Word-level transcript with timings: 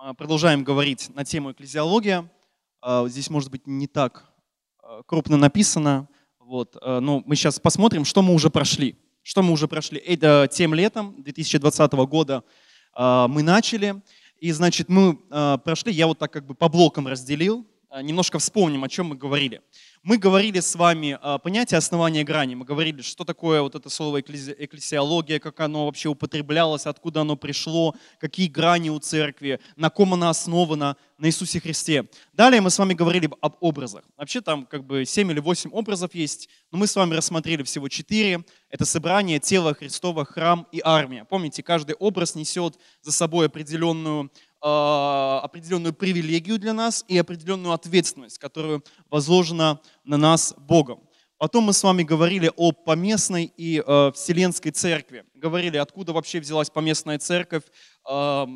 а, 0.00 0.14
продолжаем 0.14 0.62
говорить 0.62 1.12
на 1.16 1.24
тему 1.24 1.50
экклезиология. 1.50 2.30
А, 2.80 3.08
здесь, 3.08 3.30
может 3.30 3.50
быть, 3.50 3.66
не 3.66 3.88
так 3.88 4.32
а, 4.80 5.02
крупно 5.02 5.36
написано, 5.36 6.08
вот, 6.38 6.76
но 6.82 7.22
мы 7.26 7.34
сейчас 7.34 7.58
посмотрим, 7.58 8.06
что 8.06 8.22
мы 8.22 8.32
уже 8.32 8.48
прошли. 8.48 8.96
Что 9.22 9.42
мы 9.42 9.52
уже 9.52 9.66
прошли. 9.68 9.98
Это 9.98 10.48
тем 10.50 10.72
летом 10.72 11.20
2020 11.22 11.92
года 11.92 12.42
мы 12.96 13.42
начали, 13.42 14.00
и, 14.38 14.50
значит, 14.52 14.88
мы 14.88 15.16
прошли, 15.58 15.92
я 15.92 16.06
вот 16.06 16.18
так 16.18 16.32
как 16.32 16.46
бы 16.46 16.54
по 16.54 16.70
блокам 16.70 17.06
разделил, 17.06 17.66
немножко 18.02 18.38
вспомним, 18.38 18.84
о 18.84 18.88
чем 18.88 19.06
мы 19.06 19.16
говорили. 19.16 19.60
Мы 20.02 20.16
говорили 20.16 20.60
с 20.60 20.74
вами 20.74 21.18
о 21.20 21.38
понятии 21.38 21.74
основания 21.74 22.24
грани. 22.24 22.54
Мы 22.54 22.64
говорили, 22.64 23.02
что 23.02 23.24
такое 23.24 23.60
вот 23.62 23.74
это 23.74 23.90
слово 23.90 24.20
экклесиология, 24.20 25.38
как 25.38 25.60
оно 25.60 25.86
вообще 25.86 26.08
употреблялось, 26.08 26.86
откуда 26.86 27.22
оно 27.22 27.36
пришло, 27.36 27.94
какие 28.18 28.48
грани 28.48 28.90
у 28.90 28.98
церкви, 28.98 29.60
на 29.76 29.90
ком 29.90 30.14
она 30.14 30.30
основана, 30.30 30.96
на 31.18 31.26
Иисусе 31.26 31.60
Христе. 31.60 32.08
Далее 32.32 32.60
мы 32.60 32.70
с 32.70 32.78
вами 32.78 32.94
говорили 32.94 33.28
об 33.40 33.56
образах. 33.60 34.04
Вообще 34.16 34.40
там 34.40 34.66
как 34.66 34.84
бы 34.84 35.04
7 35.04 35.30
или 35.32 35.40
8 35.40 35.72
образов 35.72 36.14
есть, 36.14 36.48
но 36.70 36.78
мы 36.78 36.86
с 36.86 36.94
вами 36.94 37.14
рассмотрели 37.14 37.64
всего 37.64 37.88
4. 37.88 38.44
Это 38.70 38.84
собрание, 38.84 39.40
тело 39.40 39.74
Христова, 39.74 40.24
храм 40.24 40.68
и 40.70 40.80
армия. 40.84 41.24
Помните, 41.24 41.64
каждый 41.64 41.96
образ 41.96 42.36
несет 42.36 42.78
за 43.02 43.10
собой 43.10 43.46
определенную 43.46 44.30
определенную 44.60 45.94
привилегию 45.94 46.58
для 46.58 46.72
нас 46.72 47.04
и 47.06 47.16
определенную 47.16 47.72
ответственность, 47.72 48.38
которую 48.38 48.84
возложена 49.08 49.80
на 50.04 50.16
нас 50.16 50.54
Богом. 50.56 51.08
Потом 51.38 51.64
мы 51.64 51.72
с 51.72 51.84
вами 51.84 52.02
говорили 52.02 52.50
о 52.56 52.72
поместной 52.72 53.52
и 53.56 53.80
э, 53.86 54.12
вселенской 54.12 54.72
церкви. 54.72 55.24
Говорили, 55.34 55.76
откуда 55.76 56.12
вообще 56.12 56.40
взялась 56.40 56.68
поместная 56.68 57.20
церковь, 57.20 57.62
э, 58.10 58.46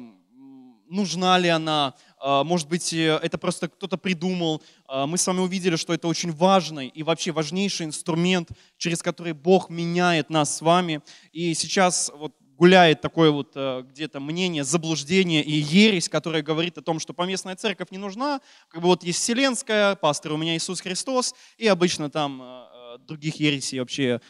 нужна 0.90 1.38
ли 1.38 1.48
она, 1.48 1.94
э, 2.20 2.42
может 2.42 2.68
быть, 2.68 2.92
э, 2.92 3.20
это 3.22 3.38
просто 3.38 3.68
кто-то 3.68 3.96
придумал. 3.96 4.60
Э, 4.88 5.06
мы 5.06 5.16
с 5.16 5.24
вами 5.24 5.38
увидели, 5.38 5.76
что 5.76 5.94
это 5.94 6.08
очень 6.08 6.32
важный 6.32 6.88
и 6.88 7.04
вообще 7.04 7.30
важнейший 7.30 7.86
инструмент, 7.86 8.50
через 8.78 9.00
который 9.00 9.32
Бог 9.32 9.70
меняет 9.70 10.28
нас 10.28 10.56
с 10.56 10.60
вами. 10.60 11.02
И 11.30 11.54
сейчас 11.54 12.10
вот 12.12 12.34
гуляет 12.62 13.00
такое 13.00 13.32
вот 13.32 13.50
э, 13.56 13.82
где-то 13.90 14.20
мнение, 14.20 14.62
заблуждение 14.62 15.42
и 15.42 15.50
ересь, 15.50 16.08
которое 16.08 16.44
говорит 16.44 16.78
о 16.78 16.80
том, 16.80 17.00
что 17.00 17.12
поместная 17.12 17.56
церковь 17.56 17.90
не 17.90 17.98
нужна, 17.98 18.40
как 18.68 18.82
бы 18.82 18.86
вот 18.86 19.02
есть 19.02 19.18
вселенская, 19.18 19.96
пастор 19.96 20.34
у 20.34 20.36
меня 20.36 20.54
Иисус 20.54 20.80
Христос, 20.80 21.34
и 21.58 21.66
обычно 21.66 22.08
там 22.08 22.40
э, 22.40 22.44
э, 22.44 22.98
других 22.98 23.40
ересей 23.40 23.80
вообще 23.80 24.20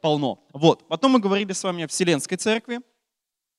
полно. 0.00 0.44
Вот. 0.52 0.86
Потом 0.86 1.12
мы 1.12 1.18
говорили 1.18 1.52
с 1.52 1.64
вами 1.64 1.82
о 1.82 1.88
вселенской 1.88 2.36
церкви, 2.36 2.78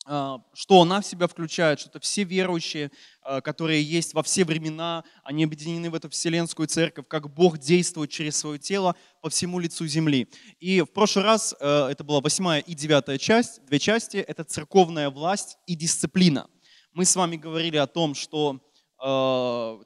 что 0.05 0.81
она 0.81 0.99
в 0.99 1.05
себя 1.05 1.27
включает, 1.27 1.79
что 1.79 1.89
это 1.89 1.99
все 1.99 2.23
верующие, 2.23 2.91
а, 3.21 3.39
которые 3.39 3.81
есть 3.81 4.13
во 4.13 4.21
все 4.21 4.43
времена, 4.43 5.05
они 5.23 5.45
объединены 5.45 5.89
в 5.89 5.95
эту 5.95 6.09
вселенскую 6.09 6.67
церковь, 6.67 7.07
как 7.07 7.33
Бог 7.33 7.57
действует 7.57 8.09
через 8.09 8.35
свое 8.35 8.59
тело 8.59 8.95
по 9.21 9.29
всему 9.29 9.59
лицу 9.59 9.87
земли. 9.87 10.27
И 10.59 10.81
в 10.81 10.87
прошлый 10.87 11.23
раз, 11.23 11.55
э, 11.57 11.87
это 11.89 12.03
была 12.03 12.19
восьмая 12.19 12.59
и 12.59 12.73
девятая 12.73 13.17
часть, 13.17 13.63
две 13.65 13.79
части, 13.79 14.17
это 14.17 14.43
церковная 14.43 15.09
власть 15.09 15.57
и 15.67 15.75
дисциплина. 15.75 16.47
Мы 16.91 17.05
с 17.05 17.15
вами 17.15 17.37
говорили 17.37 17.77
о 17.77 17.87
том, 17.87 18.13
что 18.13 18.59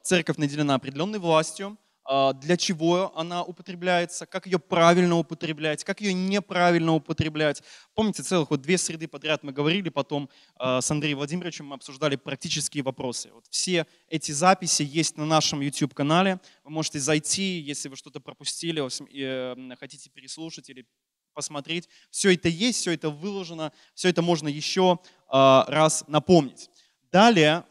церковь 0.04 0.36
наделена 0.36 0.76
определенной 0.76 1.18
властью, 1.18 1.76
а, 1.76 1.87
для 2.08 2.56
чего 2.56 3.12
она 3.18 3.42
употребляется, 3.42 4.24
как 4.24 4.46
ее 4.46 4.58
правильно 4.58 5.16
употреблять, 5.18 5.84
как 5.84 6.00
ее 6.00 6.14
неправильно 6.14 6.94
употреблять. 6.94 7.62
Помните, 7.94 8.22
целых 8.22 8.50
вот 8.50 8.62
две 8.62 8.78
среды 8.78 9.06
подряд 9.08 9.42
мы 9.42 9.52
говорили, 9.52 9.90
потом 9.90 10.30
а, 10.56 10.80
с 10.80 10.90
Андреем 10.90 11.18
Владимировичем 11.18 11.66
мы 11.66 11.74
обсуждали 11.74 12.16
практические 12.16 12.82
вопросы. 12.82 13.30
Вот 13.34 13.44
все 13.50 13.86
эти 14.08 14.32
записи 14.32 14.82
есть 14.82 15.18
на 15.18 15.26
нашем 15.26 15.60
YouTube-канале. 15.60 16.40
Вы 16.64 16.70
можете 16.70 16.98
зайти, 16.98 17.58
если 17.60 17.90
вы 17.90 17.96
что-то 17.96 18.20
пропустили, 18.20 18.82
и 19.10 19.76
хотите 19.78 20.08
переслушать 20.08 20.70
или 20.70 20.86
посмотреть. 21.34 21.90
Все 22.10 22.32
это 22.32 22.48
есть, 22.48 22.80
все 22.80 22.92
это 22.92 23.10
выложено, 23.10 23.70
все 23.94 24.08
это 24.08 24.22
можно 24.22 24.48
еще 24.48 24.98
а, 25.28 25.66
раз 25.68 26.04
напомнить. 26.08 26.70
Далее 27.12 27.64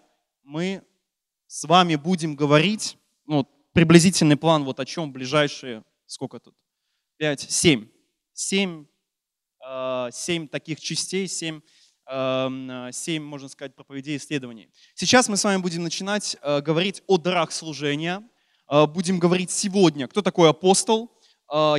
мы 0.44 0.84
с 1.48 1.64
вами 1.64 1.96
будем 1.96 2.36
говорить, 2.36 2.98
ну, 3.26 3.48
приблизительный 3.78 4.38
план, 4.38 4.64
вот 4.64 4.80
о 4.80 4.86
чем 4.86 5.12
ближайшие, 5.12 5.84
сколько 6.08 6.40
тут? 6.40 6.56
Пять, 7.18 7.42
семь. 7.42 7.86
Семь, 8.34 8.88
э, 9.64 10.10
семь 10.12 10.48
таких 10.48 10.80
частей, 10.80 11.28
семь, 11.28 11.62
э, 12.10 12.90
семь, 12.92 13.22
можно 13.22 13.48
сказать, 13.48 13.76
проповедей 13.76 14.18
исследований. 14.18 14.72
Сейчас 14.96 15.30
мы 15.30 15.38
с 15.38 15.44
вами 15.44 15.62
будем 15.62 15.84
начинать 15.84 16.38
э, 16.42 16.62
говорить 16.62 17.04
о 17.06 17.20
дарах 17.20 17.52
служения. 17.52 18.28
Будем 18.70 19.18
говорить 19.18 19.50
сегодня, 19.50 20.10
кто 20.10 20.22
такой 20.22 20.50
апостол, 20.50 21.17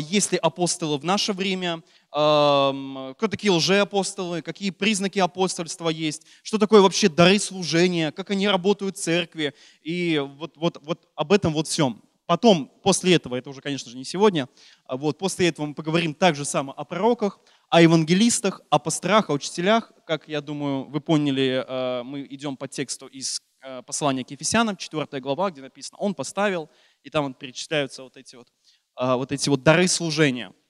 есть 0.00 0.32
ли 0.32 0.38
апостолы 0.38 0.98
в 0.98 1.04
наше 1.04 1.32
время, 1.32 1.82
кто 2.10 3.14
такие 3.30 3.50
лжеапостолы, 3.50 4.40
какие 4.40 4.70
признаки 4.70 5.18
апостольства 5.18 5.90
есть, 5.90 6.22
что 6.42 6.58
такое 6.58 6.80
вообще 6.80 7.08
дары 7.08 7.38
служения, 7.38 8.10
как 8.12 8.30
они 8.30 8.48
работают 8.48 8.96
в 8.96 9.00
церкви, 9.00 9.54
и 9.82 10.18
вот, 10.36 10.56
вот, 10.56 10.78
вот 10.82 11.08
об 11.14 11.32
этом 11.32 11.52
вот 11.52 11.68
всем. 11.68 12.02
Потом, 12.24 12.70
после 12.82 13.14
этого, 13.14 13.36
это 13.36 13.48
уже, 13.50 13.60
конечно 13.60 13.90
же, 13.90 13.96
не 13.96 14.04
сегодня, 14.04 14.48
а 14.84 14.96
вот 14.96 15.18
после 15.18 15.48
этого 15.48 15.66
мы 15.66 15.74
поговорим 15.74 16.14
также 16.14 16.44
само 16.44 16.72
о 16.72 16.84
пророках, 16.84 17.40
о 17.70 17.80
евангелистах, 17.80 18.62
о 18.70 18.78
пасторах, 18.78 19.30
о 19.30 19.34
учителях. 19.34 19.92
Как, 20.06 20.28
я 20.28 20.40
думаю, 20.40 20.84
вы 20.84 21.00
поняли, 21.00 21.64
э, 21.66 22.02
мы 22.02 22.26
идем 22.28 22.56
по 22.56 22.68
тексту 22.68 23.06
из 23.06 23.40
послания 23.86 24.24
к 24.24 24.30
Ефесянам, 24.30 24.76
4 24.76 25.20
глава, 25.20 25.50
где 25.50 25.60
написано 25.60 25.98
«Он 25.98 26.14
поставил», 26.14 26.70
и 27.02 27.10
там 27.10 27.26
вот 27.26 27.38
перечисляются 27.38 28.02
вот 28.02 28.16
эти 28.16 28.36
вот, 28.36 28.48
вот, 29.00 29.32
эти 29.32 29.48
вот 29.48 29.62
дары 29.62 29.88
служения– 29.88 30.52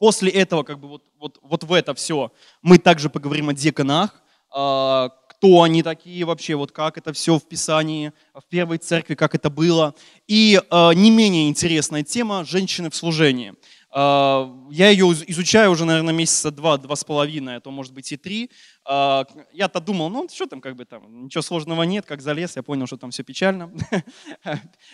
После 0.00 0.30
этого, 0.30 0.62
как 0.62 0.80
бы 0.80 0.88
вот, 0.88 1.04
вот, 1.18 1.38
вот 1.42 1.62
в 1.62 1.72
это 1.74 1.92
все, 1.92 2.32
мы 2.62 2.78
также 2.78 3.10
поговорим 3.10 3.50
о 3.50 3.52
деканах, 3.52 4.22
а, 4.50 5.10
кто 5.28 5.62
они 5.62 5.82
такие 5.82 6.24
вообще, 6.24 6.54
вот 6.54 6.72
как 6.72 6.96
это 6.96 7.12
все 7.12 7.38
в 7.38 7.46
Писании, 7.46 8.12
в 8.32 8.42
первой 8.48 8.78
церкви, 8.78 9.14
как 9.14 9.34
это 9.34 9.50
было. 9.50 9.94
И 10.26 10.58
а, 10.70 10.92
не 10.92 11.10
менее 11.10 11.50
интересная 11.50 12.02
тема– 12.02 12.44
женщины 12.46 12.88
в 12.88 12.96
служении. 12.96 13.52
А, 13.90 14.50
я 14.70 14.88
ее 14.88 15.04
изучаю 15.26 15.70
уже, 15.70 15.84
наверное, 15.84 16.14
месяца 16.14 16.50
два, 16.50 16.78
два 16.78 16.96
с 16.96 17.04
половиной, 17.04 17.56
а 17.56 17.60
то, 17.60 17.70
может 17.70 17.92
быть, 17.92 18.10
и 18.10 18.16
три. 18.16 18.50
Я-то 18.86 19.80
думал, 19.80 20.08
ну, 20.08 20.26
что 20.32 20.46
там, 20.46 20.60
как 20.60 20.74
бы 20.74 20.84
там, 20.84 21.24
ничего 21.24 21.42
сложного 21.42 21.82
нет, 21.82 22.06
как 22.06 22.22
залез, 22.22 22.56
я 22.56 22.62
понял, 22.62 22.86
что 22.86 22.96
там 22.96 23.10
все 23.10 23.22
печально. 23.22 23.72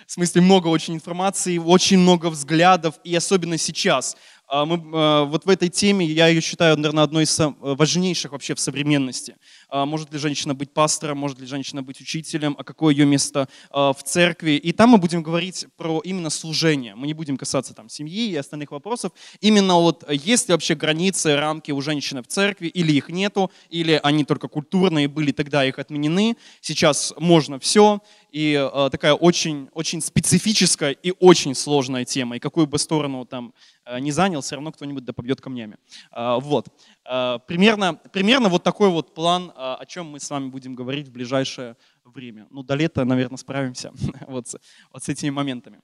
В 0.07 0.13
смысле, 0.13 0.43
много 0.43 0.69
очень 0.69 0.95
информации, 0.95 1.59
очень 1.59 1.99
много 1.99 2.27
взглядов, 2.27 2.99
и 3.05 3.15
особенно 3.15 3.59
сейчас– 3.59 4.17
а 4.49 4.65
мы, 4.65 4.81
а, 4.95 5.25
вот 5.25 5.45
в 5.45 5.49
этой 5.49 5.69
теме 5.69 6.07
я 6.07 6.29
ее 6.29 6.41
считаю, 6.41 6.77
наверное, 6.77 7.05
одной 7.05 7.25
из 7.25 7.37
важнейших 7.59 8.33
вообще 8.33 8.55
в 8.55 8.61
современности. 8.61 9.37
А, 9.69 9.87
может 9.87 10.13
ли 10.13 10.19
женщина 10.19 10.55
быть 10.55 10.73
пастором, 10.73 11.19
может 11.19 11.41
ли 11.41 11.47
женщина 11.47 11.83
быть 11.83 12.01
учителем, 12.01 12.55
а 12.59 12.63
какое 12.63 12.95
ее 12.95 13.07
место 13.07 13.49
в 13.71 13.97
церкви. 14.05 14.53
И 14.53 14.73
там 14.73 14.91
мы 14.91 14.99
будем 14.99 15.23
говорить 15.23 15.67
про 15.77 16.01
именно 16.05 16.31
служение. 16.31 16.95
Мы 16.95 17.07
не 17.07 17.15
будем 17.15 17.37
касаться 17.37 17.75
там 17.75 17.89
семьи 17.89 18.31
и 18.31 18.37
остальных 18.37 18.71
вопросов. 18.71 19.13
Именно 19.41 19.75
вот 19.75 20.05
есть 20.11 20.49
ли 20.49 20.53
вообще 20.53 20.75
границы, 20.75 21.37
рамки 21.37 21.73
у 21.73 21.81
женщины 21.81 22.23
в 22.23 22.29
церкви, 22.29 22.69
или 22.69 22.93
их 22.93 23.09
нету, 23.09 23.51
или 23.69 23.86
они 23.93 24.25
только 24.25 24.49
культурные 24.49 25.09
были, 25.09 25.33
тогда 25.33 25.65
их 25.65 25.79
отменены. 25.79 26.37
Сейчас 26.61 27.15
можно 27.19 27.59
все. 27.59 28.01
И 28.31 28.53
э, 28.53 28.89
такая 28.91 29.15
очень, 29.15 29.69
очень 29.73 30.01
специфическая 30.01 30.91
и 30.93 31.13
очень 31.21 31.55
сложная 31.55 32.05
тема. 32.05 32.37
И 32.37 32.39
какую 32.39 32.67
бы 32.67 32.79
сторону 32.79 33.25
там 33.25 33.55
э, 33.85 33.99
не 34.01 34.13
занял, 34.13 34.41
все 34.41 34.57
равно 34.57 34.73
кто-нибудь 34.73 35.05
да 35.05 35.13
побьет 35.13 35.41
камнями. 35.41 35.77
Э, 36.13 36.39
вот. 36.41 36.69
Э, 37.05 37.39
примерно, 37.47 37.95
примерно 37.95 38.49
вот 38.49 38.63
такой 38.63 38.91
вот 38.91 39.15
план, 39.15 39.51
э, 39.51 39.53
о 39.57 39.87
чем 39.87 40.11
мы 40.11 40.21
с 40.21 40.29
вами 40.29 40.49
будем 40.49 40.75
говорить 40.75 41.09
в 41.09 41.13
ближайшее 41.13 41.77
время. 42.05 42.47
Ну, 42.51 42.63
до 42.63 42.75
лета, 42.75 43.05
наверное, 43.05 43.39
справимся 43.39 43.93
вот, 44.27 44.49
с, 44.49 44.56
вот 44.93 45.03
с 45.03 45.09
этими 45.09 45.31
моментами. 45.31 45.81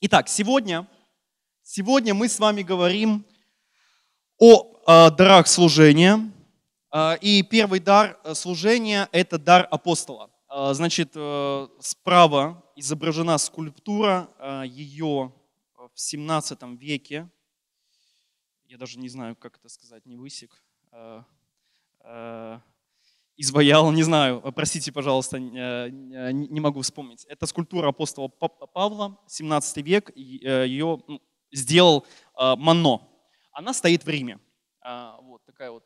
Итак, 0.00 0.28
сегодня, 0.28 0.86
сегодня 1.62 2.14
мы 2.14 2.28
с 2.28 2.38
вами 2.38 2.62
говорим 2.62 3.24
о 4.38 4.74
э, 4.86 5.10
дарах 5.12 5.46
служения. 5.46 6.30
Э, 6.94 7.18
и 7.20 7.42
первый 7.42 7.80
дар 7.80 8.18
служения– 8.34 9.08
это 9.12 9.38
дар 9.38 9.66
апостола. 9.70 10.30
А, 10.56 10.72
значит, 10.72 11.10
э, 11.16 11.68
справа 11.80 12.62
изображена 12.76 13.38
скульптура, 13.38 14.30
а, 14.38 14.62
ее 14.62 15.32
в 15.92 16.00
17 16.00 16.76
веке, 16.76 17.28
я 18.66 18.78
даже 18.78 19.00
не 19.00 19.08
знаю, 19.08 19.34
как 19.34 19.58
это 19.58 19.68
сказать, 19.68 20.06
не 20.06 20.16
высек, 20.16 20.62
а, 20.92 21.24
изваял, 23.36 23.90
не 23.90 24.04
знаю, 24.04 24.40
простите, 24.54 24.92
пожалуйста, 24.92 25.40
не 25.40 26.60
могу 26.60 26.82
вспомнить. 26.82 27.24
Это 27.24 27.46
скульптура 27.46 27.88
апостола 27.88 28.28
Павла, 28.28 29.18
17 29.26 29.78
век, 29.78 30.10
э, 30.10 30.66
ее 30.68 31.02
ну, 31.08 31.20
сделал 31.50 32.06
Мано. 32.36 33.08
Она 33.50 33.74
стоит 33.74 34.04
в 34.04 34.08
Риме. 34.08 34.38
Такая 35.46 35.70
вот 35.70 35.84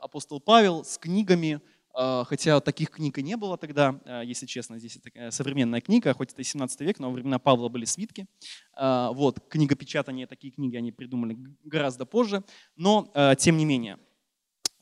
апостол 0.00 0.40
Павел 0.40 0.84
с 0.84 0.96
книгами, 0.96 1.60
а, 1.94 2.24
хотя 2.24 2.60
таких 2.60 2.90
книг 2.90 3.18
и 3.18 3.22
не 3.22 3.36
было 3.36 3.58
тогда, 3.58 4.00
а, 4.04 4.22
если 4.22 4.46
честно, 4.46 4.78
здесь 4.78 4.96
это 4.96 5.30
современная 5.30 5.80
книга, 5.80 6.14
хоть 6.14 6.32
это 6.32 6.40
и 6.40 6.44
17 6.44 6.80
век, 6.82 6.98
но 6.98 7.08
во 7.08 7.14
времена 7.14 7.38
Павла 7.38 7.68
были 7.68 7.84
свитки. 7.84 8.26
Вот, 8.76 9.40
книгопечатание, 9.48 10.26
такие 10.26 10.52
книги 10.52 10.76
они 10.76 10.92
придумали 10.92 11.36
гораздо 11.64 12.06
позже, 12.06 12.44
но 12.76 13.12
тем 13.38 13.56
не 13.56 13.64
менее. 13.64 13.98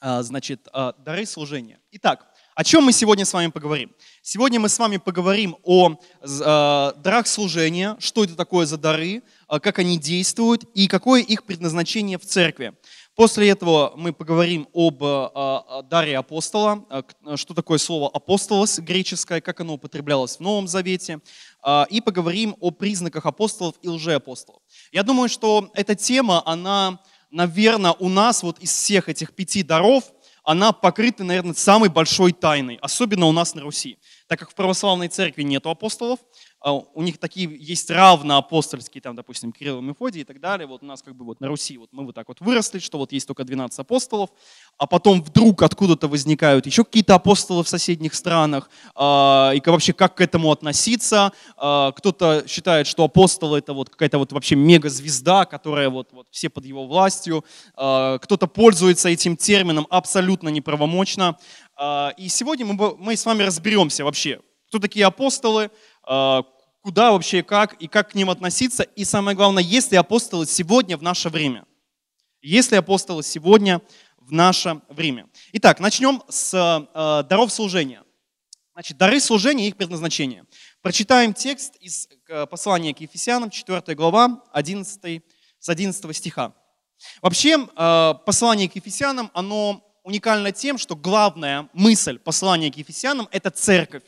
Значит, 0.00 0.68
дары 0.72 1.26
служения. 1.26 1.80
Итак, 1.90 2.32
о 2.54 2.64
чем 2.64 2.84
мы 2.84 2.92
сегодня 2.92 3.24
с 3.24 3.32
вами 3.32 3.48
поговорим? 3.48 3.92
Сегодня 4.22 4.60
мы 4.60 4.68
с 4.68 4.78
вами 4.78 4.98
поговорим 4.98 5.56
о 5.62 5.96
дарах 6.22 7.26
служения, 7.26 7.96
что 7.98 8.24
это 8.24 8.34
такое 8.36 8.66
за 8.66 8.76
дары, 8.76 9.22
как 9.48 9.78
они 9.78 9.98
действуют 9.98 10.64
и 10.74 10.86
какое 10.86 11.22
их 11.22 11.44
предназначение 11.44 12.18
в 12.18 12.26
церкви. 12.26 12.74
После 13.20 13.50
этого 13.50 13.92
мы 13.96 14.14
поговорим 14.14 14.66
об 14.72 15.02
э, 15.04 15.82
даре 15.90 16.16
апостола, 16.16 16.86
э, 16.88 17.36
что 17.36 17.52
такое 17.52 17.76
слово 17.76 18.08
апостолос 18.08 18.78
греческое, 18.78 19.42
как 19.42 19.60
оно 19.60 19.74
употреблялось 19.74 20.36
в 20.36 20.40
Новом 20.40 20.66
Завете, 20.66 21.20
э, 21.62 21.84
и 21.90 22.00
поговорим 22.00 22.56
о 22.60 22.70
признаках 22.70 23.26
апостолов 23.26 23.74
и 23.82 23.88
лжеапостолов. 23.88 24.62
Я 24.90 25.02
думаю, 25.02 25.28
что 25.28 25.70
эта 25.74 25.94
тема, 25.94 26.42
она, 26.46 26.98
наверное, 27.30 27.92
у 27.98 28.08
нас 28.08 28.42
вот 28.42 28.58
из 28.60 28.72
всех 28.72 29.10
этих 29.10 29.34
пяти 29.34 29.62
даров, 29.62 30.04
она 30.50 30.72
покрыта, 30.72 31.22
наверное, 31.22 31.54
самой 31.54 31.90
большой 31.90 32.32
тайной, 32.32 32.76
особенно 32.82 33.26
у 33.26 33.32
нас 33.32 33.54
на 33.54 33.62
Руси. 33.62 34.00
Так 34.26 34.40
как 34.40 34.50
в 34.50 34.54
православной 34.56 35.06
церкви 35.06 35.42
нет 35.42 35.64
апостолов, 35.64 36.18
у 36.62 37.02
них 37.02 37.18
такие 37.18 37.48
есть 37.58 37.90
равноапостольские, 37.90 39.00
там, 39.00 39.16
допустим, 39.16 39.50
Кирилл 39.50 39.80
Мефодий 39.80 40.20
и 40.20 40.24
так 40.24 40.40
далее. 40.40 40.66
Вот 40.66 40.82
у 40.82 40.86
нас 40.86 41.02
как 41.02 41.16
бы 41.16 41.24
вот 41.24 41.40
на 41.40 41.48
Руси 41.48 41.78
вот 41.78 41.88
мы 41.92 42.04
вот 42.04 42.14
так 42.14 42.28
вот 42.28 42.40
выросли, 42.40 42.78
что 42.80 42.98
вот 42.98 43.12
есть 43.12 43.26
только 43.26 43.44
12 43.44 43.78
апостолов, 43.78 44.30
а 44.76 44.86
потом 44.86 45.22
вдруг 45.22 45.62
откуда-то 45.62 46.06
возникают 46.06 46.66
еще 46.66 46.84
какие-то 46.84 47.14
апостолы 47.14 47.64
в 47.64 47.68
соседних 47.68 48.14
странах, 48.14 48.68
а, 48.94 49.52
и 49.54 49.62
вообще 49.64 49.94
как 49.94 50.16
к 50.16 50.20
этому 50.20 50.52
относиться. 50.52 51.32
А, 51.56 51.92
кто-то 51.92 52.44
считает, 52.46 52.86
что 52.86 53.04
апостол 53.04 53.54
это 53.54 53.72
вот 53.72 53.88
какая-то 53.88 54.18
вот 54.18 54.32
вообще 54.32 54.54
мегазвезда, 54.54 55.46
которая 55.46 55.88
вот, 55.88 56.12
вот 56.12 56.26
все 56.30 56.50
под 56.50 56.66
его 56.66 56.86
властью. 56.86 57.44
Кто-то 57.74 58.46
пользуется 58.46 59.08
этим 59.08 59.36
термином 59.36 59.86
абсолютно 59.90 60.48
неправомочно. 60.48 61.38
И 62.16 62.28
сегодня 62.28 62.66
мы, 62.66 62.96
мы 62.96 63.16
с 63.16 63.24
вами 63.24 63.42
разберемся 63.42 64.04
вообще, 64.04 64.40
кто 64.70 64.78
такие 64.78 65.04
апостолы, 65.04 65.64
а, 65.64 65.70
куда 66.82 67.12
вообще, 67.12 67.42
как 67.42 67.74
и 67.74 67.86
как 67.86 68.10
к 68.10 68.14
ним 68.14 68.30
относиться. 68.30 68.82
И 68.82 69.04
самое 69.04 69.36
главное, 69.36 69.62
есть 69.62 69.92
ли 69.92 69.96
апостолы 69.96 70.46
сегодня 70.46 70.96
в 70.96 71.02
наше 71.02 71.28
время? 71.28 71.64
Есть 72.42 72.72
ли 72.72 72.78
апостолы 72.78 73.22
сегодня 73.22 73.80
в 74.18 74.32
наше 74.32 74.80
время? 74.88 75.28
Итак, 75.52 75.78
начнем 75.78 76.22
с 76.28 76.52
э, 76.54 77.28
даров 77.28 77.52
служения. 77.52 78.02
Значит, 78.72 78.96
дары 78.96 79.20
служения 79.20 79.66
и 79.66 79.68
их 79.68 79.76
предназначение. 79.76 80.44
Прочитаем 80.80 81.34
текст 81.34 81.76
из 81.76 82.08
послания 82.50 82.94
к 82.94 83.00
Ефесянам, 83.00 83.50
4 83.50 83.94
глава, 83.94 84.42
11, 84.52 85.22
с 85.58 85.68
11 85.68 86.16
стиха. 86.16 86.54
Вообще, 87.20 87.58
послание 88.24 88.68
к 88.70 88.76
Ефесянам, 88.76 89.30
оно 89.34 89.84
уникально 90.02 90.52
тем, 90.52 90.78
что 90.78 90.96
главная 90.96 91.68
мысль 91.72 92.18
послания 92.18 92.72
к 92.72 92.76
Ефесянам– 92.76 93.28
это 93.32 93.50
церковь. 93.50 94.04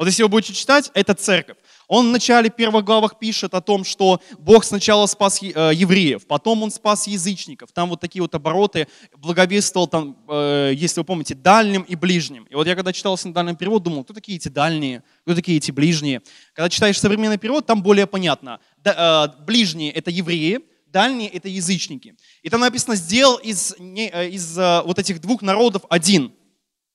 Вот 0.00 0.06
если 0.06 0.22
вы 0.22 0.30
будете 0.30 0.54
читать, 0.54 0.90
это 0.94 1.12
церковь. 1.12 1.58
Он 1.86 2.08
в 2.08 2.10
начале 2.10 2.48
первых 2.48 2.86
главах 2.86 3.18
пишет 3.18 3.52
о 3.52 3.60
том, 3.60 3.84
что 3.84 4.22
Бог 4.38 4.64
сначала 4.64 5.04
спас 5.04 5.42
э, 5.42 5.72
евреев, 5.74 6.26
потом 6.26 6.62
Он 6.62 6.70
спас 6.70 7.06
язычников. 7.06 7.70
Там 7.72 7.90
вот 7.90 8.00
такие 8.00 8.22
вот 8.22 8.34
обороты, 8.34 8.88
благовествовал 9.18 9.88
там, 9.88 10.16
э, 10.26 10.72
если 10.74 11.00
вы 11.00 11.04
помните, 11.04 11.34
дальним 11.34 11.82
и 11.82 11.96
ближним. 11.96 12.44
И 12.44 12.54
вот 12.54 12.66
я 12.66 12.76
когда 12.76 12.94
читал 12.94 13.18
синодальный 13.18 13.54
перевод, 13.54 13.82
думал, 13.82 14.04
кто 14.04 14.14
такие 14.14 14.36
эти 14.36 14.48
дальние, 14.48 15.02
кто 15.24 15.34
такие 15.34 15.58
эти 15.58 15.70
ближние. 15.70 16.22
Когда 16.54 16.70
читаешь 16.70 16.98
современный 16.98 17.36
перевод, 17.36 17.66
там 17.66 17.82
более 17.82 18.06
понятно. 18.06 18.58
Э, 18.82 19.26
ближние– 19.44 19.92
это 19.92 20.10
евреи, 20.10 20.60
дальние– 20.86 21.28
это 21.30 21.50
язычники. 21.50 22.16
И 22.42 22.48
там 22.48 22.62
написано, 22.62 22.96
сделал 22.96 23.36
из, 23.36 23.74
из 23.78 24.56
вот 24.56 24.98
этих 24.98 25.20
двух 25.20 25.42
народов 25.42 25.82
один– 25.90 26.32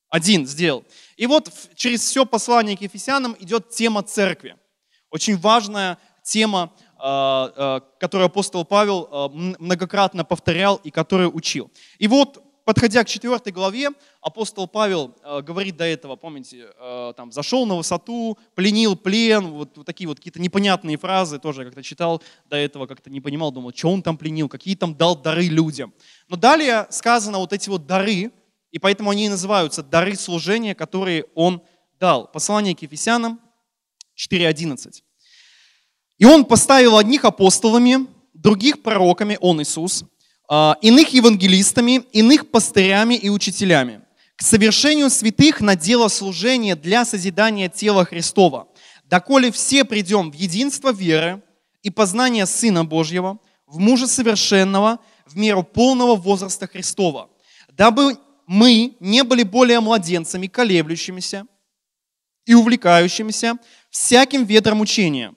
один 0.08 0.46
сделал. 0.46 0.84
И 1.16 1.26
вот 1.26 1.50
через 1.74 2.02
все 2.02 2.26
послание 2.26 2.76
к 2.76 2.82
Ефесянам 2.82 3.36
идет 3.40 3.70
тема 3.70 4.02
церкви. 4.02 4.56
Очень 5.10 5.38
важная 5.38 5.98
тема, 6.22 6.72
а, 6.98 7.52
а, 7.56 7.80
которую 8.00 8.26
апостол 8.26 8.64
Павел 8.64 9.08
а, 9.10 9.28
многократно 9.28 10.24
повторял 10.24 10.76
и 10.76 10.90
которую 10.90 11.34
учил. 11.34 11.70
И 11.98 12.08
вот, 12.08 12.42
подходя 12.64 13.02
к 13.02 13.08
4 13.08 13.38
главе, 13.52 13.90
апостол 14.20 14.66
Павел 14.66 15.14
говорит 15.42 15.76
до 15.76 15.84
этого, 15.84 16.16
помните, 16.16 16.66
там, 17.16 17.30
зашел 17.30 17.64
на 17.64 17.76
высоту, 17.76 18.36
пленил 18.54 18.96
плен, 18.96 19.52
вот, 19.52 19.76
вот 19.76 19.86
такие 19.86 20.08
вот 20.08 20.18
какие-то 20.18 20.40
непонятные 20.40 20.98
фразы, 20.98 21.38
тоже 21.38 21.64
как-то 21.64 21.82
читал 21.82 22.22
до 22.46 22.56
этого, 22.56 22.86
как-то 22.86 23.08
не 23.08 23.20
понимал, 23.20 23.52
думал, 23.52 23.72
что 23.74 23.90
он 23.90 24.02
там 24.02 24.18
пленил, 24.18 24.48
какие 24.48 24.74
там 24.74 24.96
дал 24.96 25.16
дары 25.16 25.44
людям. 25.44 25.94
Но 26.28 26.36
далее 26.36 26.88
сказано 26.90 27.38
вот 27.38 27.52
эти 27.52 27.68
вот 27.68 27.86
дары, 27.86 28.32
и 28.70 28.78
поэтому 28.78 29.10
они 29.10 29.26
и 29.26 29.28
называются 29.28 29.82
дары 29.82 30.16
служения, 30.16 30.74
которые 30.74 31.24
он 31.34 31.62
дал. 31.98 32.30
Послание 32.30 32.74
к 32.74 32.82
Ефесянам 32.82 33.40
4.11. 34.16 35.02
И 36.18 36.24
он 36.24 36.44
поставил 36.44 36.96
одних 36.96 37.24
апостолами, 37.24 38.06
других 38.32 38.82
пророками, 38.82 39.38
он 39.40 39.62
Иисус, 39.62 40.04
а, 40.48 40.76
иных 40.80 41.08
евангелистами, 41.08 42.04
иных 42.12 42.50
пастырями 42.50 43.14
и 43.14 43.28
учителями, 43.28 44.02
к 44.36 44.42
совершению 44.42 45.10
святых 45.10 45.60
на 45.60 45.76
дело 45.76 46.08
служения 46.08 46.76
для 46.76 47.04
созидания 47.04 47.68
тела 47.68 48.04
Христова, 48.04 48.68
доколе 49.04 49.50
все 49.50 49.84
придем 49.84 50.30
в 50.30 50.34
единство 50.34 50.92
веры 50.92 51.42
и 51.82 51.90
познания 51.90 52.46
Сына 52.46 52.84
Божьего, 52.84 53.38
в 53.66 53.78
мужа 53.78 54.06
совершенного, 54.06 54.98
в 55.26 55.36
меру 55.36 55.62
полного 55.62 56.14
возраста 56.14 56.66
Христова, 56.66 57.28
дабы 57.72 58.16
мы 58.46 58.96
не 59.00 59.24
были 59.24 59.42
более 59.42 59.80
младенцами, 59.80 60.46
колеблющимися 60.46 61.46
и 62.44 62.54
увлекающимися 62.54 63.58
всяким 63.90 64.44
ветром 64.44 64.80
учения, 64.80 65.34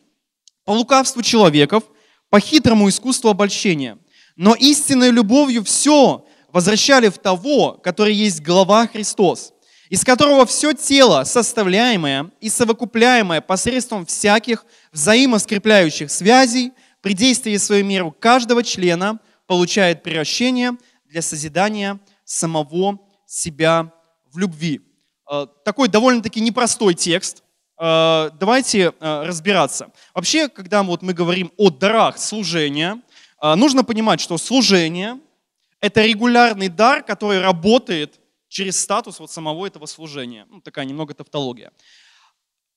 по 0.66 0.72
лукавству 0.72 1.24
человеков, 1.24 1.84
по 2.30 2.40
хитрому 2.40 2.88
искусству 2.90 3.30
обольщения, 3.30 3.98
но 4.36 4.54
истинной 4.54 5.10
любовью 5.10 5.64
все 5.64 6.26
возвращали 6.52 7.10
в 7.10 7.18
того, 7.18 7.74
который 7.74 8.14
есть 8.14 8.42
глава 8.42 8.88
Христос, 8.88 9.54
из 9.90 10.04
которого 10.04 10.46
все 10.46 10.74
тело, 10.74 11.24
составляемое 11.24 12.30
и 12.40 12.50
совокупляемое 12.50 13.42
посредством 13.42 14.06
всяких 14.06 14.66
взаимоскрепляющих 14.92 16.12
связей, 16.12 16.72
при 17.02 17.14
действии 17.14 17.58
своей 17.58 17.84
меру 17.84 18.12
каждого 18.12 18.62
члена 18.62 19.20
получает 19.48 20.04
превращение 20.04 20.74
для 21.06 21.22
созидания 21.22 22.00
самого 22.30 23.00
себя 23.26 23.92
в 24.32 24.38
любви. 24.38 24.82
Э, 25.30 25.48
такой 25.66 25.88
довольно-таки 25.88 26.40
непростой 26.40 26.94
текст. 26.94 27.44
Э, 27.80 28.30
давайте 28.40 28.94
э, 29.00 29.24
разбираться. 29.26 29.92
Вообще, 30.14 30.48
когда 30.48 30.84
вот 30.84 31.02
мы 31.02 31.14
говорим 31.14 31.52
о 31.58 31.70
дарах 31.70 32.18
служения, 32.20 33.02
нужно 33.42 33.86
понимать, 33.86 34.20
что 34.20 34.38
служение– 34.38 35.18
это 35.80 36.06
регулярный 36.06 36.68
дар, 36.68 37.04
который 37.04 37.40
работает 37.40 38.20
через 38.50 38.78
статус 38.78 39.18
вот 39.22 39.32
самого 39.32 39.66
этого 39.66 39.86
служения. 39.86 40.46
Ну, 40.50 40.60
такая 40.60 40.84
немного 40.84 41.14
тавтология. 41.14 41.72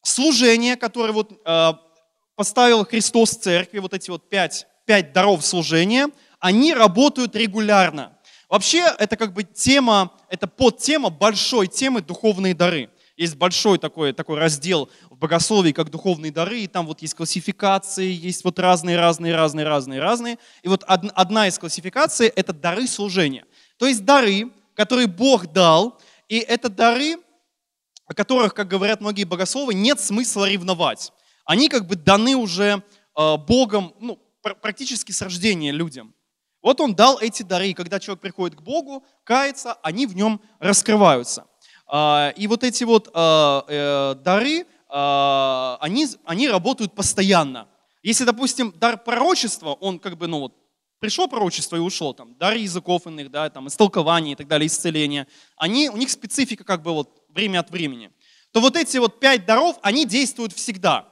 Служение, 0.04 0.76
которое 0.76 1.10
вот 1.12 1.32
поставил 2.36 2.84
Христос 2.84 3.30
в 3.30 3.40
церкви, 3.40 3.80
вот 3.80 3.92
эти 3.92 4.08
вот 4.08 4.28
пять, 4.28 4.68
пять 4.86 5.12
даров 5.12 5.44
служения, 5.44 6.10
они 6.38 6.74
работают 6.74 7.34
регулярно. 7.34 8.16
Вообще, 8.52 8.84
это 8.98 9.16
как 9.16 9.32
бы 9.32 9.44
тема, 9.44 10.12
это 10.28 10.46
подтема 10.46 11.08
большой 11.08 11.68
темы 11.68 12.02
духовные 12.02 12.54
дары. 12.54 12.90
Есть 13.16 13.36
большой 13.36 13.78
такой, 13.78 14.12
такой 14.12 14.38
раздел 14.38 14.90
в 15.08 15.16
богословии, 15.16 15.72
как 15.72 15.88
духовные 15.88 16.30
дары, 16.30 16.60
и 16.60 16.66
там 16.66 16.86
вот 16.86 17.00
есть 17.00 17.14
классификации, 17.14 18.12
есть 18.12 18.44
вот 18.44 18.58
разные, 18.58 18.98
разные, 18.98 19.34
разные, 19.34 19.64
разные, 19.64 20.00
разные. 20.00 20.38
И 20.62 20.68
вот 20.68 20.84
одна 20.86 21.48
из 21.48 21.58
классификаций– 21.58 22.26
это 22.36 22.52
дары 22.52 22.86
служения. 22.86 23.46
То 23.78 23.86
есть 23.86 24.04
дары, 24.04 24.50
которые 24.74 25.06
Бог 25.06 25.50
дал, 25.50 25.98
и 26.28 26.36
это 26.36 26.68
дары, 26.68 27.16
о 28.04 28.12
которых, 28.12 28.52
как 28.52 28.68
говорят 28.68 29.00
многие 29.00 29.24
богословы, 29.24 29.72
нет 29.72 29.98
смысла 29.98 30.46
ревновать. 30.46 31.10
Они 31.46 31.70
как 31.70 31.86
бы 31.86 31.96
даны 31.96 32.36
уже 32.36 32.82
э, 33.16 33.36
Богом 33.48 33.94
ну, 33.98 34.18
практически 34.42 35.10
с 35.10 35.22
рождения 35.22 35.72
людям. 35.72 36.14
Вот 36.62 36.80
он 36.80 36.94
дал 36.94 37.18
эти 37.20 37.42
дары, 37.42 37.68
и 37.68 37.74
когда 37.74 37.98
человек 37.98 38.22
приходит 38.22 38.56
к 38.56 38.62
Богу, 38.62 39.04
кается, 39.24 39.74
они 39.82 40.06
в 40.06 40.14
нем 40.14 40.40
раскрываются. 40.60 41.46
А, 41.88 42.32
и 42.36 42.46
вот 42.46 42.62
эти 42.62 42.84
вот 42.84 43.10
а, 43.12 43.64
э, 43.68 44.14
дары, 44.22 44.66
а, 44.88 45.76
они, 45.80 46.06
они 46.24 46.48
работают 46.48 46.94
постоянно. 46.94 47.68
Если, 48.02 48.24
допустим, 48.24 48.72
дар 48.76 48.96
пророчества, 48.96 49.72
он 49.74 49.98
как 49.98 50.16
бы, 50.16 50.26
ну 50.26 50.40
вот, 50.40 50.54
Пришло 51.00 51.26
пророчество 51.26 51.74
и 51.74 51.80
ушло, 51.80 52.12
там, 52.12 52.36
дары 52.36 52.58
языков 52.58 53.08
иных, 53.08 53.28
да, 53.28 53.50
там, 53.50 53.66
истолкования 53.66 54.34
и 54.34 54.36
так 54.36 54.46
далее, 54.46 54.68
исцеления. 54.68 55.26
Они, 55.56 55.90
у 55.90 55.96
них 55.96 56.08
специфика 56.10 56.62
как 56.62 56.84
бы 56.84 56.92
вот 56.92 57.24
время 57.28 57.58
от 57.58 57.72
времени. 57.72 58.12
То 58.52 58.60
вот 58.60 58.76
эти 58.76 58.98
вот 58.98 59.18
пять 59.18 59.44
даров, 59.44 59.80
они 59.82 60.06
действуют 60.06 60.52
всегда. 60.52 61.08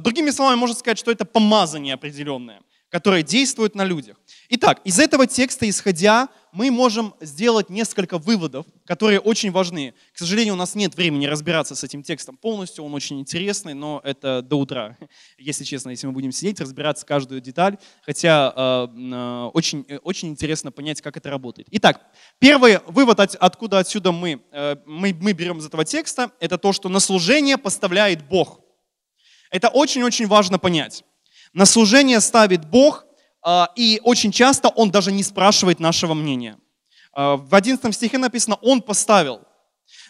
Другими 0.00 0.30
словами, 0.30 0.56
можно 0.56 0.74
сказать, 0.74 0.98
что 0.98 1.10
это 1.10 1.26
помазание 1.26 1.92
определенное 1.92 2.62
которые 2.94 3.24
действуют 3.24 3.74
на 3.74 3.84
людях. 3.84 4.16
Итак, 4.56 4.80
из 4.84 5.00
этого 5.00 5.26
текста 5.26 5.68
исходя, 5.68 6.28
мы 6.52 6.70
можем 6.70 7.16
сделать 7.20 7.70
несколько 7.70 8.18
выводов, 8.18 8.66
которые 8.86 9.18
очень 9.18 9.50
важны. 9.50 9.94
К 10.12 10.18
сожалению, 10.18 10.54
у 10.54 10.56
нас 10.56 10.76
нет 10.76 10.94
времени 10.94 11.26
разбираться 11.26 11.74
с 11.74 11.82
этим 11.82 12.04
текстом 12.04 12.36
полностью, 12.36 12.84
он 12.84 12.94
очень 12.94 13.18
интересный, 13.18 13.74
но 13.74 14.00
это 14.04 14.42
до 14.42 14.60
утра, 14.60 14.96
если 15.38 15.64
честно, 15.64 15.90
если 15.90 16.06
мы 16.06 16.12
будем 16.12 16.30
сидеть, 16.30 16.60
разбираться 16.60 17.04
каждую 17.04 17.40
деталь, 17.40 17.78
хотя 18.02 18.52
э, 18.54 18.86
э, 18.96 19.50
очень, 19.54 19.84
э, 19.88 19.98
очень 20.04 20.28
интересно 20.28 20.70
понять, 20.70 21.02
как 21.02 21.16
это 21.16 21.30
работает. 21.30 21.66
Итак, 21.72 22.02
первый 22.38 22.78
вывод, 22.86 23.18
от, 23.18 23.34
откуда 23.34 23.80
отсюда 23.80 24.12
мы, 24.12 24.40
э, 24.52 24.76
мы, 24.86 25.16
мы 25.20 25.32
берем 25.32 25.58
из 25.58 25.66
этого 25.66 25.84
текста, 25.84 26.30
это 26.38 26.58
то, 26.58 26.72
что 26.72 26.88
на 26.88 27.00
служение 27.00 27.58
поставляет 27.58 28.28
Бог. 28.28 28.60
Это 29.50 29.68
очень-очень 29.68 30.28
важно 30.28 30.60
понять. 30.60 31.02
На 31.52 31.66
служение 31.66 32.20
ставит 32.20 32.64
Бог, 32.70 33.04
и 33.76 34.00
очень 34.02 34.32
часто 34.32 34.68
Он 34.68 34.90
даже 34.90 35.12
не 35.12 35.22
спрашивает 35.22 35.80
нашего 35.80 36.14
мнения. 36.14 36.58
А, 37.14 37.36
в 37.36 37.54
11 37.54 37.94
стихе 37.94 38.18
написано 38.18 38.56
«Он 38.62 38.82
поставил». 38.82 39.40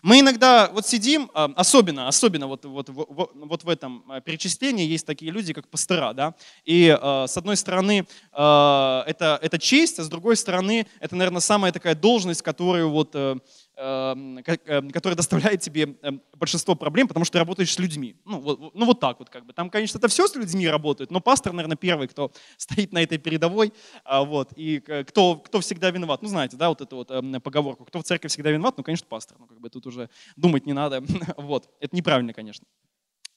Мы 0.03 0.21
иногда 0.21 0.71
вот 0.73 0.87
сидим, 0.87 1.31
а, 1.35 1.51
особенно, 1.57 2.09
особенно 2.09 2.47
вот, 2.47 2.65
вот, 2.65 2.89
вот, 2.89 3.31
вот 3.35 3.65
в 3.65 3.69
этом 3.69 4.05
перечислении 4.25 4.87
есть 4.87 5.07
такие 5.07 5.33
люди, 5.33 5.53
как 5.53 5.69
пастора, 5.69 6.13
да, 6.13 6.35
и 6.65 6.97
с 7.27 7.37
одной 7.37 7.57
стороны 7.57 8.07
это, 8.33 9.39
это 9.43 9.59
честь, 9.59 9.99
а 9.99 10.05
с 10.05 10.09
другой 10.09 10.37
стороны 10.37 10.87
это, 11.01 11.17
наверное, 11.17 11.41
самая 11.41 11.73
такая 11.73 11.95
должность, 11.95 12.43
которую 12.43 12.91
вот 12.91 13.11
э, 13.15 13.37
который 13.77 15.15
доставляет 15.15 15.61
тебе 15.61 15.97
эм, 16.03 16.23
большинство 16.35 16.75
проблем, 16.75 17.09
потому 17.09 17.25
что 17.25 17.33
ты 17.33 17.39
работаешь 17.41 17.73
с 17.73 17.79
людьми. 17.79 18.17
Ну 18.25 18.39
вот, 18.41 18.75
ну 18.75 18.87
вот 18.87 19.01
так 19.01 19.19
вот 19.19 19.31
как 19.31 19.47
бы. 19.47 19.53
Там, 19.53 19.69
конечно, 19.69 19.99
это 19.99 20.09
все 20.09 20.29
с 20.29 20.35
людьми 20.37 20.69
работает, 20.69 21.11
но 21.11 21.21
пастор, 21.21 21.53
наверное, 21.53 21.77
первый, 21.77 22.07
кто 22.07 22.31
стоит 22.57 22.93
на 22.93 23.03
этой 23.03 23.19
передовой, 23.19 23.73
а, 24.05 24.23
вот, 24.25 24.53
и 24.57 24.81
кто, 24.81 25.37
кто 25.37 25.61
всегда 25.61 25.91
виноват. 25.91 26.23
Ну, 26.23 26.29
знаете, 26.29 26.57
да, 26.57 26.69
вот 26.69 26.81
эту 26.81 26.97
вот 26.97 27.09
поговорку, 27.43 27.85
кто 27.85 28.01
в 28.01 28.05
церкви 28.05 28.29
всегда 28.29 28.51
виноват, 28.51 28.77
ну, 28.77 28.85
конечно, 28.85 29.07
пастор. 29.09 29.39
Ну, 29.41 29.47
как 29.47 29.61
бы 29.61 29.69
тут 29.71 29.87
уже 29.87 30.09
думать 30.37 30.67
не 30.67 30.73
надо. 30.73 31.03
Вот, 31.37 31.69
это 31.81 31.97
неправильно, 31.97 32.33
конечно. 32.33 32.67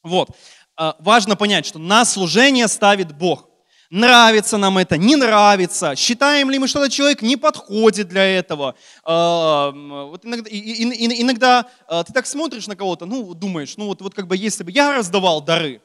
Вот. 0.03 0.29
А, 0.75 0.95
важно 0.99 1.35
понять, 1.35 1.65
что 1.65 1.79
на 1.79 2.05
служение 2.05 2.67
ставит 2.67 3.17
Бог. 3.17 3.49
Нравится 3.89 4.57
нам 4.57 4.77
это, 4.77 4.97
не 4.97 5.15
нравится. 5.15 5.95
Считаем 5.95 6.49
ли 6.49 6.59
мы, 6.59 6.67
что 6.67 6.79
этот 6.79 6.91
человек 6.91 7.21
не 7.21 7.37
подходит 7.37 8.09
для 8.09 8.23
этого? 8.23 8.75
А, 9.03 9.71
вот 9.71 10.25
иногда, 10.25 10.49
иногда 10.51 11.65
а, 11.87 12.03
ты 12.03 12.11
так 12.11 12.25
смотришь 12.25 12.67
на 12.67 12.75
кого-то, 12.75 13.05
ну, 13.05 13.33
думаешь, 13.33 13.77
ну 13.77 13.85
вот, 13.85 14.01
вот 14.01 14.13
как 14.13 14.27
бы 14.27 14.35
если 14.35 14.63
бы 14.63 14.71
я 14.71 14.93
раздавал 14.93 15.41
дары, 15.41 15.81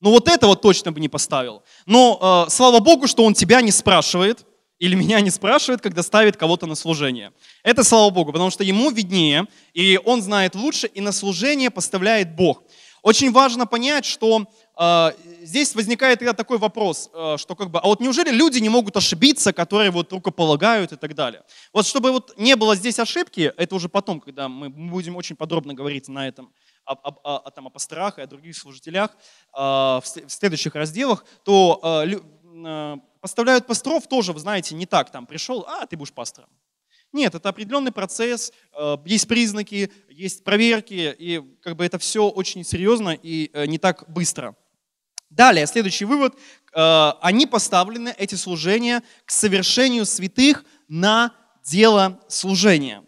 ну 0.00 0.10
вот 0.10 0.28
этого 0.28 0.56
точно 0.56 0.90
бы 0.90 1.00
не 1.00 1.08
поставил. 1.08 1.62
Но 1.86 2.18
а, 2.20 2.50
слава 2.50 2.80
Богу, 2.80 3.06
что 3.06 3.24
он 3.24 3.34
тебя 3.34 3.60
не 3.60 3.70
спрашивает, 3.70 4.44
или 4.80 4.96
меня 4.96 5.20
не 5.20 5.30
спрашивает, 5.30 5.80
когда 5.80 6.02
ставит 6.02 6.36
кого-то 6.36 6.66
на 6.66 6.74
служение. 6.74 7.32
Это 7.62 7.84
слава 7.84 8.10
Богу, 8.10 8.32
потому 8.32 8.50
что 8.50 8.64
ему 8.64 8.90
виднее, 8.90 9.46
и 9.74 9.98
он 10.04 10.22
знает 10.22 10.54
лучше, 10.56 10.88
и 10.88 11.00
на 11.00 11.12
служение 11.12 11.70
поставляет 11.70 12.34
Бог. 12.34 12.62
Очень 13.02 13.32
важно 13.32 13.66
понять, 13.66 14.04
что 14.04 14.46
здесь 15.42 15.74
возникает 15.74 16.20
тогда 16.20 16.32
такой 16.32 16.58
вопрос, 16.58 17.10
э, 17.12 17.36
что 17.38 17.56
как 17.56 17.70
бы, 17.70 17.80
а 17.80 17.86
вот 17.86 18.00
неужели 18.00 18.30
люди 18.30 18.58
не 18.58 18.68
могут 18.68 18.96
ошибиться, 18.96 19.52
которые 19.52 19.90
вот 19.90 20.12
рукополагают 20.12 20.92
и 20.92 20.96
так 20.96 21.14
далее? 21.14 21.42
Вот 21.72 21.86
чтобы 21.86 22.12
вот 22.12 22.34
не 22.36 22.54
было 22.54 22.76
здесь 22.76 22.98
ошибки, 22.98 23.52
это 23.56 23.74
уже 23.74 23.88
потом, 23.88 24.20
когда 24.20 24.48
мы 24.48 24.68
будем 24.68 25.16
очень 25.16 25.36
подробно 25.36 25.74
говорить 25.74 26.08
на 26.08 26.28
этом, 26.28 26.52
о, 26.84 26.92
о, 26.92 27.38
о, 27.46 27.50
там, 27.50 27.66
о 27.66 27.70
пасторах 27.70 28.18
и 28.18 28.22
о 28.22 28.26
других 28.26 28.56
служителях 28.56 29.10
э, 29.56 29.58
в, 29.58 30.02
следующих 30.28 30.74
разделах, 30.74 31.24
то 31.44 31.80
э, 31.82 32.16
э, 32.64 32.96
поставляют 33.20 33.66
пасторов 33.66 34.06
тоже, 34.06 34.32
вы 34.32 34.40
знаете, 34.40 34.74
не 34.74 34.86
так, 34.86 35.10
там 35.10 35.26
пришел, 35.26 35.64
а 35.66 35.86
ты 35.86 35.96
будешь 35.96 36.12
пастором. 36.12 36.50
Нет, 37.12 37.34
это 37.34 37.48
определенный 37.48 37.90
процесс, 37.90 38.52
есть 39.06 39.26
признаки, 39.28 39.90
есть 40.10 40.44
проверки, 40.44 41.16
и 41.18 41.42
как 41.62 41.74
бы 41.76 41.86
это 41.86 41.98
все 41.98 42.28
очень 42.28 42.64
серьезно 42.64 43.16
и 43.22 43.50
не 43.66 43.78
так 43.78 44.04
быстро. 44.08 44.54
Далее, 45.30 45.66
следующий 45.66 46.04
вывод. 46.04 46.38
Э, 46.74 47.12
они 47.20 47.46
поставлены, 47.46 48.14
эти 48.16 48.34
служения, 48.34 49.02
к 49.24 49.30
совершению 49.30 50.06
святых 50.06 50.64
на 50.88 51.32
дело 51.64 52.20
служения. 52.28 53.04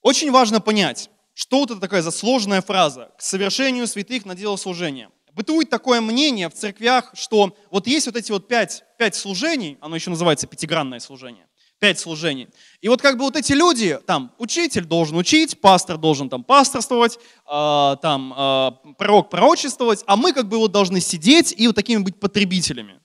Очень 0.00 0.30
важно 0.30 0.60
понять, 0.60 1.10
что 1.34 1.60
вот 1.60 1.70
это 1.70 1.80
такая 1.80 2.02
за 2.02 2.10
сложная 2.10 2.62
фраза 2.62 3.10
«к 3.18 3.22
совершению 3.22 3.86
святых 3.86 4.24
на 4.24 4.34
дело 4.34 4.56
служения». 4.56 5.10
Бытует 5.32 5.68
такое 5.68 6.00
мнение 6.00 6.48
в 6.48 6.54
церквях, 6.54 7.10
что 7.14 7.56
вот 7.70 7.88
есть 7.88 8.06
вот 8.06 8.14
эти 8.14 8.30
вот 8.30 8.46
пять, 8.46 8.84
пять 8.98 9.16
служений, 9.16 9.78
оно 9.80 9.96
еще 9.96 10.10
называется 10.10 10.46
пятигранное 10.46 11.00
служение, 11.00 11.48
пять 11.84 11.98
служений. 11.98 12.48
И 12.80 12.88
вот 12.88 13.02
как 13.02 13.18
бы 13.18 13.24
вот 13.24 13.36
эти 13.36 13.52
люди, 13.52 13.98
там, 14.06 14.32
учитель 14.38 14.86
должен 14.86 15.18
учить, 15.18 15.60
пастор 15.60 15.98
должен 15.98 16.30
там 16.30 16.42
пасторствовать, 16.42 17.18
э, 17.18 17.96
там, 18.00 18.32
э, 18.34 18.70
пророк 18.96 19.28
пророчествовать, 19.28 20.02
а 20.06 20.16
мы 20.16 20.32
как 20.32 20.48
бы 20.48 20.56
вот 20.56 20.72
должны 20.72 21.02
сидеть 21.02 21.54
и 21.54 21.66
вот 21.66 21.76
такими 21.76 21.98
быть 21.98 22.18
потребителями. 22.18 23.00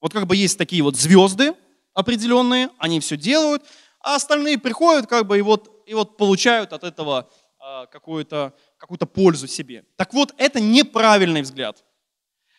Вот 0.00 0.12
как 0.12 0.28
бы 0.28 0.36
есть 0.36 0.56
такие 0.58 0.84
вот 0.84 0.96
звезды 0.96 1.54
определенные, 1.92 2.70
они 2.78 3.00
все 3.00 3.16
делают, 3.16 3.64
а 3.98 4.14
остальные 4.14 4.58
приходят 4.58 5.08
как 5.08 5.26
бы 5.26 5.36
и 5.36 5.42
вот, 5.42 5.82
и 5.88 5.94
вот 5.94 6.16
получают 6.16 6.72
от 6.72 6.84
этого 6.84 7.28
э, 7.58 7.86
какую-то 7.90 8.54
какую 8.78 8.98
пользу 8.98 9.48
себе. 9.48 9.82
Так 9.96 10.14
вот, 10.14 10.32
это 10.36 10.60
неправильный 10.60 11.42
взгляд. 11.42 11.84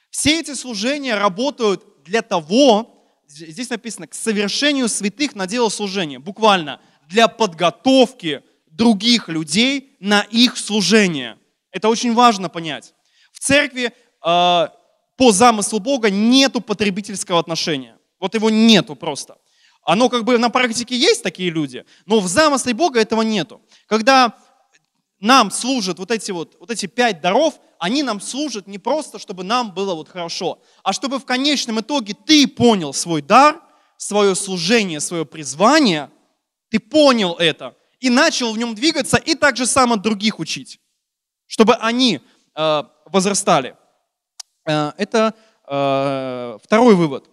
Все 0.09 0.41
эти 0.41 0.53
служения 0.53 1.15
работают 1.15 2.03
для 2.03 2.21
того, 2.21 3.00
здесь 3.31 3.69
написано, 3.69 4.07
к 4.07 4.13
совершению 4.13 4.89
святых 4.89 5.35
на 5.35 5.47
дело 5.47 5.69
служения. 5.69 6.19
Буквально 6.19 6.81
для 7.07 7.27
подготовки 7.27 8.43
других 8.67 9.29
людей 9.29 9.95
на 9.99 10.21
их 10.21 10.57
служение. 10.57 11.37
Это 11.71 11.89
очень 11.89 12.13
важно 12.13 12.49
понять. 12.49 12.93
В 13.31 13.39
церкви 13.39 13.91
э, 13.91 13.91
по 14.21 15.31
замыслу 15.31 15.79
Бога 15.79 16.09
нету 16.09 16.61
потребительского 16.61 17.39
отношения. 17.39 17.97
Вот 18.19 18.33
его 18.35 18.49
нету 18.49 18.95
просто. 18.95 19.37
Оно 19.83 20.09
как 20.09 20.23
бы 20.23 20.37
на 20.37 20.49
практике 20.49 20.95
есть 20.95 21.23
такие 21.23 21.49
люди, 21.49 21.85
но 22.05 22.19
в 22.19 22.27
замысле 22.27 22.73
Бога 22.73 22.99
этого 22.99 23.23
нету. 23.23 23.61
Когда 23.87 24.35
нам 25.21 25.51
служат 25.51 25.99
вот 25.99 26.11
эти 26.11 26.31
вот, 26.31 26.57
вот 26.59 26.71
эти 26.71 26.87
пять 26.87 27.21
даров, 27.21 27.59
они 27.79 28.03
нам 28.03 28.19
служат 28.19 28.67
не 28.67 28.79
просто, 28.79 29.19
чтобы 29.19 29.43
нам 29.43 29.73
было 29.73 29.93
вот 29.93 30.09
хорошо, 30.09 30.59
а 30.83 30.91
чтобы 30.93 31.19
в 31.19 31.25
конечном 31.25 31.79
итоге 31.79 32.13
ты 32.13 32.47
понял 32.47 32.93
свой 32.93 33.21
дар, 33.21 33.61
свое 33.97 34.35
служение, 34.35 34.99
свое 34.99 35.25
призвание, 35.25 36.09
ты 36.69 36.79
понял 36.79 37.35
это 37.35 37.75
и 37.99 38.09
начал 38.09 38.51
в 38.51 38.57
нем 38.57 38.73
двигаться 38.73 39.17
и 39.17 39.35
так 39.35 39.55
же 39.55 39.67
само 39.67 39.95
других 39.95 40.39
учить, 40.39 40.79
чтобы 41.45 41.75
они 41.75 42.19
э, 42.55 42.83
возрастали. 43.05 43.75
Э, 44.67 44.91
это 44.97 45.35
э, 45.67 46.57
второй 46.63 46.95
вывод. 46.95 47.29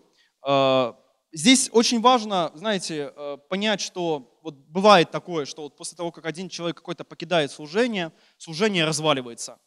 Э, 0.47 0.92
здесь 1.33 1.71
очень 1.73 2.02
важно, 2.02 2.52
знаете, 2.54 3.12
э, 3.16 3.38
понять, 3.49 3.80
что 3.80 4.38
вот 4.42 4.54
бывает 4.54 5.11
такое, 5.11 5.45
что 5.45 5.62
вот 5.62 5.76
после 5.76 5.97
того, 5.97 6.11
как 6.12 6.26
один 6.26 6.49
человек 6.49 6.76
какой-то 6.76 7.04
покидает 7.04 7.50
служение, 7.50 8.12
служение 8.37 8.85
разваливается. 8.85 9.59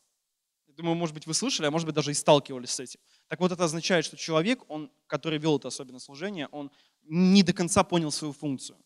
Я 0.67 0.73
думаю, 0.73 0.95
может 0.95 1.13
быть, 1.13 1.27
вы 1.27 1.33
слышали, 1.33 1.67
а 1.67 1.71
может 1.71 1.85
быть, 1.85 1.95
даже 1.95 2.11
и 2.11 2.13
сталкивались 2.13 2.71
с 2.71 2.79
этим. 2.79 2.99
Так 3.27 3.39
вот, 3.39 3.51
это 3.51 3.63
означает, 3.63 4.05
что 4.05 4.17
человек, 4.17 4.63
он, 4.69 4.91
который 5.07 5.37
вел 5.37 5.57
это 5.57 5.67
особенно 5.67 5.99
служение, 5.99 6.47
он 6.51 6.71
не 7.03 7.43
до 7.43 7.53
конца 7.53 7.83
понял 7.83 8.11
свою 8.11 8.33
функцию. 8.33 8.77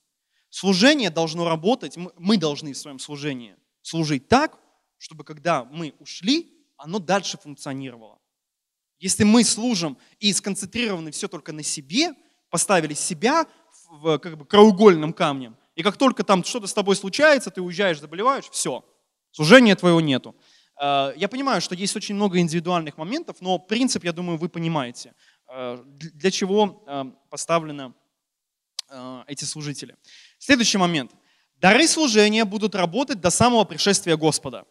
Служение 0.50 1.10
должно 1.10 1.48
работать, 1.48 1.98
мы 1.98 2.38
должны 2.38 2.74
в 2.74 2.78
своем 2.78 2.98
служении 3.00 3.56
служить 3.82 4.28
так, 4.28 4.58
чтобы 4.98 5.24
когда 5.24 5.66
мы 5.66 5.94
ушли, 6.00 6.52
оно 6.78 7.00
дальше 7.00 7.38
функционировало. 7.38 8.20
Если 9.00 9.24
мы 9.24 9.44
служим 9.44 9.98
и 10.20 10.32
сконцентрированы 10.34 11.12
все 11.12 11.28
только 11.28 11.52
на 11.52 11.62
себе, 11.62 12.14
поставили 12.50 12.94
себя 12.94 13.46
в, 13.90 14.18
как 14.18 14.38
бы, 14.38 14.46
краеугольным 14.46 15.14
камнем, 15.14 15.58
и 15.76 15.84
как 15.84 15.98
только 15.98 16.24
там 16.24 16.44
что-то 16.44 16.68
с 16.68 16.74
тобой 16.74 16.96
случается, 16.96 17.52
ты 17.52 17.62
уезжаешь, 17.62 18.00
заболеваешь, 18.00 18.50
все, 18.50 18.84
служения 19.32 19.76
твоего 19.76 20.02
нету. 20.02 20.36
Э, 20.82 21.14
я 21.16 21.28
понимаю, 21.28 21.62
что 21.62 21.76
есть 21.76 21.96
очень 21.96 22.16
много 22.16 22.40
индивидуальных 22.40 22.98
моментов, 22.98 23.38
но 23.42 23.60
принцип, 23.60 24.04
я 24.04 24.12
думаю, 24.12 24.38
вы 24.38 24.50
понимаете, 24.50 25.14
э, 25.50 25.78
для 25.86 26.32
чего 26.32 26.84
э, 26.88 27.04
поставлены 27.30 27.94
эти 29.26 29.46
служители. 29.46 29.98
Следующий 30.38 30.78
момент. 30.78 31.12
Дары 31.56 31.88
служения 31.88 32.46
будут 32.46 32.76
работать 32.76 33.20
до 33.20 33.32
самого 33.32 33.64
пришествия 33.64 34.16
Господа. 34.16 34.66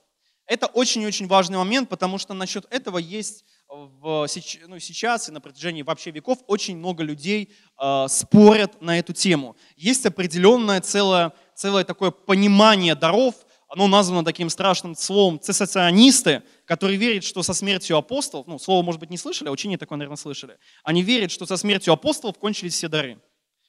Это 0.47 0.67
очень-очень 0.67 1.27
важный 1.27 1.59
момент, 1.59 1.89
потому 1.89 2.19
что 2.19 2.33
насчет 2.33 2.65
этого 2.73 2.99
есть 2.99 3.45
в, 3.75 4.27
ну, 4.67 4.79
сейчас 4.79 5.29
и 5.29 5.33
на 5.33 5.41
протяжении 5.41 5.83
вообще 5.83 6.11
веков 6.11 6.39
очень 6.47 6.77
много 6.77 7.03
людей 7.03 7.53
э, 7.81 8.07
спорят 8.09 8.81
на 8.81 8.99
эту 8.99 9.13
тему. 9.13 9.57
Есть 9.77 10.07
определенное 10.07 10.81
целое, 10.81 11.33
целое 11.55 11.85
такое 11.85 12.11
понимание 12.11 12.95
даров, 12.95 13.35
оно 13.69 13.89
названо 13.89 14.25
таким 14.25 14.51
страшным 14.51 14.95
словом 14.95 15.41
цессационисты, 15.41 16.43
которые 16.65 16.97
верят, 16.97 17.25
что 17.25 17.43
со 17.43 17.55
смертью 17.55 17.97
апостолов, 17.97 18.47
ну, 18.47 18.59
слово, 18.59 18.85
может 18.85 19.01
быть, 19.01 19.11
не 19.11 19.19
слышали, 19.19 19.49
а 19.49 19.53
учение 19.53 19.79
такое, 19.79 19.99
наверное, 19.99 20.17
слышали, 20.17 20.59
они 20.85 21.03
верят, 21.03 21.33
что 21.33 21.45
со 21.45 21.57
смертью 21.57 21.93
апостолов 21.93 22.39
кончились 22.39 22.75
все 22.75 22.89
дары. 22.89 23.21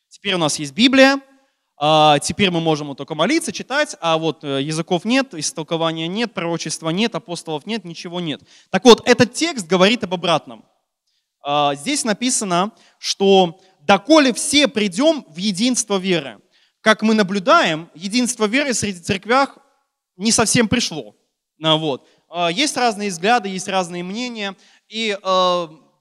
Теперь 0.09 0.35
у 0.35 0.37
нас 0.37 0.59
есть 0.59 0.73
Библия, 0.73 1.19
а 1.77 2.19
теперь 2.19 2.51
мы 2.51 2.61
можем 2.61 2.95
только 2.95 3.15
молиться, 3.15 3.51
читать, 3.51 3.97
а 3.99 4.17
вот 4.17 4.43
э, 4.45 4.61
языков 4.61 5.03
нет, 5.03 5.33
истолкования 5.33 6.07
нет, 6.07 6.33
пророчества 6.33 6.89
нет, 6.89 7.15
апостолов 7.15 7.65
нет, 7.65 7.83
ничего 7.83 8.21
нет. 8.21 8.41
Так 8.69 8.85
вот, 8.85 9.05
этот 9.05 9.33
текст 9.33 9.67
говорит 9.67 10.03
об 10.05 10.13
обратном. 10.13 10.63
А, 11.43 11.75
здесь 11.75 12.05
написано, 12.05 12.71
что 12.97 13.59
«доколе 13.81 14.33
все 14.33 14.69
придем 14.69 15.25
в 15.27 15.35
единство 15.35 15.97
веры». 15.97 16.39
Как 16.79 17.01
мы 17.01 17.13
наблюдаем, 17.13 17.89
единство 17.93 18.45
веры 18.45 18.73
среди 18.73 18.99
церквях 18.99 19.57
не 20.15 20.31
совсем 20.31 20.69
пришло. 20.69 21.15
А, 21.61 21.75
вот. 21.75 22.07
Есть 22.51 22.75
разные 22.75 23.11
взгляды, 23.11 23.47
есть 23.49 23.67
разные 23.67 24.03
мнения, 24.03 24.57
и 24.89 25.17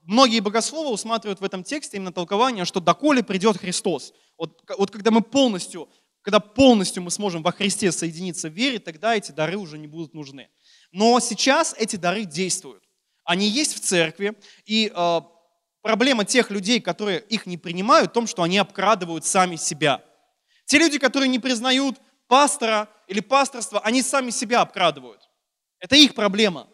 многие 0.05 0.39
богословы 0.39 0.91
усматривают 0.91 1.41
в 1.41 1.43
этом 1.43 1.63
тексте 1.63 1.97
именно 1.97 2.11
толкование, 2.11 2.65
что 2.65 2.79
доколе 2.79 3.23
придет 3.23 3.57
Христос. 3.57 4.13
Вот, 4.37 4.61
вот 4.77 4.91
когда 4.91 5.11
мы 5.11 5.21
полностью, 5.21 5.89
когда 6.21 6.39
полностью 6.39 7.03
мы 7.03 7.11
сможем 7.11 7.43
во 7.43 7.51
Христе 7.51 7.91
соединиться 7.91 8.49
в 8.49 8.53
вере, 8.53 8.79
тогда 8.79 9.15
эти 9.15 9.31
дары 9.31 9.57
уже 9.57 9.77
не 9.77 9.87
будут 9.87 10.13
нужны. 10.13 10.49
Но 10.91 11.19
сейчас 11.19 11.75
эти 11.77 11.95
дары 11.95 12.25
действуют. 12.25 12.83
Они 13.23 13.47
есть 13.47 13.75
в 13.75 13.79
церкви, 13.79 14.35
и 14.65 14.91
э, 14.93 15.21
проблема 15.81 16.25
тех 16.25 16.51
людей, 16.51 16.79
которые 16.79 17.19
их 17.21 17.45
не 17.45 17.57
принимают, 17.57 18.11
в 18.11 18.13
том, 18.13 18.27
что 18.27 18.43
они 18.43 18.57
обкрадывают 18.57 19.25
сами 19.25 19.55
себя. 19.55 20.03
Те 20.65 20.77
люди, 20.77 20.99
которые 20.99 21.29
не 21.29 21.39
признают 21.39 21.97
пастора 22.27 22.89
или 23.07 23.19
пасторство, 23.19 23.79
они 23.79 24.01
сами 24.01 24.29
себя 24.29 24.61
обкрадывают. 24.61 25.21
Это 25.79 25.95
их 25.95 26.15
проблема. 26.15 26.67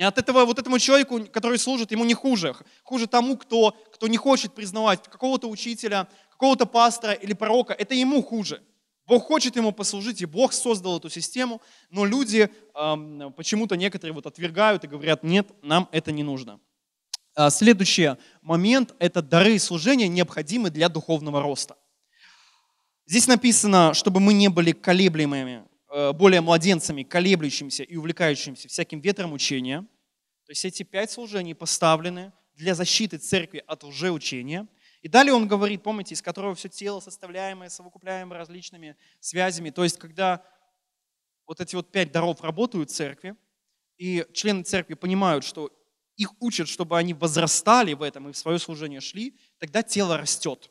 И 0.00 0.02
от 0.02 0.16
этого 0.16 0.46
вот 0.46 0.58
этому 0.58 0.78
человеку, 0.78 1.26
который 1.30 1.58
служит, 1.58 1.92
ему 1.92 2.06
не 2.06 2.14
хуже. 2.14 2.56
Хуже 2.84 3.06
тому, 3.06 3.36
кто, 3.36 3.72
кто 3.92 4.08
не 4.08 4.16
хочет 4.16 4.54
признавать 4.54 5.02
какого-то 5.02 5.46
учителя, 5.46 6.08
какого-то 6.30 6.64
пастора 6.64 7.12
или 7.12 7.34
пророка. 7.34 7.74
Это 7.74 7.94
ему 7.94 8.22
хуже. 8.22 8.62
Бог 9.06 9.26
хочет 9.26 9.56
ему 9.56 9.72
послужить, 9.72 10.22
и 10.22 10.24
Бог 10.24 10.54
создал 10.54 10.96
эту 10.96 11.10
систему, 11.10 11.60
но 11.90 12.06
люди 12.06 12.48
эм, 12.74 13.30
почему-то 13.36 13.76
некоторые 13.76 14.14
вот 14.14 14.24
отвергают 14.24 14.84
и 14.84 14.88
говорят, 14.88 15.22
нет, 15.22 15.48
нам 15.60 15.86
это 15.92 16.12
не 16.12 16.22
нужно. 16.22 16.60
А 17.34 17.50
следующий 17.50 18.12
момент– 18.40 18.94
это 19.00 19.20
дары 19.20 19.58
служения, 19.58 20.08
необходимы 20.08 20.70
для 20.70 20.88
духовного 20.88 21.42
роста. 21.42 21.76
Здесь 23.04 23.26
написано, 23.26 23.92
чтобы 23.92 24.18
мы 24.20 24.32
не 24.32 24.48
были 24.48 24.72
колеблемыми 24.72 25.64
Э, 25.64 25.69
более 26.14 26.40
младенцами, 26.40 27.02
колеблющимися 27.02 27.82
и 27.82 27.96
увлекающимися 27.96 28.68
всяким 28.68 29.00
ветром 29.00 29.32
учения. 29.32 29.82
То 30.46 30.52
есть 30.52 30.64
эти 30.64 30.82
пять 30.82 31.10
служений 31.10 31.54
поставлены 31.54 32.32
для 32.54 32.74
защиты 32.74 33.18
церкви 33.18 33.62
от 33.66 33.82
лжеучения. 33.84 34.68
И 35.02 35.08
далее 35.08 35.32
он 35.32 35.48
говорит, 35.48 35.82
помните, 35.82 36.14
из 36.14 36.22
которого 36.22 36.54
все 36.54 36.68
тело 36.68 37.00
составляемое, 37.00 37.70
совокупляемое 37.70 38.38
различными 38.38 38.96
связями. 39.18 39.70
То 39.70 39.82
есть 39.82 39.98
когда 39.98 40.44
вот 41.46 41.60
эти 41.60 41.74
вот 41.74 41.90
пять 41.90 42.12
даров 42.12 42.42
работают 42.42 42.90
в 42.90 42.94
церкви, 42.94 43.34
и 43.96 44.24
члены 44.32 44.62
церкви 44.62 44.94
понимают, 44.94 45.44
что 45.44 45.70
их 46.16 46.30
учат, 46.40 46.68
чтобы 46.68 46.98
они 46.98 47.14
возрастали 47.14 47.94
в 47.94 48.02
этом 48.02 48.28
и 48.28 48.32
в 48.32 48.36
свое 48.36 48.58
служение 48.58 49.00
шли, 49.00 49.36
тогда 49.58 49.82
тело 49.82 50.16
растет. 50.16 50.70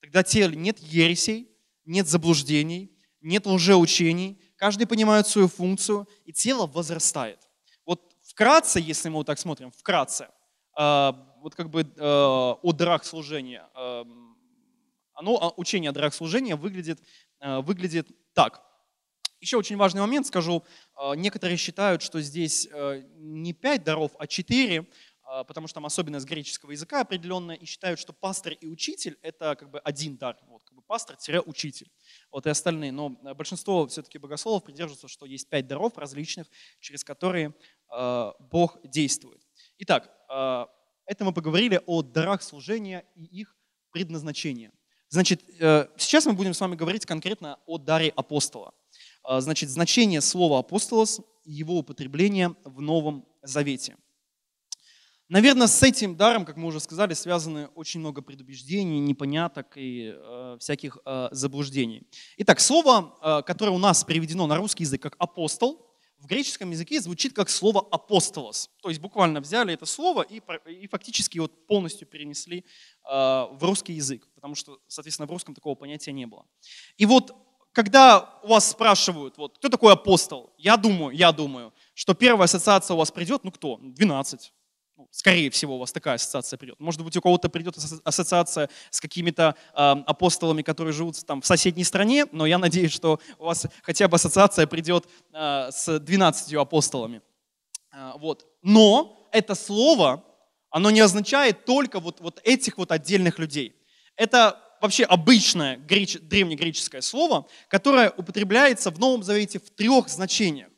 Тогда 0.00 0.22
тело 0.22 0.52
нет 0.52 0.78
ересей, 0.78 1.48
нет 1.84 2.06
заблуждений, 2.08 2.90
нет 3.20 3.46
лжеучений, 3.46 4.40
каждый 4.56 4.86
понимает 4.86 5.26
свою 5.26 5.48
функцию, 5.48 6.08
и 6.24 6.32
тело 6.32 6.66
возрастает. 6.66 7.38
Вот 7.86 8.00
вкратце, 8.22 8.80
если 8.80 9.08
мы 9.08 9.16
вот 9.16 9.26
так 9.26 9.38
смотрим, 9.38 9.70
вкратце, 9.70 10.28
э, 10.78 11.12
вот 11.42 11.54
как 11.54 11.70
бы 11.70 11.82
э, 11.82 11.86
о 11.96 12.72
дарах 12.72 13.04
служения, 13.04 13.66
э, 13.74 14.04
оно, 15.14 15.54
учение 15.56 15.90
о 15.90 15.92
дарах 15.92 16.14
служения 16.14 16.56
выглядит, 16.56 17.02
выглядит 17.40 18.08
так. 18.32 18.62
Еще 19.40 19.58
очень 19.58 19.76
важный 19.76 20.00
момент 20.00 20.26
скажу. 20.26 20.64
Некоторые 21.16 21.58
считают, 21.58 22.00
что 22.00 22.22
здесь 22.22 22.66
не 23.16 23.52
пять 23.52 23.84
даров, 23.84 24.12
а 24.18 24.26
четыре, 24.26 24.86
потому 25.46 25.66
что 25.66 25.74
там 25.74 25.86
особенность 25.86 26.26
греческого 26.26 26.70
языка 26.70 27.02
определенная, 27.02 27.56
и 27.56 27.66
считают, 27.66 28.00
что 28.00 28.14
пастор 28.14 28.54
и 28.54 28.66
учитель– 28.66 29.18
это 29.22 29.56
как 29.56 29.70
бы 29.70 29.78
один 29.80 30.16
дар. 30.16 30.38
Вот, 30.48 30.59
пастор-учитель 30.90 31.88
вот 32.32 32.46
и 32.46 32.50
остальные. 32.50 32.90
Но 32.90 33.10
большинство 33.10 33.86
все-таки 33.86 34.18
богословов 34.18 34.64
придерживаются, 34.64 35.06
что 35.06 35.24
есть 35.24 35.48
пять 35.48 35.68
даров 35.68 35.96
различных, 35.96 36.48
через 36.80 37.04
которые 37.04 37.54
э, 37.94 38.32
Бог 38.40 38.78
действует. 38.82 39.40
Итак, 39.78 40.10
э, 40.28 40.66
это 41.06 41.24
мы 41.24 41.32
поговорили 41.32 41.80
о 41.86 42.02
дарах 42.02 42.42
служения 42.42 43.04
и 43.14 43.22
их 43.22 43.56
предназначении. 43.92 44.72
Значит, 45.10 45.42
э, 45.60 45.86
сейчас 45.96 46.26
мы 46.26 46.32
будем 46.32 46.54
с 46.54 46.60
вами 46.60 46.74
говорить 46.74 47.06
конкретно 47.06 47.60
о 47.66 47.78
даре 47.78 48.08
апостола. 48.16 48.74
Э, 49.28 49.40
значит, 49.40 49.70
значение 49.70 50.20
слова 50.20 50.58
апостолос 50.58 51.20
и 51.44 51.52
его 51.52 51.78
употребление 51.78 52.56
в 52.64 52.80
Новом 52.80 53.24
Завете– 53.42 53.96
Наверное, 55.30 55.68
с 55.68 55.80
этим 55.84 56.16
даром, 56.16 56.44
как 56.44 56.56
мы 56.56 56.66
уже 56.66 56.80
сказали, 56.80 57.14
связаны 57.14 57.68
очень 57.76 58.00
много 58.00 58.20
предубеждений, 58.20 58.98
непоняток 58.98 59.76
и 59.76 60.12
э, 60.12 60.56
всяких 60.58 60.98
э, 61.04 61.28
заблуждений. 61.30 62.02
Итак, 62.38 62.58
слово, 62.58 63.14
э, 63.22 63.42
которое 63.46 63.70
у 63.70 63.78
нас 63.78 64.02
переведено 64.02 64.48
на 64.48 64.56
русский 64.56 64.82
язык 64.82 65.00
как 65.00 65.14
апостол, 65.20 65.86
в 66.18 66.26
греческом 66.26 66.72
языке 66.72 67.00
звучит 67.00 67.32
как 67.32 67.48
слово 67.48 67.86
апостолос. 67.92 68.70
То 68.82 68.88
есть 68.88 69.00
буквально 69.00 69.40
взяли 69.40 69.72
это 69.72 69.86
слово 69.86 70.22
и, 70.22 70.42
и 70.68 70.88
фактически 70.88 71.38
вот 71.38 71.64
полностью 71.68 72.08
перенесли 72.08 72.64
э, 73.08 73.08
в 73.08 73.58
русский 73.60 73.92
язык, 73.92 74.26
потому 74.34 74.56
что, 74.56 74.80
соответственно, 74.88 75.28
в 75.28 75.30
русском 75.30 75.54
такого 75.54 75.76
понятия 75.76 76.10
не 76.10 76.26
было. 76.26 76.44
И 76.96 77.06
вот 77.06 77.36
когда 77.70 78.40
у 78.42 78.48
вас 78.48 78.68
спрашивают, 78.68 79.38
вот, 79.38 79.58
кто 79.58 79.68
такой 79.68 79.92
апостол, 79.92 80.52
я 80.58 80.76
думаю, 80.76 81.16
я 81.16 81.30
думаю, 81.30 81.72
что 81.94 82.14
первая 82.14 82.46
ассоциация 82.46 82.96
у 82.96 82.98
вас 82.98 83.12
придет, 83.12 83.44
ну 83.44 83.52
кто? 83.52 83.78
12 83.80 84.52
ну, 85.00 85.08
скорее 85.12 85.48
всего, 85.48 85.76
у 85.76 85.78
вас 85.78 85.92
такая 85.92 86.16
ассоциация 86.16 86.58
придет. 86.58 86.78
Может 86.78 87.02
быть, 87.02 87.16
у 87.16 87.22
кого-то 87.22 87.48
придет 87.48 87.74
ассоциация 88.04 88.68
с 88.90 89.00
какими-то 89.00 89.54
э, 89.72 89.76
апостолами, 90.06 90.60
которые 90.60 90.92
живут 90.92 91.24
там 91.24 91.40
в 91.40 91.46
соседней 91.46 91.84
стране, 91.84 92.26
но 92.32 92.44
я 92.44 92.58
надеюсь, 92.58 92.92
что 92.92 93.18
у 93.38 93.46
вас 93.46 93.66
хотя 93.82 94.08
бы 94.08 94.16
ассоциация 94.16 94.66
придет 94.66 95.06
э, 95.32 95.70
с 95.72 95.98
12 95.98 96.52
апостолами. 96.52 97.22
Э, 97.94 98.12
вот. 98.18 98.46
Но 98.62 99.26
это 99.32 99.54
слово, 99.54 100.22
оно 100.68 100.90
не 100.90 101.00
означает 101.00 101.64
только 101.64 101.98
вот, 101.98 102.20
вот 102.20 102.38
этих 102.44 102.76
вот 102.76 102.92
отдельных 102.92 103.38
людей. 103.38 103.74
Это 104.16 104.60
вообще 104.82 105.04
обычное 105.04 105.78
греч, 105.78 106.18
древнегреческое 106.20 107.00
слово, 107.00 107.46
которое 107.68 108.10
употребляется 108.10 108.90
в 108.90 108.98
Новом 108.98 109.22
Завете 109.22 109.60
в 109.60 109.70
трех 109.70 110.10
значениях. 110.10 110.68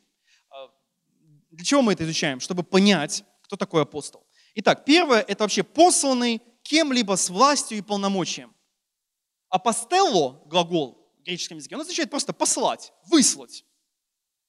Для 1.51 1.65
чего 1.65 1.81
мы 1.81 1.91
это 1.91 2.05
изучаем? 2.05 2.39
Чтобы 2.39 2.63
понять, 2.63 3.25
кто 3.53 3.65
такой 3.65 3.83
апостол? 3.83 4.25
Итак, 4.55 4.83
первое– 4.83 5.21
это 5.27 5.43
вообще 5.43 5.61
посланный 5.61 6.41
кем-либо 6.63 7.15
с 7.15 7.29
властью 7.29 7.77
и 7.77 7.81
полномочием. 7.81 8.51
Апостелло, 9.49 10.41
глагол 10.47 11.07
в 11.19 11.23
греческом 11.23 11.57
языке, 11.57 11.75
он 11.75 11.81
означает 11.81 12.09
просто 12.09 12.33
послать, 12.33 12.91
выслать. 13.05 13.63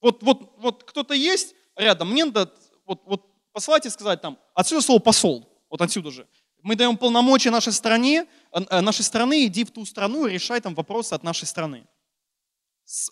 Вот, 0.01 0.23
вот, 0.23 0.55
вот 0.57 0.85
кто-то 0.85 1.12
есть 1.12 1.55
рядом, 1.77 2.12
мне 2.12 2.25
надо 2.25 2.51
вот, 2.87 3.03
вот 3.05 3.27
послать 3.53 3.85
и 3.85 3.90
сказать 3.90 4.23
там, 4.23 4.38
отсюда 4.55 4.81
слово 4.81 5.01
посол, 5.01 5.53
вот 5.69 5.83
отсюда 5.83 6.11
же. 6.11 6.27
Мы 6.62 6.75
даем 6.75 6.97
полномочия 6.97 7.51
нашей 7.51 7.75
стране, 7.75 8.27
э, 8.53 8.81
нашей 8.81 9.03
страны, 9.03 9.45
иди 9.45 9.64
в 9.64 9.71
ту 9.71 9.85
страну 9.85 10.27
и 10.27 10.33
решай 10.33 10.62
там 10.62 10.75
вопросы 10.75 11.12
от 11.12 11.23
нашей 11.23 11.45
страны. 11.45 11.87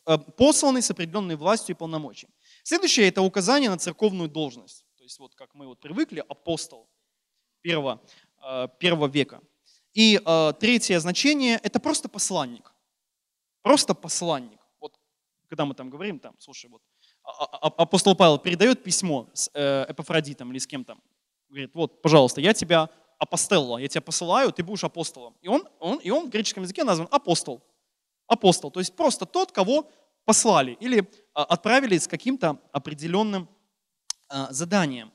Э, 0.06 0.16
посланный 0.16 0.80
с 0.80 0.90
определенной 0.90 1.36
властью 1.36 1.74
и 1.74 1.78
полномочием. 1.78 2.32
Следующее– 2.62 3.08
это 3.08 3.20
указание 3.20 3.68
на 3.68 3.76
церковную 3.76 4.30
должность. 4.30 4.86
То 5.02 5.06
есть 5.06 5.18
вот 5.18 5.34
как 5.34 5.52
мы 5.54 5.66
вот 5.66 5.80
привыкли, 5.80 6.24
апостол 6.28 6.88
первого, 7.60 8.00
э, 8.40 8.68
первого 8.78 9.08
века. 9.08 9.40
И 9.94 10.20
э, 10.24 10.52
третье 10.60 11.00
значение– 11.00 11.58
это 11.64 11.80
просто 11.80 12.08
посланник. 12.08 12.72
Просто 13.62 13.94
посланник. 13.94 14.60
Вот 14.78 14.96
когда 15.48 15.64
мы 15.64 15.74
там 15.74 15.90
говорим, 15.90 16.20
там, 16.20 16.36
слушай, 16.38 16.70
вот 16.70 16.82
а, 17.24 17.30
а, 17.32 17.46
а, 17.46 17.82
апостол 17.82 18.14
Павел 18.14 18.38
передает 18.38 18.84
письмо 18.84 19.28
с 19.34 19.50
э, 19.54 19.86
Эпофродитом 19.88 20.52
или 20.52 20.58
с 20.60 20.68
кем-то. 20.68 20.96
Говорит, 21.48 21.74
вот, 21.74 22.00
пожалуйста, 22.00 22.40
я 22.40 22.54
тебя 22.54 22.88
апостелла, 23.18 23.78
я 23.78 23.88
тебя 23.88 24.02
посылаю, 24.02 24.52
ты 24.52 24.62
будешь 24.62 24.84
апостолом. 24.84 25.34
И 25.42 25.48
он, 25.48 25.68
он, 25.80 25.98
и 25.98 26.10
он 26.10 26.28
в 26.28 26.30
греческом 26.30 26.62
языке 26.62 26.84
назван 26.84 27.08
апостол. 27.10 27.60
Апостол, 28.28 28.70
то 28.70 28.78
есть 28.78 28.94
просто 28.94 29.26
тот, 29.26 29.50
кого 29.50 29.90
послали 30.24 30.76
или 30.78 31.10
отправили 31.34 31.98
с 31.98 32.06
каким-то 32.06 32.60
определенным 32.70 33.48
заданием. 34.50 35.12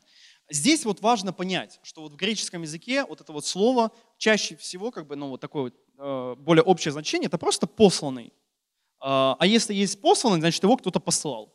Здесь 0.50 0.86
вот 0.86 1.02
важно 1.02 1.34
понять, 1.34 1.80
что 1.84 2.02
вот 2.02 2.14
в 2.14 2.16
греческом 2.16 2.62
языке 2.62 3.06
вот 3.06 3.22
это 3.22 3.34
вот 3.34 3.46
слово 3.46 3.92
чаще 4.18 4.56
всего 4.56 4.92
как 4.92 5.08
бы, 5.08 5.16
ну, 5.16 5.30
вот 5.30 5.42
такое 5.42 5.74
вот, 5.98 6.40
более 6.40 6.64
общее 6.64 6.92
значение, 6.92 7.28
это 7.28 7.38
просто 7.38 7.68
посланный. 7.68 8.32
А 9.00 9.38
если 9.42 9.74
есть 9.74 10.00
посланный, 10.00 10.40
значит 10.40 10.64
его 10.64 10.78
кто-то 10.78 11.00
послал. 11.00 11.54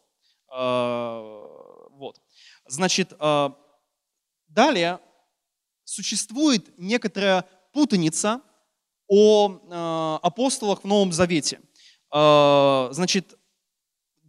Вот. 0.48 2.20
Значит, 2.66 3.12
далее 4.48 5.00
существует 5.84 6.78
некоторая 6.78 7.44
путаница 7.72 8.42
о 9.08 9.50
э, 9.50 10.18
апостолах 10.22 10.82
в 10.82 10.86
Новом 10.86 11.12
Завете. 11.12 11.60
Э, 12.14 12.88
значит, 12.92 13.38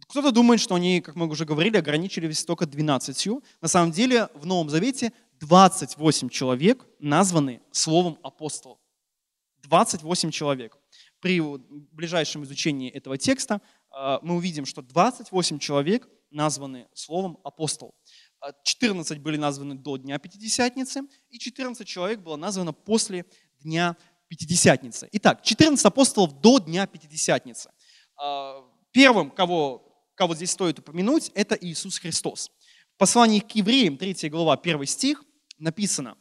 кто-то 0.08 0.32
думает, 0.32 0.60
что 0.60 0.74
они, 0.74 1.00
как 1.00 1.16
мы 1.16 1.26
уже 1.28 1.44
говорили, 1.44 1.76
ограничились 1.76 2.44
только 2.44 2.66
12. 2.66 3.28
На 3.60 3.68
самом 3.68 3.92
деле 3.92 4.28
в 4.34 4.46
Новом 4.46 4.70
Завете 4.70 5.12
28 5.40 6.28
человек 6.28 6.86
названы 6.98 7.60
словом 7.70 8.18
апостол. 8.22 8.80
28 9.62 10.30
человек. 10.30 10.76
При 11.20 11.40
ближайшем 11.92 12.44
изучении 12.44 12.90
этого 12.90 13.16
текста 13.16 13.60
э, 13.90 14.18
мы 14.22 14.36
увидим, 14.36 14.66
что 14.66 14.82
28 14.82 15.58
человек 15.58 16.08
названы 16.30 16.88
словом 16.92 17.38
апостол. 17.44 17.94
14 18.64 19.18
были 19.20 19.36
названы 19.36 19.74
до 19.74 19.96
Дня 19.96 20.18
Пятидесятницы, 20.18 21.02
и 21.30 21.38
14 21.38 21.86
человек 21.86 22.20
было 22.20 22.36
названо 22.36 22.72
после 22.72 23.24
Дня 23.60 23.96
Пятидесятницы. 24.28 25.08
Итак, 25.12 25.42
14 25.42 25.84
апостолов 25.86 26.40
до 26.40 26.58
Дня 26.58 26.86
Пятидесятницы. 26.86 27.70
А, 28.16 28.62
первым, 28.90 29.30
кого, 29.30 29.83
кого 30.14 30.34
здесь 30.34 30.50
стоит 30.50 30.78
упомянуть, 30.78 31.30
это 31.34 31.56
Иисус 31.60 31.98
Христос. 31.98 32.50
В 32.94 32.98
послании 32.98 33.40
к 33.40 33.50
евреям, 33.52 33.96
3 33.96 34.28
глава, 34.28 34.54
1 34.54 34.86
стих, 34.86 35.22
написано, 35.58 36.16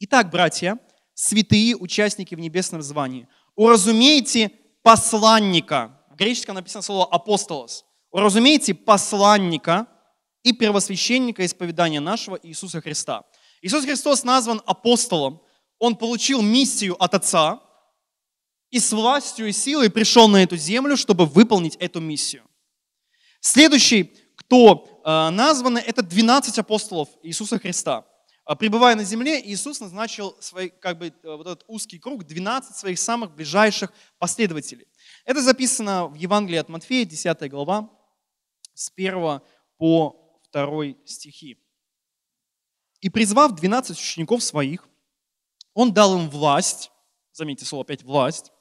«Итак, 0.00 0.30
братья, 0.30 0.78
святые 1.14 1.76
участники 1.76 2.34
в 2.34 2.40
небесном 2.40 2.82
звании, 2.82 3.28
уразумейте 3.54 4.50
посланника». 4.82 6.00
В 6.10 6.16
греческом 6.16 6.56
написано 6.56 6.82
слово 6.82 7.06
«апостолос». 7.06 7.84
Уразумейте 8.10 8.74
посланника, 8.74 9.88
и 10.44 10.52
первосвященника 10.52 11.44
исповедания 11.44 12.00
нашего 12.00 12.38
Иисуса 12.42 12.80
Христа. 12.80 13.24
Иисус 13.62 13.84
Христос 13.84 14.22
назван 14.24 14.62
апостолом, 14.66 15.40
он 15.78 15.96
получил 15.96 16.42
миссию 16.42 17.02
от 17.02 17.14
Отца 17.14 17.60
и 18.70 18.78
с 18.78 18.92
властью 18.92 19.48
и 19.48 19.52
силой 19.52 19.90
пришел 19.90 20.28
на 20.28 20.42
эту 20.42 20.56
землю, 20.56 20.96
чтобы 20.96 21.24
выполнить 21.24 21.76
эту 21.76 22.00
миссию. 22.00 22.43
Следующий, 23.46 24.10
кто 24.36 25.02
э, 25.04 25.28
названы, 25.28 25.78
это 25.78 26.02
12 26.02 26.58
апостолов 26.58 27.10
Иисуса 27.22 27.58
Христа. 27.58 28.06
Э, 28.48 28.56
пребывая 28.56 28.94
на 28.96 29.04
земле, 29.04 29.38
Иисус 29.38 29.80
назначил 29.80 30.34
свой, 30.40 30.70
как 30.70 30.96
бы, 30.96 31.08
э, 31.08 31.12
вот 31.22 31.46
этот 31.46 31.62
узкий 31.66 31.98
круг, 31.98 32.24
12 32.24 32.74
своих 32.74 32.98
самых 32.98 33.34
ближайших 33.34 33.92
последователей. 34.18 34.86
Это 35.26 35.42
записано 35.42 36.06
в 36.06 36.14
Евангелии 36.14 36.56
от 36.56 36.70
Матфея, 36.70 37.04
10 37.04 37.50
глава, 37.50 37.90
с 38.72 38.90
1 38.96 39.42
по 39.76 40.40
2 40.50 40.94
стихи. 41.04 41.58
«И 43.02 43.10
призвав 43.10 43.54
12 43.54 43.98
учеников 43.98 44.42
своих, 44.42 44.88
он 45.74 45.92
дал 45.92 46.18
им 46.18 46.30
власть, 46.30 46.90
заметьте 47.34 47.66
слово 47.66 47.84
опять 47.84 48.04
власть, 48.04 48.52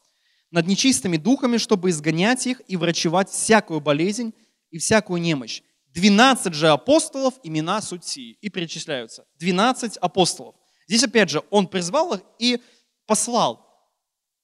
над 0.51 0.67
нечистыми 0.67 1.15
духами, 1.15 1.55
чтобы 1.55 1.89
изгонять 1.89 2.45
их 2.47 2.61
и 2.67 2.75
врачевать 2.75 3.29
всякую 3.29 3.79
болезнь 3.79 4.33
и 4.73 4.79
всякую 4.79 5.21
немощь. 5.21 5.61
12 5.93 6.53
же 6.55 6.69
апостолов, 6.69 7.35
имена 7.43 7.79
суть 7.81 8.03
сии. 8.03 8.37
И 8.41 8.49
перечисляются. 8.49 9.25
12 9.35 9.97
апостолов. 9.97 10.55
Здесь 10.87 11.03
опять 11.03 11.29
же, 11.29 11.43
он 11.51 11.67
призвал 11.67 12.15
их 12.15 12.21
и 12.39 12.59
послал 13.05 13.65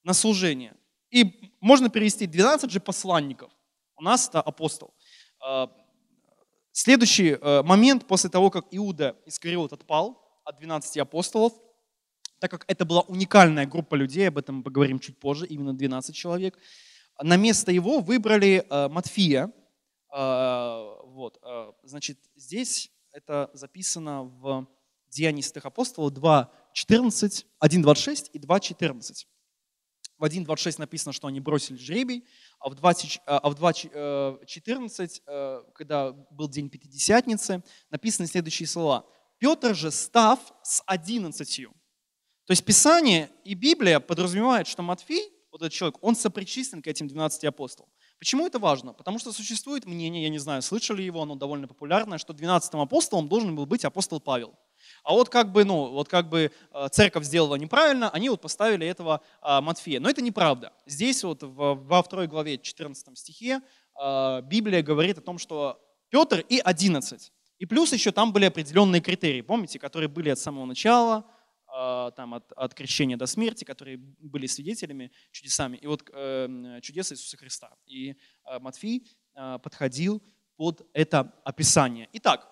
на 0.04 0.14
служение. 0.14 0.76
И 1.10 1.52
можно 1.60 1.90
перевести 1.90 2.28
12 2.28 2.70
же 2.70 2.80
посланников. 2.80 3.52
У 3.98 4.04
нас 4.04 4.30
это 4.30 4.40
апостол. 4.40 4.94
А, 5.44 5.70
Следующий 6.72 7.32
э, 7.32 7.64
момент 7.64 8.08
после 8.08 8.30
того, 8.30 8.52
как 8.52 8.68
Иуда 8.72 9.16
Искариот 9.26 9.74
отпал 9.74 10.22
от 10.46 10.60
12 10.60 10.98
апостолов, 10.98 11.54
так 12.40 12.52
как 12.52 12.64
это 12.68 12.86
была 12.86 13.02
уникальная 13.02 13.66
группа 13.66 13.96
людей, 13.96 14.28
об 14.28 14.38
этом 14.38 14.58
мы 14.58 14.64
поговорим 14.64 15.00
чуть 15.00 15.18
позже, 15.20 15.48
именно 15.48 15.74
12 15.74 16.16
человек, 16.16 16.58
на 17.22 17.36
место 17.38 17.72
его 17.72 18.00
выбрали 18.00 18.66
э, 18.70 18.88
Матфия. 18.88 19.52
Э, 20.14 20.96
вот, 21.04 21.42
значит, 21.84 22.20
здесь 22.36 22.92
это 23.12 23.50
записано 23.54 24.24
в 24.24 24.68
Деянии 25.10 25.42
святых 25.42 25.66
апостолов 25.66 26.14
2.14, 26.14 27.46
1.26 27.64 28.30
и 28.34 28.40
2.14. 28.40 29.26
В 30.18 30.26
1.26 30.26 30.76
написано, 30.80 31.14
что 31.14 31.28
они 31.28 31.40
бросили 31.40 31.78
жребий, 31.78 32.26
а 32.60 32.70
в 32.70 32.74
2.14, 32.74 33.20
а 33.26 33.50
в 33.50 33.56
2.14, 33.56 35.22
э, 35.26 35.64
когда 35.74 36.12
был 36.12 36.50
день 36.50 36.70
Пятидесятницы, 36.70 37.64
написаны 37.90 38.28
следующие 38.28 38.68
слова. 38.68 39.06
«Петр 39.38 39.74
же, 39.74 39.92
став 39.92 40.40
с 40.62 40.84
одиннадцатью». 40.86 41.72
То 42.46 42.52
есть 42.52 42.66
Писание 42.66 43.30
и 43.46 43.54
Библия 43.54 44.00
подразумевают, 44.02 44.68
что 44.68 44.84
Матфей, 44.84 45.32
вот 45.60 45.68
этот 45.68 45.74
человек, 45.74 45.98
он 46.02 46.16
сопричислен 46.16 46.82
к 46.82 46.88
этим 46.88 47.08
12 47.08 47.46
апостолам. 47.46 47.90
Почему 48.18 48.48
это 48.48 48.60
важно? 48.60 48.94
Потому 48.94 49.20
что 49.20 49.32
существует 49.32 49.86
мнение, 49.86 50.24
я 50.24 50.30
не 50.30 50.40
знаю, 50.40 50.62
слышали 50.62 51.02
его, 51.02 51.22
оно 51.22 51.36
довольно 51.36 51.68
популярное, 51.68 52.18
что 52.18 52.34
12 52.34 52.74
апостолом 52.74 53.28
должен 53.28 53.56
был 53.56 53.66
быть 53.66 53.86
апостол 53.86 54.20
Павел. 54.20 54.54
А 55.04 55.14
вот 55.14 55.30
как 55.30 55.52
бы, 55.52 55.66
ну, 55.66 55.90
вот 55.90 56.08
как 56.08 56.30
бы 56.30 56.52
э, 56.72 56.88
церковь 56.92 57.26
сделала 57.26 57.56
неправильно, 57.56 58.10
они 58.10 58.30
вот 58.30 58.42
поставили 58.42 58.88
этого 58.88 59.22
а, 59.42 59.62
Матфея. 59.62 60.00
Но 60.00 60.10
это 60.10 60.22
неправда. 60.22 60.72
Здесь 60.86 61.24
вот 61.24 61.40
во 61.44 62.02
второй 62.02 62.28
главе 62.28 62.58
14 62.58 63.18
стихе 63.18 63.62
а, 63.96 64.42
Библия 64.42 64.82
говорит 64.82 65.18
о 65.18 65.22
том, 65.22 65.38
что 65.38 65.80
Петр 66.10 66.44
и 66.50 66.60
11. 66.60 67.32
И 67.60 67.66
плюс 67.66 67.92
еще 67.92 68.12
там 68.12 68.32
были 68.32 68.46
определенные 68.46 69.02
критерии, 69.02 69.42
помните, 69.42 69.80
которые 69.80 70.08
были 70.08 70.30
от 70.30 70.40
самого 70.40 70.66
начала, 70.66 71.26
там, 72.16 72.34
от, 72.34 72.52
от 72.54 72.74
крещения 72.74 73.18
до 73.18 73.26
смерти, 73.26 73.64
которые 73.64 73.98
были 73.98 74.48
свидетелями, 74.48 75.12
чудесами, 75.32 75.78
и 75.78 75.88
вот 75.88 76.10
э, 76.14 76.80
чудеса 76.82 77.16
Иисуса 77.16 77.38
Христа. 77.38 77.72
И 77.86 78.16
Матфей 78.60 79.08
подходил 79.34 80.22
под 80.58 80.86
это 80.94 81.34
описание. 81.46 82.10
Итак, 82.14 82.48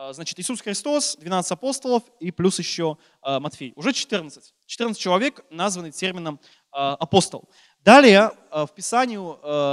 а, 0.00 0.12
значит, 0.12 0.38
Иисус 0.38 0.60
Христос, 0.60 1.16
12 1.16 1.50
апостолов 1.50 2.04
и 2.20 2.30
плюс 2.30 2.56
еще 2.60 2.98
а, 3.20 3.40
Матфей. 3.40 3.72
Уже 3.74 3.92
14. 3.92 4.54
14 4.66 5.00
человек 5.00 5.44
названы 5.50 5.90
термином 5.90 6.38
а, 6.70 6.94
апостол. 6.94 7.48
Далее 7.80 8.32
в 8.50 8.68
Писании 8.74 9.16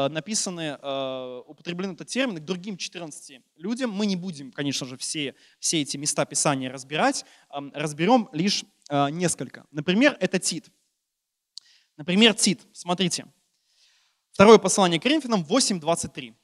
написаны, 0.10 0.76
употреблены 1.48 1.94
этот 1.94 2.08
термин 2.08 2.38
к 2.38 2.46
другим 2.46 2.78
14 2.78 3.42
людям. 3.58 3.92
Мы 3.92 4.06
не 4.06 4.16
будем, 4.16 4.52
конечно 4.52 4.86
же, 4.88 4.96
все, 4.98 5.36
все 5.60 5.82
эти 5.82 5.98
места 5.98 6.26
Писания 6.26 6.72
разбирать. 6.72 7.26
Разберем 7.50 8.30
лишь 8.32 8.64
несколько. 8.90 9.66
Например, 9.72 10.16
это 10.20 10.40
Тит. 10.40 10.70
Например, 11.98 12.34
Тит. 12.34 12.62
Смотрите. 12.74 13.26
Второе 14.32 14.60
послание 14.60 15.00
к 15.00 15.04
Коринфянам 15.04 15.44
8.23. 15.44 16.36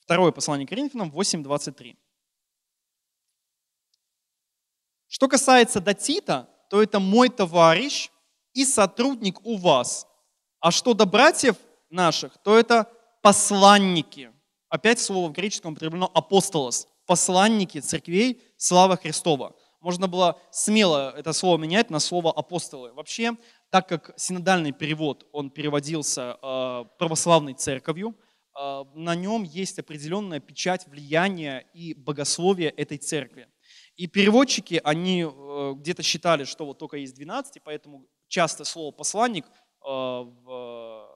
Второе 0.00 0.32
послание 0.32 0.66
к 0.66 0.70
Коринфянам 0.70 1.10
8.23. 1.10 1.96
Что 5.06 5.28
касается 5.28 5.80
до 5.80 5.94
Тита, 5.94 6.48
то 6.68 6.82
это 6.82 7.00
мой 7.00 7.30
товарищ 7.30 8.10
и 8.58 8.64
сотрудник 8.64 9.46
у 9.46 9.56
вас. 9.56 10.08
А 10.58 10.72
что 10.72 10.92
до 10.92 11.06
братьев 11.06 11.54
наших, 11.90 12.36
то 12.38 12.58
это 12.58 12.90
посланники. 13.22 14.32
Опять 14.68 14.98
слово 14.98 15.28
в 15.28 15.32
греческом 15.32 15.72
употреблено 15.72 16.10
апостолос. 16.12 16.88
Посланники 17.06 17.78
церквей, 17.78 18.42
слава 18.56 18.96
Христова. 18.96 19.54
Можно 19.80 20.08
было 20.08 20.40
смело 20.50 21.14
это 21.16 21.32
слово 21.32 21.56
менять 21.56 21.88
на 21.88 22.00
слово 22.00 22.32
апостолы. 22.32 22.92
Вообще, 22.94 23.36
так 23.70 23.88
как 23.88 24.12
синодальный 24.16 24.72
перевод, 24.72 25.24
он 25.30 25.50
переводился 25.50 26.36
э, 26.42 26.84
православной 26.98 27.54
церковью, 27.54 28.16
а, 28.54 28.84
на 28.94 29.14
нем 29.14 29.44
есть 29.44 29.78
определенная 29.78 30.40
печать 30.40 30.88
влияния 30.88 31.64
и 31.74 31.94
богословия 31.94 32.70
этой 32.76 32.98
церкви. 32.98 33.46
И 33.94 34.08
переводчики, 34.08 34.80
они 34.82 35.22
э, 35.22 35.74
где-то 35.76 36.02
считали, 36.02 36.42
что 36.42 36.66
вот 36.66 36.78
только 36.78 36.96
есть 36.96 37.14
12, 37.14 37.56
и 37.56 37.60
поэтому 37.60 38.08
часто 38.28 38.64
слово 38.64 38.92
«посланник» 38.92 39.46
э, 39.46 39.50
в 39.82 41.08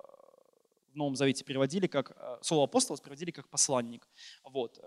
Новом 0.94 1.16
Завете 1.16 1.44
переводили 1.44 1.86
как, 1.86 2.10
э, 2.10 2.38
слово 2.42 2.64
«апостол» 2.64 2.98
переводили 2.98 3.30
как 3.30 3.48
«посланник». 3.48 4.08
Вот, 4.44 4.80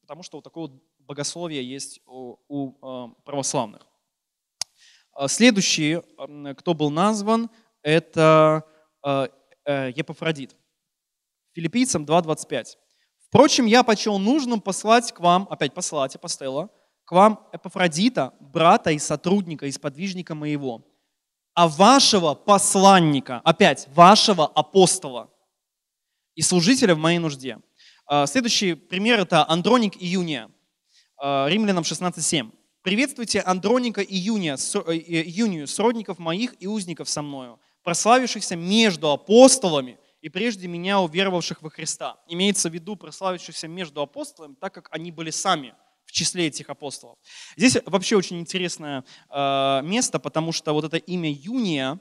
потому 0.00 0.22
что 0.22 0.38
вот 0.38 0.44
такое 0.44 0.68
вот 0.68 0.82
богословие 0.98 1.68
есть 1.68 2.00
у, 2.06 2.36
у 2.48 3.14
православных. 3.24 3.86
Следующий, 5.26 6.00
кто 6.56 6.74
был 6.74 6.90
назван, 6.90 7.50
это 7.82 8.64
Епафродит. 9.64 10.56
Филиппийцам 11.52 12.04
2.25. 12.04 12.76
Впрочем, 13.28 13.66
я 13.66 13.82
почел 13.82 14.18
нужным 14.18 14.60
послать 14.60 15.12
к 15.12 15.20
вам, 15.20 15.46
опять 15.50 15.74
послать 15.74 16.14
апостела, 16.14 16.70
к 17.04 17.12
вам 17.12 17.46
Эпофродита, 17.52 18.34
брата 18.40 18.90
и 18.90 18.98
сотрудника, 18.98 19.66
и 19.66 19.72
сподвижника 19.72 20.34
моего, 20.34 20.82
а 21.58 21.66
вашего 21.66 22.34
посланника, 22.34 23.40
опять, 23.42 23.88
вашего 23.92 24.46
апостола 24.46 25.28
и 26.36 26.42
служителя 26.42 26.94
в 26.94 26.98
моей 26.98 27.18
нужде. 27.18 27.58
А, 28.06 28.26
следующий 28.26 28.74
пример– 28.74 29.18
это 29.22 29.44
Андроник 29.48 30.00
и 30.00 30.06
Юния, 30.06 30.52
а, 31.16 31.48
Римлянам 31.48 31.82
16.7. 31.82 32.52
«Приветствуйте 32.82 33.40
Андроника 33.40 34.02
и 34.02 34.14
Юния, 34.14 34.56
Юнию, 34.86 35.66
сродников 35.66 36.20
моих 36.20 36.54
и 36.60 36.68
узников 36.68 37.08
со 37.08 37.22
мною, 37.22 37.58
прославившихся 37.82 38.54
между 38.54 39.10
апостолами 39.10 39.98
и 40.20 40.28
прежде 40.28 40.68
меня 40.68 41.00
уверовавших 41.00 41.60
во 41.60 41.70
Христа. 41.70 42.20
Имеется 42.28 42.70
в 42.70 42.72
виду 42.72 42.94
прославившихся 42.94 43.66
между 43.66 44.00
апостолами, 44.00 44.54
так 44.60 44.72
как 44.72 44.88
они 44.92 45.10
были 45.10 45.30
сами 45.30 45.74
в 46.08 46.12
числе 46.12 46.46
этих 46.46 46.70
апостолов. 46.70 47.18
Здесь 47.56 47.76
вообще 47.84 48.16
очень 48.16 48.40
интересное 48.40 49.04
э, 49.30 49.80
место, 49.84 50.18
потому 50.18 50.52
что 50.52 50.72
вот 50.72 50.84
это 50.84 50.96
имя 50.96 51.30
Юния, 51.30 52.00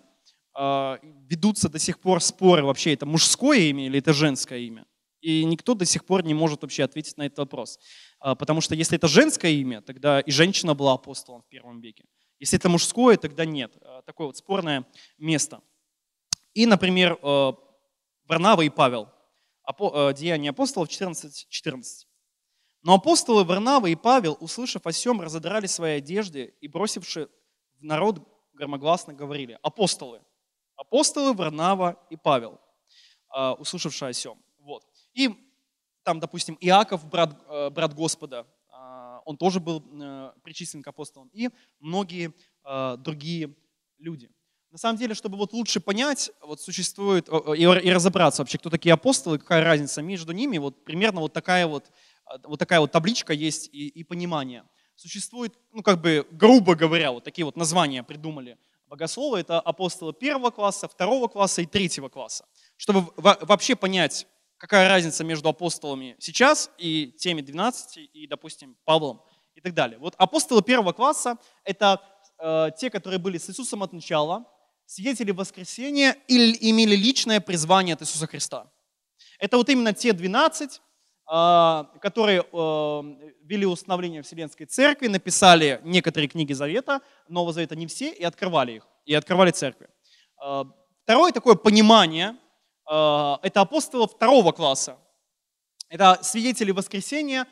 э, 0.57 0.97
ведутся 1.29 1.67
до 1.67 1.77
сих 1.77 1.99
пор 1.99 2.21
споры, 2.21 2.63
вообще 2.63 2.93
это 2.93 3.05
мужское 3.05 3.59
имя 3.59 3.85
или 3.85 3.99
это 3.99 4.13
женское 4.13 4.59
имя. 4.59 4.85
И 5.19 5.43
никто 5.43 5.73
до 5.73 5.83
сих 5.83 6.05
пор 6.05 6.23
не 6.23 6.33
может 6.33 6.61
вообще 6.61 6.83
ответить 6.85 7.17
на 7.17 7.23
этот 7.23 7.39
вопрос. 7.39 7.79
Э, 8.23 8.33
потому 8.35 8.61
что 8.61 8.75
если 8.75 8.97
это 8.97 9.09
женское 9.09 9.51
имя, 9.51 9.81
тогда 9.81 10.21
и 10.21 10.31
женщина 10.31 10.73
была 10.73 10.93
апостолом 10.93 11.41
в 11.41 11.47
первом 11.49 11.81
веке. 11.81 12.05
Если 12.39 12.57
это 12.57 12.69
мужское, 12.69 13.17
тогда 13.17 13.43
нет. 13.43 13.75
Э, 13.81 14.01
такое 14.05 14.27
вот 14.27 14.37
спорное 14.37 14.85
место. 15.17 15.61
И, 16.53 16.65
например, 16.65 17.19
э, 17.21 17.51
Варнава 18.25 18.61
и 18.61 18.69
Павел. 18.69 19.09
Э, 19.67 20.13
Деяния 20.15 20.51
апостолов 20.51 20.87
14.14. 20.87 21.45
14. 21.49 22.06
Но 22.87 22.93
апостолы 22.93 23.43
Варнава 23.43 23.87
и 23.87 23.95
Павел, 23.95 24.37
услышав 24.39 24.87
о 24.87 24.93
сем, 24.93 25.19
разодрали 25.19 25.65
свои 25.65 25.97
одежды 25.97 26.53
и, 26.61 26.69
бросивши 26.69 27.27
в 27.81 27.83
народ, 27.83 28.25
громогласно 28.53 29.13
говорили. 29.13 29.59
Апостолы. 29.61 30.21
Апостолы 30.77 31.33
Варнава 31.33 32.01
и 32.09 32.15
Павел, 32.15 32.61
э, 33.35 33.49
услышавшие 33.59 34.07
о 34.07 34.13
сем. 34.13 34.41
Вот. 34.59 34.85
И 35.13 35.35
там, 36.03 36.21
допустим, 36.21 36.57
Иаков, 36.61 37.05
брат, 37.09 37.37
э, 37.49 37.69
брат 37.71 37.93
Господа, 37.93 38.47
он 39.25 39.35
тоже 39.35 39.59
был 39.59 39.81
причислен 40.41 40.81
к 40.81 40.87
апостолам, 40.87 41.29
и 41.33 41.49
многие 41.81 42.31
другие 42.99 43.53
люди. 43.97 44.31
На 44.71 44.77
самом 44.77 44.97
деле, 44.97 45.13
чтобы 45.13 45.37
вот 45.37 45.53
лучше 45.53 45.79
понять, 45.79 46.31
вот 46.41 46.61
существует 46.61 47.27
и, 47.29 47.65
разобраться 47.65 48.41
вообще, 48.41 48.57
кто 48.57 48.69
такие 48.69 48.93
апостолы, 48.93 49.39
какая 49.39 49.63
разница 49.63 50.01
между 50.01 50.33
ними, 50.33 50.57
вот 50.57 50.83
примерно 50.85 51.21
вот 51.21 51.33
такая 51.33 51.67
вот, 51.67 51.85
а, 51.85 51.91
вот 52.43 52.59
такая 52.59 52.79
вот 52.79 52.91
табличка 52.91 53.33
есть 53.33 53.69
и, 53.71 53.87
и 53.87 54.03
понимание. 54.03 54.63
Существует, 54.95 55.57
ну 55.71 55.83
как 55.83 56.01
бы, 56.01 56.27
грубо 56.31 56.75
говоря, 56.75 57.11
вот 57.11 57.23
такие 57.23 57.45
вот 57.45 57.55
названия 57.55 58.03
придумали 58.03 58.57
богословы. 58.87 59.39
Это 59.39 59.59
апостолы 59.59 60.13
первого 60.13 60.49
класса, 60.51 60.87
второго 60.87 61.27
класса 61.27 61.61
и 61.61 61.65
третьего 61.65 62.09
класса. 62.09 62.45
Чтобы 62.77 63.11
вообще 63.17 63.75
понять, 63.75 64.27
какая 64.57 64.89
разница 64.89 65.23
между 65.23 65.49
апостолами 65.49 66.15
сейчас 66.19 66.71
и 66.77 67.13
теми 67.17 67.41
12, 67.41 68.09
и, 68.13 68.27
допустим, 68.27 68.75
Павлом 68.85 69.21
и 69.55 69.61
так 69.61 69.73
далее. 69.73 69.99
Вот 69.99 70.15
апостолы 70.17 70.61
первого 70.61 70.93
класса– 70.93 71.37
это 71.63 72.01
э, 72.39 72.69
те, 72.77 72.89
которые 72.89 73.19
были 73.19 73.37
с 73.37 73.49
Иисусом 73.49 73.83
от 73.83 73.93
начала, 73.93 74.45
свидетели 74.85 75.31
воскресения 75.31 76.15
или 76.27 76.57
имели 76.61 76.95
личное 76.95 77.39
призвание 77.39 77.93
от 77.93 78.01
Иисуса 78.01 78.25
Христа. 78.27 78.71
Это 79.39 79.57
вот 79.57 79.69
именно 79.69 79.93
те 79.93 80.13
12, 80.13 80.69
а, 80.69 80.81
которые 81.27 82.45
а, 82.53 83.03
вели 83.43 83.65
установление 83.65 84.21
Вселенской 84.21 84.65
Церкви, 84.65 85.07
написали 85.07 85.81
некоторые 85.83 86.29
книги 86.29 86.53
Завета, 86.53 87.01
Нового 87.27 87.51
Завета 87.51 87.75
не 87.75 87.85
все, 87.85 88.11
и 88.11 88.23
открывали 88.23 88.73
их, 88.73 88.87
и 89.05 89.13
открывали 89.13 89.51
церкви. 89.51 89.89
А, 90.41 90.65
второе 91.03 91.33
такое 91.33 91.55
понимание– 91.55 92.35
это 92.87 93.51
апостолы 93.55 94.07
второго 94.07 94.53
класса. 94.53 94.95
Это 95.89 96.19
свидетели 96.21 96.71
воскресения, 96.71 97.45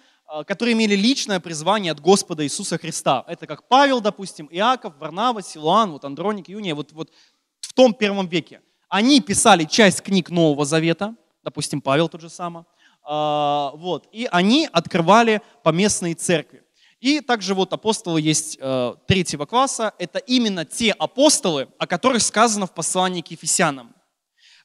которые 0.48 0.74
имели 0.74 0.96
личное 0.96 1.42
призвание 1.42 1.92
от 1.92 2.00
Господа 2.00 2.46
Иисуса 2.46 2.78
Христа. 2.78 3.26
Это 3.28 3.46
как 3.46 3.68
Павел, 3.68 4.00
допустим, 4.00 4.48
Иаков, 4.50 4.94
Варнава, 4.98 5.42
Силуан, 5.42 5.92
вот 5.92 6.06
Андроник, 6.06 6.48
Юния, 6.48 6.74
вот, 6.74 6.94
вот 6.94 7.12
в 7.60 7.74
том 7.74 7.94
первом 7.94 8.28
веке. 8.30 8.62
Они 8.88 9.20
писали 9.20 9.66
часть 9.66 10.02
книг 10.02 10.30
Нового 10.30 10.64
Завета, 10.64 11.16
допустим, 11.44 11.82
Павел 11.82 12.08
тот 12.08 12.22
же 12.22 12.30
самый, 12.30 12.62
а, 12.62 12.66
вот, 13.08 14.08
и 14.12 14.28
они 14.32 14.68
открывали 14.72 15.42
поместные 15.64 16.16
церкви. 16.16 16.66
И 17.06 17.22
также 17.22 17.54
вот 17.54 17.72
апостолы 17.72 18.20
есть 18.20 18.58
э, 18.60 18.96
третьего 19.08 19.46
класса. 19.46 19.94
Это 20.00 20.18
именно 20.18 20.66
те 20.66 20.92
апостолы, 20.92 21.68
о 21.78 21.86
которых 21.86 22.24
сказано 22.24 22.66
в 22.66 22.74
послании 22.74 23.22
к 23.22 23.30
Ефесянам. 23.30 23.94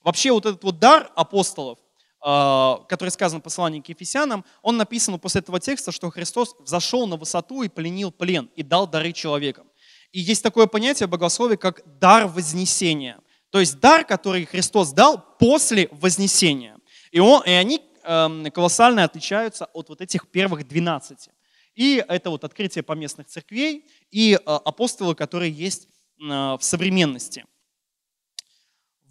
Вообще 0.02 0.32
вот 0.32 0.46
этот 0.46 0.64
вот 0.64 0.78
дар 0.78 1.12
апостолов, 1.16 1.78
э, 2.24 2.74
который 2.88 3.10
сказан 3.10 3.40
в 3.40 3.44
послании 3.44 3.80
к 3.80 3.88
Ефесянам, 3.90 4.46
он 4.62 4.78
написан 4.78 5.18
после 5.18 5.40
этого 5.40 5.60
текста, 5.60 5.92
что 5.92 6.08
Христос 6.08 6.54
взошел 6.60 7.06
на 7.06 7.16
высоту 7.16 7.62
и 7.62 7.68
пленил 7.68 8.10
плен 8.10 8.48
и 8.56 8.62
дал 8.62 8.86
дары 8.86 9.12
человекам. 9.12 9.66
И 10.12 10.20
есть 10.20 10.42
такое 10.42 10.66
понятие 10.66 11.08
в 11.08 11.10
богословии, 11.10 11.56
как 11.56 11.82
дар 11.98 12.26
вознесения. 12.26 13.20
То 13.50 13.60
есть 13.60 13.80
дар, 13.80 14.04
который 14.06 14.46
Христос 14.46 14.92
дал 14.92 15.22
после 15.38 15.88
вознесения. 15.90 16.78
И, 17.10 17.20
он, 17.20 17.42
и 17.42 17.50
они 17.50 17.82
колоссально 18.02 19.04
отличаются 19.04 19.66
от 19.66 19.88
вот 19.88 20.00
этих 20.00 20.28
первых 20.30 20.66
12. 20.66 21.30
И 21.74 22.04
это 22.08 22.30
вот 22.30 22.44
открытие 22.44 22.82
поместных 22.82 23.26
церквей 23.28 23.86
и 24.10 24.34
э, 24.34 24.36
апостолы, 24.44 25.14
которые 25.14 25.52
есть 25.52 25.86
э, 25.86 26.24
в 26.24 26.58
современности. 26.60 27.46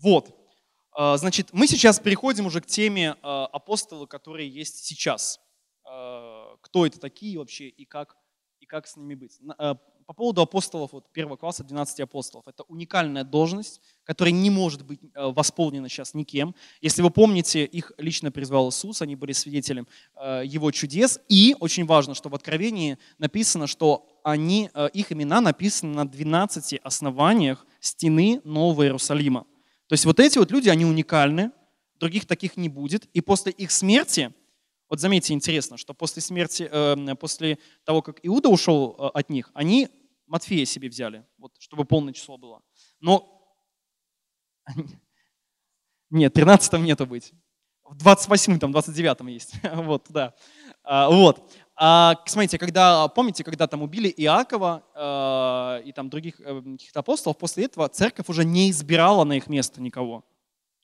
Вот. 0.01 0.35
Э, 0.97 1.15
значит, 1.17 1.49
мы 1.51 1.67
сейчас 1.67 1.99
переходим 1.99 2.45
уже 2.45 2.61
к 2.61 2.65
теме 2.65 3.15
апостолы, 3.21 4.07
которые 4.07 4.49
есть 4.49 4.85
сейчас. 4.85 5.39
Кто 6.61 6.85
это 6.85 6.99
такие 6.99 7.39
вообще 7.39 7.67
и 7.67 7.85
как, 7.85 8.15
и 8.59 8.67
как 8.67 8.85
с 8.85 8.95
ними 8.95 9.15
быть. 9.15 9.39
По 10.09 10.13
поводу 10.13 10.41
апостолов, 10.41 10.93
вот 10.93 11.11
первого 11.11 11.37
класса, 11.37 11.63
12 11.63 11.99
апостолов, 11.99 12.47
это 12.47 12.63
уникальная 12.63 13.23
должность, 13.23 13.79
которая 14.03 14.31
не 14.31 14.49
может 14.49 14.83
быть 14.83 14.99
э, 15.03 15.07
восполнена 15.13 15.87
сейчас 15.87 16.15
никем. 16.15 16.55
Если 16.81 17.03
вы 17.03 17.11
помните, 17.11 17.63
их 17.63 17.91
лично 17.99 18.31
призвал 18.31 18.71
Иисус, 18.71 19.03
они 19.03 19.15
были 19.15 19.33
свидетелем 19.33 19.87
э, 20.15 20.41
его 20.47 20.71
чудес. 20.71 21.19
И 21.29 21.55
очень 21.59 21.85
важно, 21.85 22.15
что 22.15 22.29
в 22.29 22.33
Откровении 22.33 22.97
написано, 23.19 23.67
что 23.67 24.07
они, 24.23 24.71
э, 24.73 24.89
их 24.93 25.11
имена 25.11 25.41
написаны 25.41 25.93
на 25.93 26.09
12 26.09 26.79
основаниях 26.81 27.67
стены 27.79 28.41
Нового 28.43 28.85
Иерусалима. 28.85 29.45
То 29.85 29.93
есть 29.93 30.05
вот 30.05 30.19
эти 30.19 30.39
вот 30.39 30.49
люди, 30.49 30.69
они 30.69 30.85
уникальны, 30.85 31.51
других 31.99 32.25
таких 32.25 32.57
не 32.57 32.67
будет. 32.67 33.05
И 33.13 33.21
после 33.21 33.51
их 33.51 33.69
смерти 33.69 34.33
вот 34.89 34.99
заметьте, 34.99 35.35
интересно, 35.35 35.77
что 35.77 35.93
после 35.93 36.23
смерти, 36.23 36.67
э, 36.67 37.15
после 37.15 37.59
того, 37.83 38.01
как 38.01 38.19
Иуда 38.23 38.49
ушел 38.49 38.95
от 39.13 39.29
них, 39.29 39.51
они 39.53 39.87
Матфея 40.29 40.63
себе 40.65 40.89
взяли, 40.89 41.25
вот, 41.37 41.51
чтобы 41.59 41.85
полное 41.85 42.13
число 42.13 42.37
было. 42.37 42.61
Но 42.99 43.43
нет, 46.09 46.33
13 46.33 46.73
нету 46.79 47.07
быть. 47.07 47.33
В 47.83 47.97
28 47.97 48.59
там, 48.59 48.71
29 48.71 49.29
есть. 49.31 49.55
вот, 49.73 50.05
да. 50.09 50.35
А, 50.83 51.09
вот. 51.09 51.51
А, 51.75 52.15
смотрите, 52.27 52.59
когда, 52.59 53.07
помните, 53.07 53.43
когда 53.43 53.67
там 53.67 53.81
убили 53.81 54.13
Иакова 54.15 54.83
э, 54.93 55.87
и 55.87 55.91
там 55.93 56.09
других 56.09 56.39
э, 56.39 56.61
каких-то 56.61 56.99
апостолов, 56.99 57.37
после 57.39 57.65
этого 57.65 57.89
церковь 57.89 58.29
уже 58.29 58.45
не 58.45 58.69
избирала 58.69 59.23
на 59.23 59.33
их 59.33 59.47
место 59.47 59.81
никого. 59.81 60.23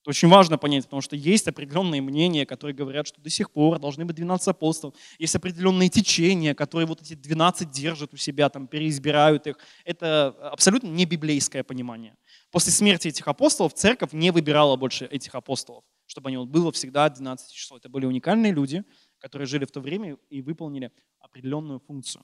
Это 0.06 0.12
очень 0.12 0.28
важно 0.28 0.60
понять, 0.60 0.84
потому 0.84 1.02
что 1.02 1.15
есть 1.15 1.48
определенные 1.48 2.00
мнения, 2.00 2.46
которые 2.46 2.76
говорят, 2.76 3.08
что 3.08 3.20
до 3.20 3.30
сих 3.32 3.50
пор 3.50 3.80
должны 3.80 4.06
быть 4.06 4.15
12 4.15 4.50
апостолов. 4.50 4.94
Есть 5.18 5.36
определенные 5.36 5.89
течения, 5.89 6.54
которые 6.54 6.86
вот 6.86 7.02
эти 7.02 7.15
12 7.15 7.72
держат 7.72 8.13
у 8.13 8.18
себя, 8.18 8.50
там, 8.50 8.68
переизбирают 8.68 9.48
их. 9.48 9.58
Это 9.84 10.28
абсолютно 10.52 10.89
не 10.89 11.06
библейское 11.06 11.63
понимание. 11.63 12.15
После 12.52 12.72
смерти 12.72 13.08
этих 13.08 13.28
апостолов 13.28 13.74
церковь 13.74 14.13
не 14.13 14.30
выбирала 14.30 14.76
больше 14.76 15.06
этих 15.06 15.34
апостолов, 15.34 15.84
чтобы 16.06 16.28
они 16.28 16.38
вот 16.38 16.50
было 16.50 16.72
всегда 16.72 17.10
12 17.10 17.52
число. 17.52 17.78
Это 17.78 17.89
были 17.89 18.06
уникальные 18.06 18.52
люди, 18.52 18.84
которые 19.18 19.48
жили 19.48 19.65
в 19.65 19.72
то 19.72 19.80
время 19.80 20.18
и 20.30 20.44
выполнили 20.44 20.91
определенную 21.18 21.80
функцию. 21.80 22.24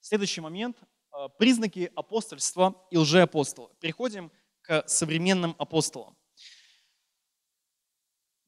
Следующий 0.00 0.42
момент– 0.42 0.76
признаки 1.38 1.90
апостольства 1.94 2.74
и 2.90 2.98
лжеапостола. 2.98 3.70
Переходим 3.80 4.30
к 4.60 4.84
современным 4.86 5.54
апостолам. 5.56 6.18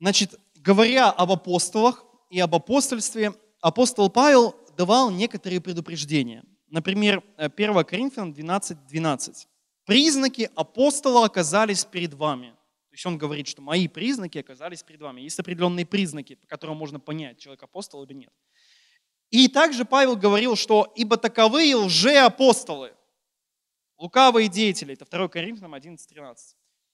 Значит, 0.03 0.35
говоря 0.57 1.11
об 1.11 1.31
апостолах 1.31 2.05
и 2.29 2.41
об 2.41 2.57
апостольстве, 2.57 3.35
апостол 3.61 4.11
Павел 4.11 4.57
давал 4.77 5.13
некоторые 5.13 5.61
предупреждения. 5.61 6.43
Например, 6.67 7.23
1 7.37 7.77
э, 7.77 7.85
Коринфянам 7.85 8.33
12.12. 8.33 8.79
12. 8.89 9.49
«Признаки 9.85 10.51
апостола 10.57 11.27
оказались 11.27 11.85
перед 11.85 12.15
вами». 12.15 12.49
То 12.49 12.95
есть 12.95 13.07
он 13.07 13.17
говорит, 13.17 13.47
что 13.47 13.63
мои 13.63 13.87
признаки 13.87 14.39
оказались 14.39 14.83
перед 14.83 15.01
вами. 15.01 15.21
Есть 15.21 15.39
определенные 15.39 15.87
признаки, 15.87 16.35
по 16.35 16.49
которым 16.49 16.79
можно 16.79 16.99
понять, 16.99 17.39
человек 17.39 17.63
апостол 17.63 18.03
или 18.03 18.15
нет. 18.15 18.33
И 19.31 19.47
также 19.47 19.85
Павел 19.85 20.17
говорил, 20.17 20.57
что 20.57 20.93
«ибо 20.97 21.17
таковые 21.17 21.77
лжеапостолы, 21.77 22.93
лукавые 23.99 24.49
деятели», 24.49 24.95
это 24.95 25.05
2 25.09 25.29
Коринфянам 25.29 25.77
11.13, 25.77 26.35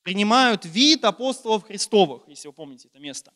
принимают 0.03 0.65
вид 0.65 1.05
апостолов 1.05 1.65
Христовых, 1.65 2.23
если 2.29 2.49
вы 2.49 2.55
помните 2.55 2.89
это 2.89 2.99
место. 2.99 3.33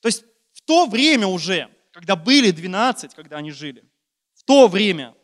То 0.00 0.08
есть 0.08 0.24
в 0.52 0.62
то 0.62 0.86
время 0.86 1.26
уже, 1.26 1.68
когда 1.92 2.16
были 2.16 2.50
12, 2.50 3.14
когда 3.14 3.38
они 3.38 3.50
жили, 3.50 3.84
в 4.34 4.44
то 4.44 4.68
время 4.68 5.14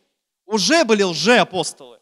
уже 0.45 0.83
были 0.83 1.03
лжеапостолы. 1.03 1.99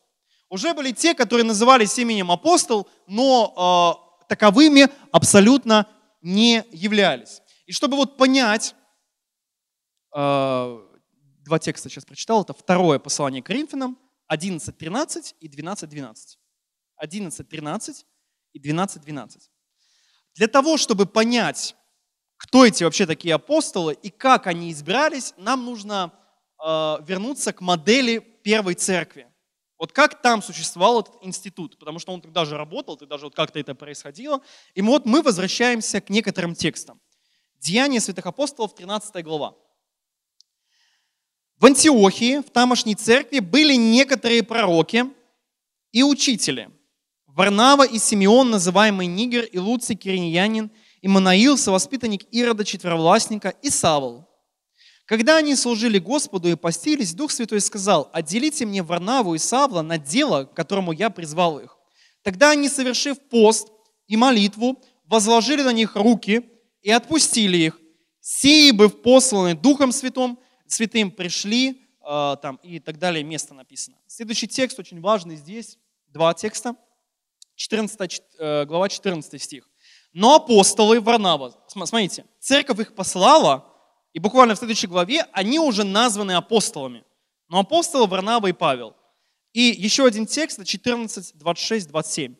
Уже 0.49 0.73
были 0.73 0.91
те, 0.91 1.13
которые 1.13 1.45
назывались 1.45 1.97
именем 1.99 2.31
апостол, 2.31 2.89
но 3.05 4.01
э, 4.21 4.25
таковыми 4.27 4.87
абсолютно 5.11 5.87
не 6.21 6.63
являлись. 6.71 7.41
И 7.67 7.71
чтобы 7.71 7.97
вот 7.97 8.17
понять, 8.17 8.73
э, 10.15 10.79
два 11.45 11.59
текста 11.59 11.89
сейчас 11.89 12.05
прочитал, 12.05 12.41
это 12.41 12.53
второе 12.53 12.97
послание 12.97 13.43
к 13.43 13.45
Коринфянам, 13.45 13.97
11.13 14.31 15.35
и 15.39 15.47
12.12. 15.47 16.15
11.13 17.03 18.05
и 18.53 18.59
12.12. 18.59 19.49
Для 20.35 20.47
того, 20.47 20.77
чтобы 20.77 21.05
понять, 21.05 21.75
кто 22.37 22.65
эти 22.65 22.83
вообще 22.83 23.05
такие 23.05 23.35
апостолы 23.35 23.93
и 23.93 24.09
как 24.09 24.47
они 24.47 24.71
избирались, 24.71 25.33
нам 25.37 25.65
нужно 25.65 26.13
э, 26.63 26.97
вернуться 27.01 27.51
к 27.51 27.61
модели 27.61 28.19
первой 28.19 28.75
церкви. 28.75 29.27
Вот 29.77 29.91
как 29.93 30.21
там 30.21 30.41
существовал 30.41 31.01
этот 31.01 31.15
институт, 31.21 31.77
потому 31.79 31.99
что 31.99 32.13
он 32.13 32.21
тогда 32.21 32.45
же 32.45 32.57
работал, 32.57 32.97
тогда 32.97 33.17
же 33.17 33.25
вот 33.25 33.35
как-то 33.35 33.59
это 33.59 33.75
происходило. 33.75 34.41
И 34.73 34.81
вот 34.81 35.05
мы 35.05 35.21
возвращаемся 35.21 36.01
к 36.01 36.09
некоторым 36.09 36.55
текстам. 36.55 36.99
Деяния 37.59 37.99
святых 37.99 38.25
апостолов, 38.25 38.75
13 38.75 39.23
глава. 39.23 39.55
В 41.57 41.65
Антиохии, 41.65 42.39
в 42.39 42.49
тамошней 42.49 42.95
церкви, 42.95 43.39
были 43.39 43.75
некоторые 43.75 44.43
пророки 44.43 45.05
и 45.91 46.03
учители. 46.03 46.71
Варнава 47.39 47.87
и 47.87 47.99
Симеон, 47.99 48.49
называемый 48.49 49.07
Нигер, 49.07 49.45
и 49.45 49.59
Луций 49.59 49.95
Кириньянин, 49.95 50.69
и 51.01 51.07
Манаил, 51.07 51.57
совоспитанник 51.57 52.25
Ирода, 52.31 52.65
четверовластника, 52.65 53.53
и 53.61 53.69
Савол. 53.69 54.27
Когда 55.05 55.37
они 55.37 55.55
служили 55.55 55.99
Господу 55.99 56.49
и 56.49 56.55
постились, 56.55 57.13
Дух 57.13 57.31
Святой 57.31 57.61
сказал, 57.61 58.09
«Отделите 58.11 58.65
мне 58.65 58.83
Варнаву 58.83 59.35
и 59.35 59.37
Савла 59.37 59.81
на 59.81 59.97
дело, 59.97 60.43
к 60.43 60.53
которому 60.53 60.91
я 60.91 61.09
призвал 61.09 61.59
их». 61.59 61.77
Тогда 62.23 62.51
они, 62.51 62.67
совершив 62.67 63.17
пост 63.29 63.69
и 64.09 64.17
молитву, 64.17 64.77
возложили 65.05 65.61
на 65.61 65.71
них 65.71 65.95
руки 65.95 66.43
и 66.81 66.91
отпустили 66.91 67.55
их. 67.55 67.79
Сии, 68.19 68.71
быв 68.71 69.01
посланы 69.01 69.55
Духом 69.55 69.93
Святым, 69.93 70.39
Святым 70.67 71.09
пришли, 71.09 71.83
э, 72.05 72.35
там, 72.41 72.59
и 72.63 72.79
так 72.79 72.99
далее, 72.99 73.23
место 73.23 73.53
написано. 73.53 73.95
Следующий 74.07 74.49
текст 74.49 74.77
очень 74.77 74.99
важный 74.99 75.37
здесь, 75.37 75.77
два 76.09 76.33
текста, 76.33 76.75
14, 77.59 78.21
э, 78.39 78.65
глава 78.65 78.87
14 78.87 79.41
стих. 79.41 79.69
Но 80.13 80.35
апостолы 80.35 81.01
Варнава, 81.01 81.53
смотрите, 81.67 82.25
церковь 82.39 82.79
их 82.79 82.95
послала, 82.95 83.65
и 84.13 84.19
буквально 84.19 84.55
в 84.55 84.57
следующей 84.57 84.87
главе 84.87 85.25
они 85.33 85.59
уже 85.59 85.83
названы 85.83 86.31
апостолами. 86.31 87.03
Но 87.49 87.59
апостолы 87.59 88.07
Варнава 88.07 88.47
и 88.47 88.53
Павел. 88.53 88.95
И 89.51 89.61
еще 89.61 90.05
один 90.05 90.25
текст, 90.25 90.63
14, 90.65 91.33
26, 91.37 91.89
27. 91.89 92.35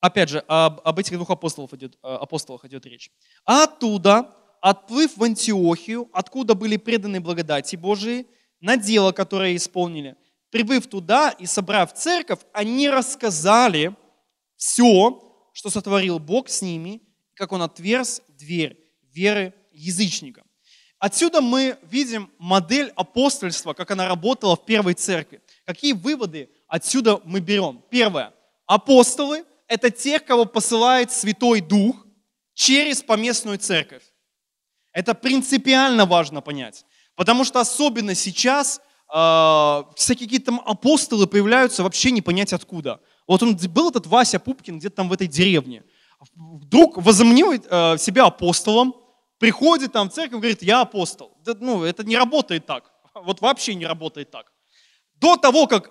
Опять 0.00 0.30
же, 0.30 0.42
об, 0.48 0.80
об 0.84 0.98
этих 0.98 1.12
двух 1.16 1.28
апостолах 1.30 1.74
идет, 1.74 1.98
э, 2.02 2.08
апостолах 2.08 2.64
идет 2.64 2.86
речь. 2.86 3.10
А 3.44 3.64
оттуда, 3.64 4.34
отплыв 4.62 5.18
в 5.18 5.22
Антиохию, 5.22 6.08
откуда 6.14 6.54
были 6.54 6.78
преданы 6.78 7.20
благодати 7.20 7.76
Божией, 7.76 8.26
на 8.60 8.78
дело, 8.78 9.12
которое 9.12 9.54
исполнили, 9.54 10.16
прибыв 10.52 10.86
туда 10.86 11.30
и 11.30 11.46
собрав 11.46 11.94
церковь, 11.94 12.40
они 12.52 12.88
рассказали 12.90 13.96
все, 14.56 15.50
что 15.52 15.70
сотворил 15.70 16.18
Бог 16.18 16.48
с 16.48 16.62
ними, 16.62 17.00
как 17.34 17.52
Он 17.52 17.62
отверз 17.62 18.22
дверь 18.28 18.78
веры 19.12 19.54
язычникам. 19.72 20.44
Отсюда 20.98 21.40
мы 21.40 21.78
видим 21.82 22.30
модель 22.38 22.92
апостольства, 22.94 23.72
как 23.72 23.90
она 23.90 24.06
работала 24.06 24.54
в 24.54 24.64
первой 24.64 24.94
церкви. 24.94 25.40
Какие 25.64 25.94
выводы 25.94 26.48
отсюда 26.68 27.20
мы 27.24 27.40
берем? 27.40 27.82
Первое. 27.90 28.32
Апостолы– 28.66 29.44
это 29.66 29.90
те, 29.90 30.20
кого 30.20 30.44
посылает 30.44 31.10
Святой 31.10 31.60
Дух 31.60 32.06
через 32.54 33.02
поместную 33.02 33.58
церковь. 33.58 34.02
Это 34.92 35.14
принципиально 35.14 36.04
важно 36.04 36.42
понять. 36.42 36.84
Потому 37.16 37.44
что 37.44 37.60
особенно 37.60 38.14
сейчас 38.14 38.80
всякие 39.94 40.26
какие-то 40.26 40.58
апостолы 40.64 41.26
появляются 41.26 41.82
вообще 41.82 42.10
не 42.10 42.22
понять 42.22 42.52
откуда. 42.54 43.00
Вот 43.26 43.42
он 43.42 43.56
был 43.56 43.90
этот 43.90 44.06
Вася 44.06 44.38
Пупкин 44.38 44.78
где-то 44.78 44.96
там 44.96 45.08
в 45.08 45.12
этой 45.12 45.26
деревне. 45.26 45.84
Вдруг 46.34 46.96
возомнил 46.96 47.52
э, 47.52 47.98
себя 47.98 48.24
апостолом, 48.24 48.94
приходит 49.38 49.92
там 49.92 50.08
в 50.08 50.12
церковь 50.12 50.38
и 50.38 50.40
говорит, 50.40 50.62
я 50.62 50.80
апостол. 50.80 51.36
Да, 51.44 51.54
ну, 51.60 51.84
это 51.84 52.04
не 52.04 52.16
работает 52.16 52.64
так. 52.64 52.90
Вот 53.14 53.40
вообще 53.40 53.74
не 53.74 53.86
работает 53.86 54.30
так. 54.30 54.50
До 55.14 55.36
того, 55.36 55.66
как 55.66 55.90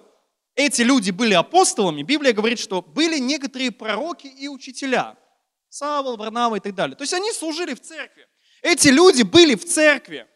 эти 0.56 0.82
люди 0.82 1.12
были 1.12 1.34
апостолами, 1.34 2.02
Библия 2.02 2.34
говорит, 2.34 2.60
что 2.60 2.82
были 2.82 3.20
некоторые 3.20 3.72
пророки 3.72 4.28
и 4.28 4.48
учителя. 4.48 5.16
Савол, 5.70 6.18
Варнава 6.18 6.56
и 6.56 6.60
так 6.60 6.76
далее. 6.76 6.96
То 6.96 7.04
есть 7.04 7.14
они 7.14 7.32
служили 7.32 7.74
в 7.74 7.82
церкви. 7.82 8.26
Эти 8.62 8.90
люди 8.90 9.24
были 9.24 9.56
в 9.56 9.66
церкви. 9.66 10.28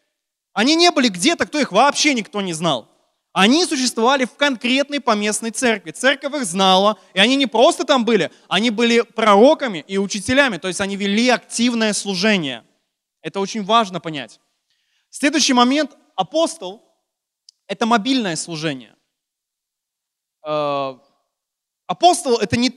Они 0.56 0.74
не 0.74 0.90
были 0.90 1.08
где-то, 1.08 1.44
кто 1.44 1.58
их 1.58 1.70
вообще 1.70 2.14
никто 2.14 2.40
не 2.40 2.54
знал. 2.54 2.88
Они 3.34 3.66
существовали 3.66 4.24
в 4.24 4.36
конкретной 4.36 5.00
поместной 5.00 5.50
церкви. 5.50 5.90
Церковь 5.90 6.34
их 6.34 6.46
знала, 6.46 6.98
и 7.12 7.18
они 7.18 7.36
не 7.36 7.46
просто 7.46 7.84
там 7.84 8.06
были, 8.06 8.30
они 8.48 8.70
были 8.70 9.02
пророками 9.02 9.84
и 9.86 9.98
учителями, 9.98 10.56
то 10.56 10.68
есть 10.68 10.80
они 10.80 10.96
вели 10.96 11.28
активное 11.28 11.92
служение. 11.92 12.64
Это 13.20 13.38
очень 13.38 13.64
важно 13.64 14.00
понять. 14.00 14.40
Следующий 15.10 15.52
момент. 15.52 15.94
Апостол– 16.14 16.82
это 17.66 17.84
мобильное 17.84 18.36
служение. 18.36 18.96
Э, 20.42 20.94
апостол– 21.86 22.38
это 22.40 22.56
не, 22.56 22.70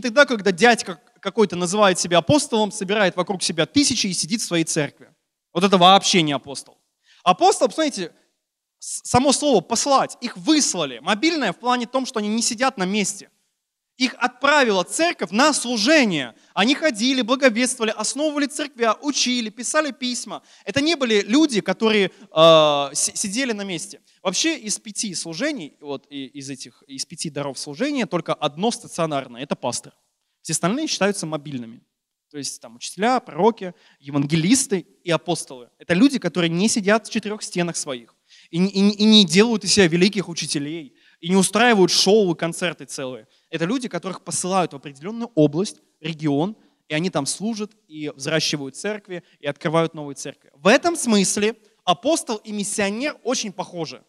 тогда, 0.00 0.24
когда 0.24 0.50
дядька 0.50 0.98
какой-то 1.20 1.56
называет 1.56 1.98
себя 1.98 2.18
апостолом, 2.18 2.72
собирает 2.72 3.16
вокруг 3.16 3.42
себя 3.42 3.66
тысячи 3.66 4.06
и 4.06 4.14
сидит 4.14 4.40
в 4.40 4.46
своей 4.46 4.64
церкви. 4.64 5.14
Вот 5.52 5.62
это 5.62 5.76
вообще 5.76 6.22
не 6.22 6.32
апостол. 6.32 6.78
Апостол, 7.22 7.68
посмотрите, 7.68 8.12
само 8.78 9.32
слово 9.32 9.60
«послать», 9.60 10.16
их 10.20 10.36
выслали. 10.36 10.98
Мобильное 10.98 11.52
в 11.52 11.58
плане 11.58 11.86
том, 11.86 12.06
что 12.06 12.18
они 12.18 12.28
не 12.28 12.42
сидят 12.42 12.76
на 12.76 12.84
месте– 12.84 13.30
их 13.98 14.14
отправила 14.18 14.82
церковь 14.84 15.30
на 15.30 15.52
служение. 15.52 16.34
Они 16.54 16.74
ходили, 16.74 17.22
благовествовали, 17.22 17.92
основывали 17.96 18.46
церквя, 18.46 18.94
учили, 18.94 19.50
писали 19.50 19.92
письма. 19.92 20.42
Это 20.64 20.80
не 20.80 20.96
были 20.96 21.20
люди, 21.20 21.60
которые 21.60 22.10
э, 22.10 22.88
сидели 22.94 23.52
на 23.52 23.62
месте. 23.62 24.00
Вообще 24.22 24.58
из 24.58 24.78
пяти 24.78 25.14
служений, 25.14 25.76
вот 25.80 26.06
из 26.06 26.48
этих, 26.48 26.82
из 26.86 27.04
пяти 27.04 27.28
даров 27.30 27.58
служения, 27.58 28.06
только 28.06 28.34
одно 28.34 28.70
стационарное– 28.70 29.42
это 29.42 29.56
пастор. 29.56 29.92
Все 30.40 30.54
остальные 30.54 30.86
считаются 30.88 31.26
мобильными. 31.26 31.82
То 32.32 32.38
есть 32.38 32.62
там 32.62 32.76
учителя, 32.76 33.20
пророки, 33.20 33.74
евангелисты 34.00 34.86
и 35.04 35.10
апостолы. 35.10 35.68
Это 35.78 35.92
люди, 35.92 36.18
которые 36.18 36.48
не 36.48 36.66
сидят 36.66 37.06
в 37.06 37.10
четырех 37.10 37.42
стенах 37.42 37.76
своих 37.76 38.16
и, 38.50 38.56
и, 38.56 38.88
и 38.90 39.04
не 39.04 39.26
делают 39.26 39.64
из 39.64 39.74
себя 39.74 39.86
великих 39.86 40.30
учителей, 40.30 40.94
и 41.20 41.28
не 41.28 41.36
устраивают 41.36 41.90
шоу 41.90 42.32
и 42.32 42.38
концерты 42.38 42.86
целые. 42.86 43.28
Это 43.50 43.66
люди, 43.66 43.86
которых 43.86 44.24
посылают 44.24 44.72
в 44.72 44.76
определенную 44.76 45.30
область, 45.34 45.82
регион, 46.00 46.56
и 46.88 46.94
они 46.94 47.10
там 47.10 47.26
служат 47.26 47.72
и 47.86 48.10
взращивают 48.16 48.76
церкви, 48.76 49.22
и 49.38 49.46
открывают 49.46 49.92
новые 49.92 50.16
церкви. 50.16 50.50
В 50.54 50.68
этом 50.68 50.96
смысле 50.96 51.56
апостол 51.84 52.36
и 52.36 52.50
миссионер 52.50 53.18
очень 53.24 53.52
похожи. 53.52 54.02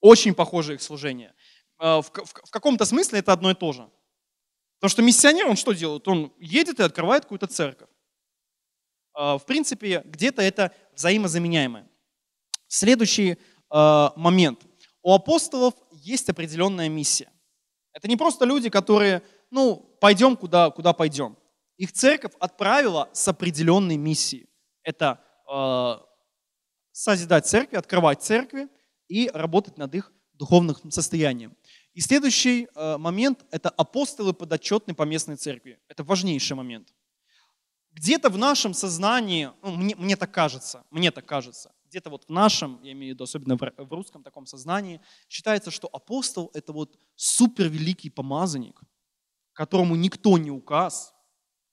Очень 0.00 0.34
похожи 0.34 0.74
их 0.74 0.82
служение. 0.82 1.32
Э, 1.78 2.02
в, 2.02 2.10
в, 2.10 2.32
в 2.46 2.50
каком-то 2.50 2.84
смысле 2.84 3.20
это 3.20 3.32
одно 3.32 3.52
и 3.52 3.54
то 3.54 3.72
же. 3.72 3.88
Потому 4.80 4.90
что 4.90 5.02
миссионер, 5.02 5.46
он 5.46 5.56
что 5.56 5.72
делает? 5.72 6.08
Он 6.08 6.32
едет 6.38 6.80
и 6.80 6.82
открывает 6.82 7.24
какую-то 7.24 7.46
церковь. 7.46 7.88
Э, 9.14 9.36
в 9.36 9.44
принципе, 9.46 10.02
где-то 10.06 10.40
это 10.40 10.72
взаимозаменяемое. 10.94 11.86
Следующий 12.66 13.32
э, 13.32 14.08
момент. 14.16 14.60
У 15.02 15.12
апостолов 15.12 15.74
есть 15.92 16.30
определенная 16.30 16.88
миссия. 16.88 17.30
Это 17.92 18.08
не 18.08 18.16
просто 18.16 18.46
люди, 18.46 18.70
которые, 18.70 19.22
ну, 19.50 19.76
пойдем 20.00 20.36
куда, 20.36 20.70
куда 20.70 20.94
пойдем. 20.94 21.36
Их 21.76 21.92
церковь 21.92 22.32
отправила 22.38 23.10
с 23.12 23.28
определенной 23.28 23.98
миссией. 23.98 24.48
Это 24.82 25.20
э, 25.52 25.96
созидать 26.92 27.46
церкви, 27.46 27.76
открывать 27.76 28.22
церкви 28.22 28.68
и 29.08 29.30
работать 29.34 29.76
над 29.76 29.94
их 29.94 30.12
духовным 30.32 30.90
состоянием. 30.90 31.54
И 31.92 32.00
следующий 32.00 32.68
э, 32.74 32.98
момент– 32.98 33.44
это 33.50 33.68
апостолы 33.68 34.32
подотчетны 34.32 34.94
по 34.94 35.02
местной 35.02 35.36
церкви. 35.36 35.78
Это 35.88 36.04
важнейший 36.04 36.56
момент. 36.56 36.94
Где-то 37.92 38.30
в 38.30 38.38
нашем 38.38 38.74
сознании, 38.74 39.50
ну, 39.62 39.76
мне, 39.76 39.96
мне 39.96 40.16
так 40.16 40.30
кажется, 40.30 40.84
мне 40.90 41.10
так 41.10 41.26
кажется, 41.26 41.72
где-то 41.86 42.10
вот 42.10 42.24
в 42.26 42.30
нашем, 42.30 42.80
я 42.82 42.92
имею 42.92 43.12
в 43.12 43.14
виду 43.14 43.24
особенно 43.24 43.56
в 43.56 43.92
русском 43.92 44.22
таком 44.22 44.46
сознании, 44.46 45.00
считается, 45.28 45.72
что 45.72 45.88
апостол– 45.92 46.50
это 46.54 46.72
вот 46.72 46.96
супервеликий 47.16 48.10
помазанник, 48.10 48.80
которому 49.52 49.96
никто 49.96 50.38
не 50.38 50.52
указ, 50.52 51.12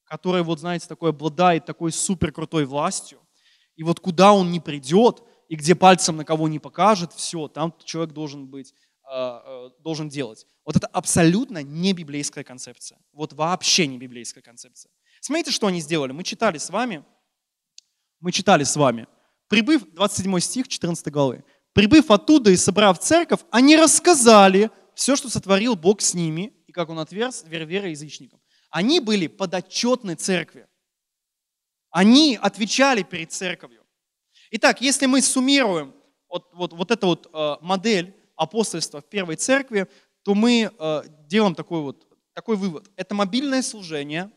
который, 0.05 0.41
вот 0.41 0.59
знаете, 0.59 0.87
такой 0.87 1.11
обладает 1.11 1.65
такой 1.65 1.91
супер 1.91 2.31
крутой 2.31 2.65
властью. 2.65 3.19
И 3.75 3.83
вот 3.83 3.99
куда 3.99 4.33
он 4.33 4.51
не 4.51 4.59
придет, 4.59 5.21
и 5.49 5.55
где 5.55 5.75
пальцем 5.75 6.17
на 6.17 6.25
кого 6.25 6.47
не 6.47 6.57
покажет, 6.57 7.13
все, 7.13 7.47
там 7.47 7.73
человек 7.83 8.13
должен 8.13 8.47
быть, 8.47 8.73
должен 9.79 10.09
делать. 10.09 10.45
Вот 10.65 10.75
это 10.75 10.87
абсолютно 10.87 11.63
не 11.63 11.93
библейская 11.93 12.43
концепция. 12.43 12.99
Вот 13.13 13.33
вообще 13.33 13.87
не 13.87 13.97
библейская 13.97 14.41
концепция. 14.41 14.91
Смотрите, 15.21 15.51
что 15.51 15.67
они 15.67 15.79
сделали. 15.79 16.11
Мы 16.11 16.23
читали 16.23 16.57
с 16.57 16.69
вами, 16.69 17.05
мы 18.19 18.31
читали 18.31 18.63
с 18.63 18.75
вами, 18.75 19.07
прибыв, 19.47 19.83
27 19.93 20.39
стих 20.39 20.67
14 20.67 21.07
главы, 21.11 21.43
прибыв 21.73 22.11
оттуда 22.11 22.51
и 22.51 22.57
собрав 22.57 22.99
церковь, 22.99 23.41
они 23.51 23.77
рассказали 23.77 24.71
все, 24.95 25.15
что 25.15 25.29
сотворил 25.29 25.75
Бог 25.75 26.01
с 26.01 26.13
ними, 26.13 26.53
и 26.65 26.71
как 26.71 26.89
он 26.89 26.99
отверз 26.99 27.43
вере 27.45 27.91
язычникам. 27.91 28.41
Они 28.69 28.99
были 28.99 29.27
подотчетны 29.27 30.15
церкви. 30.15 30.67
Они 31.89 32.37
отвечали 32.41 33.03
перед 33.03 33.31
церковью. 33.31 33.85
Итак, 34.51 34.81
если 34.81 35.05
мы 35.05 35.21
суммируем 35.21 35.93
вот, 36.29 36.49
вот, 36.53 36.73
вот 36.73 36.91
эту 36.91 37.07
вот 37.07 37.29
э, 37.31 37.55
модель 37.61 38.15
апостольства 38.37 39.01
в 39.01 39.09
первой 39.09 39.35
церкви, 39.35 39.87
то 40.23 40.33
мы 40.33 40.71
э, 40.71 41.03
делаем 41.27 41.55
такой 41.55 41.81
вот 41.81 42.07
такой 42.37 42.55
вывод. 42.55 42.91
Это 42.95 43.15
мобильное 43.15 43.63
служение. 43.63 44.29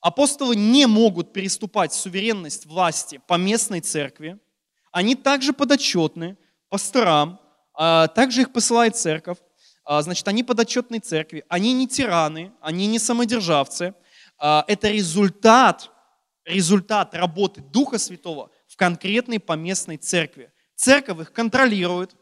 Апостолы 0.00 0.54
не 0.54 0.86
могут 0.86 1.32
переступать 1.32 1.92
суверенность 1.92 2.64
власти 2.64 3.20
по 3.26 3.34
местной 3.34 3.80
церкви. 3.80 4.38
Они 4.92 5.16
также 5.16 5.52
подотчетны 5.52 6.36
пасторам, 6.68 7.40
а 7.74 8.06
также 8.06 8.42
их 8.42 8.52
посылает 8.52 8.96
церковь. 8.96 9.38
А, 9.84 10.00
значит, 10.00 10.28
они 10.28 10.44
подотчетны 10.44 11.00
церкви, 11.00 11.44
они 11.48 11.72
не 11.72 11.88
тираны, 11.88 12.52
они 12.60 12.86
не 12.86 13.00
самодержавцы. 13.00 13.94
А, 14.38 14.64
это 14.68 14.88
результат, 14.88 15.90
результат 16.44 17.14
работы 17.14 17.62
Духа 17.62 17.98
Святого 17.98 18.50
в 18.68 18.76
конкретной 18.76 19.40
поместной 19.40 19.96
церкви. 19.96 20.52
Церковь 20.76 21.20
их 21.20 21.32
контролирует, 21.32 22.14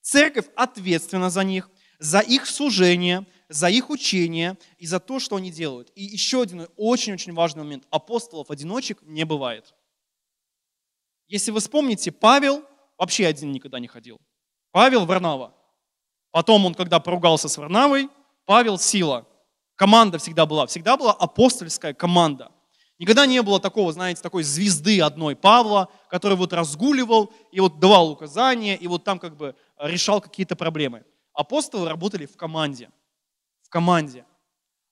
церковь 0.00 0.46
ответственна 0.56 1.30
за 1.30 1.44
них, 1.44 1.70
за 1.98 2.20
их 2.20 2.46
служение, 2.46 3.26
за 3.48 3.68
их 3.68 3.90
учение 3.90 4.56
и 4.78 4.86
за 4.86 5.00
то, 5.00 5.18
что 5.18 5.36
они 5.36 5.50
делают. 5.50 5.90
И 5.94 6.04
еще 6.04 6.42
один 6.42 6.68
очень-очень 6.76 7.34
важный 7.34 7.64
момент. 7.64 7.84
Апостолов-одиночек 7.90 9.02
не 9.02 9.24
бывает. 9.24 9.74
Если 11.28 11.50
вы 11.50 11.60
вспомните, 11.60 12.12
Павел 12.12 12.64
вообще 12.98 13.26
один 13.26 13.52
никогда 13.52 13.78
не 13.78 13.86
ходил. 13.86 14.20
Павел 14.72 15.04
Варнава. 15.06 15.54
Потом 16.30 16.64
он, 16.64 16.74
когда 16.74 17.00
поругался 17.00 17.48
с 17.48 17.56
Варнавой, 17.56 18.08
Павел 18.44 18.78
сила. 18.78 19.26
Команда 19.74 20.18
всегда 20.18 20.46
была. 20.46 20.66
Всегда 20.66 20.96
была 20.96 21.12
апостольская 21.12 21.94
команда. 21.94 22.52
Никогда 23.00 23.24
не 23.24 23.40
было 23.40 23.58
такого, 23.58 23.94
знаете, 23.94 24.20
такой 24.20 24.42
звезды 24.42 25.00
одной 25.00 25.34
Павла, 25.34 25.90
который 26.10 26.36
вот 26.36 26.52
разгуливал 26.52 27.32
и 27.50 27.58
вот 27.58 27.80
давал 27.80 28.10
указания, 28.10 28.76
и 28.76 28.86
вот 28.86 29.04
там 29.04 29.18
как 29.18 29.38
бы 29.38 29.56
решал 29.78 30.20
какие-то 30.20 30.54
проблемы. 30.54 31.06
Апостолы 31.32 31.88
работали 31.88 32.26
в 32.26 32.36
команде. 32.36 32.90
В 33.62 33.70
команде. 33.70 34.26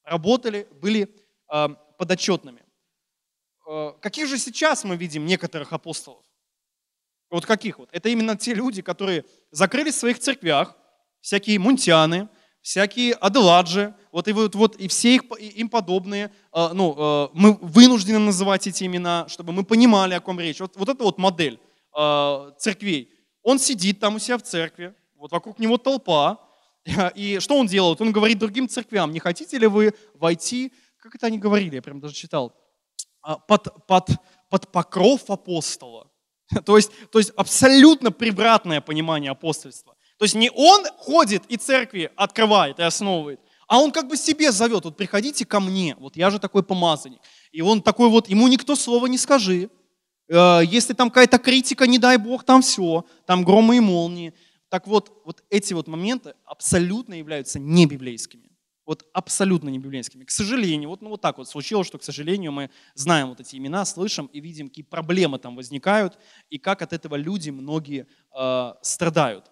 Работали, 0.04 0.66
были 0.80 1.14
э, 1.52 1.68
подотчетными. 1.98 2.64
Э, 3.68 3.92
каких 4.00 4.26
же 4.26 4.38
сейчас 4.38 4.84
мы 4.84 4.96
видим 4.96 5.26
некоторых 5.26 5.74
апостолов? 5.74 6.24
Вот 7.28 7.44
каких 7.44 7.78
вот? 7.78 7.90
Это 7.92 8.08
именно 8.08 8.38
те 8.38 8.54
люди, 8.54 8.80
которые 8.80 9.26
закрылись 9.50 9.96
в 9.96 9.98
своих 9.98 10.18
церквях, 10.18 10.74
всякие 11.20 11.58
мунтяны, 11.58 12.30
всякие 12.68 13.14
аделаджи, 13.14 13.94
вот 14.12 14.28
и, 14.28 14.32
вот, 14.32 14.54
вот, 14.54 14.76
и 14.76 14.88
все 14.88 15.14
их, 15.14 15.22
им 15.40 15.70
подобные, 15.70 16.30
э, 16.52 16.68
ну, 16.74 16.94
э, 16.98 17.28
мы 17.32 17.54
вынуждены 17.62 18.18
называть 18.18 18.66
эти 18.66 18.84
имена, 18.84 19.26
чтобы 19.28 19.54
мы 19.54 19.64
понимали, 19.64 20.12
о 20.12 20.20
ком 20.20 20.38
речь. 20.38 20.60
Вот, 20.60 20.76
вот 20.76 20.86
это 20.90 21.02
вот 21.02 21.16
модель 21.16 21.58
э, 21.98 22.50
церквей. 22.58 23.10
Он 23.42 23.58
сидит 23.58 24.00
там 24.00 24.16
у 24.16 24.18
себя 24.18 24.36
в 24.36 24.42
церкви, 24.42 24.94
вот 25.16 25.32
вокруг 25.32 25.58
него 25.58 25.78
толпа, 25.78 26.46
и 27.14 27.38
что 27.40 27.56
он 27.56 27.66
делает? 27.66 28.02
Он 28.02 28.12
говорит 28.12 28.38
другим 28.38 28.68
церквям, 28.68 29.12
не 29.12 29.18
хотите 29.18 29.56
ли 29.56 29.66
вы 29.66 29.94
войти, 30.12 30.70
как 30.98 31.14
это 31.14 31.28
они 31.28 31.38
говорили, 31.38 31.76
я 31.76 31.82
прям 31.82 32.00
даже 32.00 32.12
читал, 32.12 32.52
под, 33.46 33.86
под, 33.86 34.10
под 34.50 34.70
покров 34.70 35.30
апостола. 35.30 36.10
То 36.66 36.76
есть, 36.76 36.90
то 37.10 37.18
есть 37.18 37.30
абсолютно 37.36 38.10
превратное 38.10 38.82
понимание 38.82 39.30
апостольства. 39.30 39.96
То 40.18 40.24
есть 40.24 40.34
не 40.34 40.50
он 40.50 40.84
ходит 40.98 41.44
и 41.48 41.56
церкви 41.56 42.10
открывает 42.16 42.80
и 42.80 42.82
основывает, 42.82 43.40
а 43.68 43.78
он 43.80 43.92
как 43.92 44.08
бы 44.08 44.16
себе 44.16 44.50
зовет, 44.50 44.84
вот 44.84 44.96
приходите 44.96 45.44
ко 45.44 45.60
мне, 45.60 45.94
вот 46.00 46.16
я 46.16 46.30
же 46.30 46.38
такой 46.38 46.62
помазанник. 46.62 47.20
И 47.52 47.60
он 47.60 47.82
такой 47.82 48.08
вот, 48.08 48.28
ему 48.28 48.48
никто 48.48 48.74
слова 48.74 49.06
не 49.06 49.18
скажи. 49.18 49.70
Э, 50.28 50.60
если 50.64 50.94
там 50.94 51.10
какая-то 51.10 51.38
критика, 51.38 51.86
не 51.86 51.98
дай 51.98 52.16
бог, 52.16 52.44
там 52.44 52.62
все, 52.62 53.04
там 53.26 53.44
громы 53.44 53.76
и 53.76 53.80
молнии. 53.80 54.34
Так 54.70 54.86
вот, 54.86 55.22
вот 55.24 55.44
эти 55.50 55.72
вот 55.74 55.86
моменты 55.86 56.34
абсолютно 56.44 57.14
являются 57.14 57.58
не 57.58 57.86
библейскими. 57.86 58.50
Вот 58.86 59.04
абсолютно 59.12 59.68
не 59.68 59.78
библейскими. 59.78 60.24
К 60.24 60.30
сожалению, 60.30 60.88
вот, 60.88 61.02
ну 61.02 61.10
вот 61.10 61.20
так 61.20 61.36
вот 61.36 61.46
случилось, 61.46 61.86
что, 61.86 61.98
к 61.98 62.02
сожалению, 62.02 62.52
мы 62.52 62.70
знаем 62.94 63.28
вот 63.28 63.40
эти 63.40 63.56
имена, 63.56 63.84
слышим 63.84 64.26
и 64.32 64.40
видим, 64.40 64.68
какие 64.68 64.84
проблемы 64.84 65.38
там 65.38 65.56
возникают, 65.56 66.18
и 66.48 66.56
как 66.56 66.80
от 66.80 66.94
этого 66.94 67.14
люди 67.14 67.50
многие 67.50 68.06
э, 68.34 68.72
страдают. 68.80 69.50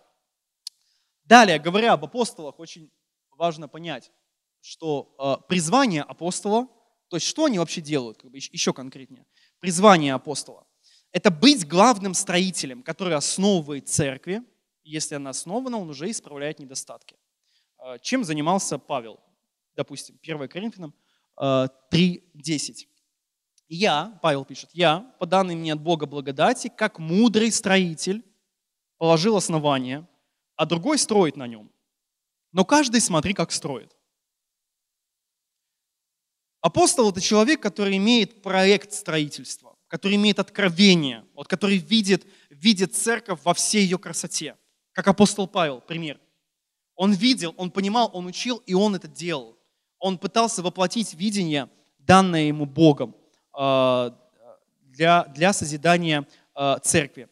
Далее, 1.27 1.59
говоря 1.59 1.95
об 1.95 2.05
апостолах, 2.05 2.59
очень 2.61 2.91
важно 3.33 3.67
понять, 3.67 4.13
что 4.61 5.15
э, 5.19 5.47
призвание 5.49 6.03
апостола, 6.03 6.69
то 7.09 7.17
есть 7.17 7.27
что 7.27 7.47
они 7.47 7.59
вообще 7.59 7.81
делают, 7.81 8.19
как 8.19 8.31
бы 8.31 8.39
еще 8.39 8.73
конкретнее. 8.73 9.27
Призвание 9.59 10.15
апостола– 10.15 10.67
это 11.13 11.33
быть 11.33 11.67
главным 11.67 12.15
строителем, 12.15 12.83
который 12.83 13.17
основывает 13.17 13.89
церкви. 13.89 14.43
Если 14.85 15.17
она 15.17 15.31
основана, 15.31 15.79
он 15.79 15.91
уже 15.91 16.09
исправляет 16.09 16.61
недостатки. 16.61 17.17
Э, 17.79 17.99
чем 18.01 18.23
занимался 18.23 18.79
Павел? 18.79 19.19
Допустим, 19.75 20.19
1 20.23 20.49
Коринфянам 20.49 20.95
э, 21.41 21.67
3.10. 21.93 22.87
Я, 23.69 24.17
Павел 24.23 24.45
пишет, 24.45 24.71
я, 24.73 25.13
по 25.19 25.27
данной 25.27 25.57
мне 25.57 25.73
от 25.73 25.81
Бога 25.81 26.07
благодати, 26.07 26.73
как 26.75 27.01
мудрый 27.01 27.51
строитель, 27.51 28.25
положил 28.97 29.37
основание– 29.37 30.07
а 30.57 30.67
другой 30.67 30.99
строит 30.99 31.37
на 31.37 31.47
нем. 31.47 31.71
Но 32.53 32.65
каждый 32.65 33.01
смотри, 33.01 33.35
как 33.35 33.53
строит. 33.53 33.95
Апостол– 36.61 37.11
это 37.13 37.21
человек, 37.21 37.61
который 37.61 37.97
имеет 37.97 38.43
проект 38.43 38.93
строительства, 38.93 39.77
который 39.89 40.17
имеет 40.17 40.39
откровение, 40.39 41.25
вот, 41.35 41.47
который 41.47 41.79
видит, 41.79 42.27
видит 42.51 42.95
церковь 42.95 43.41
во 43.45 43.55
всей 43.55 43.83
ее 43.83 43.99
красоте. 43.99 44.57
Как 44.93 45.07
апостол 45.07 45.47
Павел, 45.47 45.81
пример. 45.81 46.19
Он 46.97 47.13
видел, 47.13 47.55
он 47.59 47.71
понимал, 47.71 48.11
он 48.15 48.27
учил, 48.27 48.57
и 48.67 48.75
он 48.75 48.95
это 48.95 49.07
делал. 49.07 49.59
Он 49.99 50.19
пытался 50.19 50.63
воплотить 50.63 51.15
видение, 51.15 51.69
данное 51.99 52.45
ему 52.45 52.65
Богом 52.65 53.15
а, 53.53 54.17
для, 54.83 55.25
для 55.25 55.53
созидания 55.53 56.27
а, 56.55 56.79
церкви. 56.79 57.29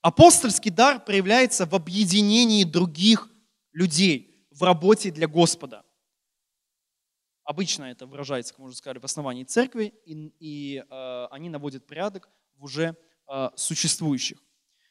Апостольский 0.00 0.70
дар 0.70 1.04
проявляется 1.04 1.66
в 1.66 1.74
объединении 1.74 2.64
других 2.64 3.28
людей 3.72 4.46
в 4.50 4.62
работе 4.62 5.10
для 5.10 5.26
Господа. 5.26 5.84
Обычно 7.42 7.84
это 7.84 8.06
выражается, 8.06 8.52
как 8.52 8.60
мы 8.60 8.66
уже 8.66 8.76
сказали, 8.76 8.98
в 8.98 9.04
основании 9.04 9.44
церкви, 9.44 9.94
и, 10.04 10.32
и 10.38 10.84
э, 10.88 11.26
они 11.30 11.48
наводят 11.48 11.86
порядок 11.86 12.28
в 12.56 12.64
уже 12.64 12.96
э, 13.26 13.50
существующих. 13.56 14.38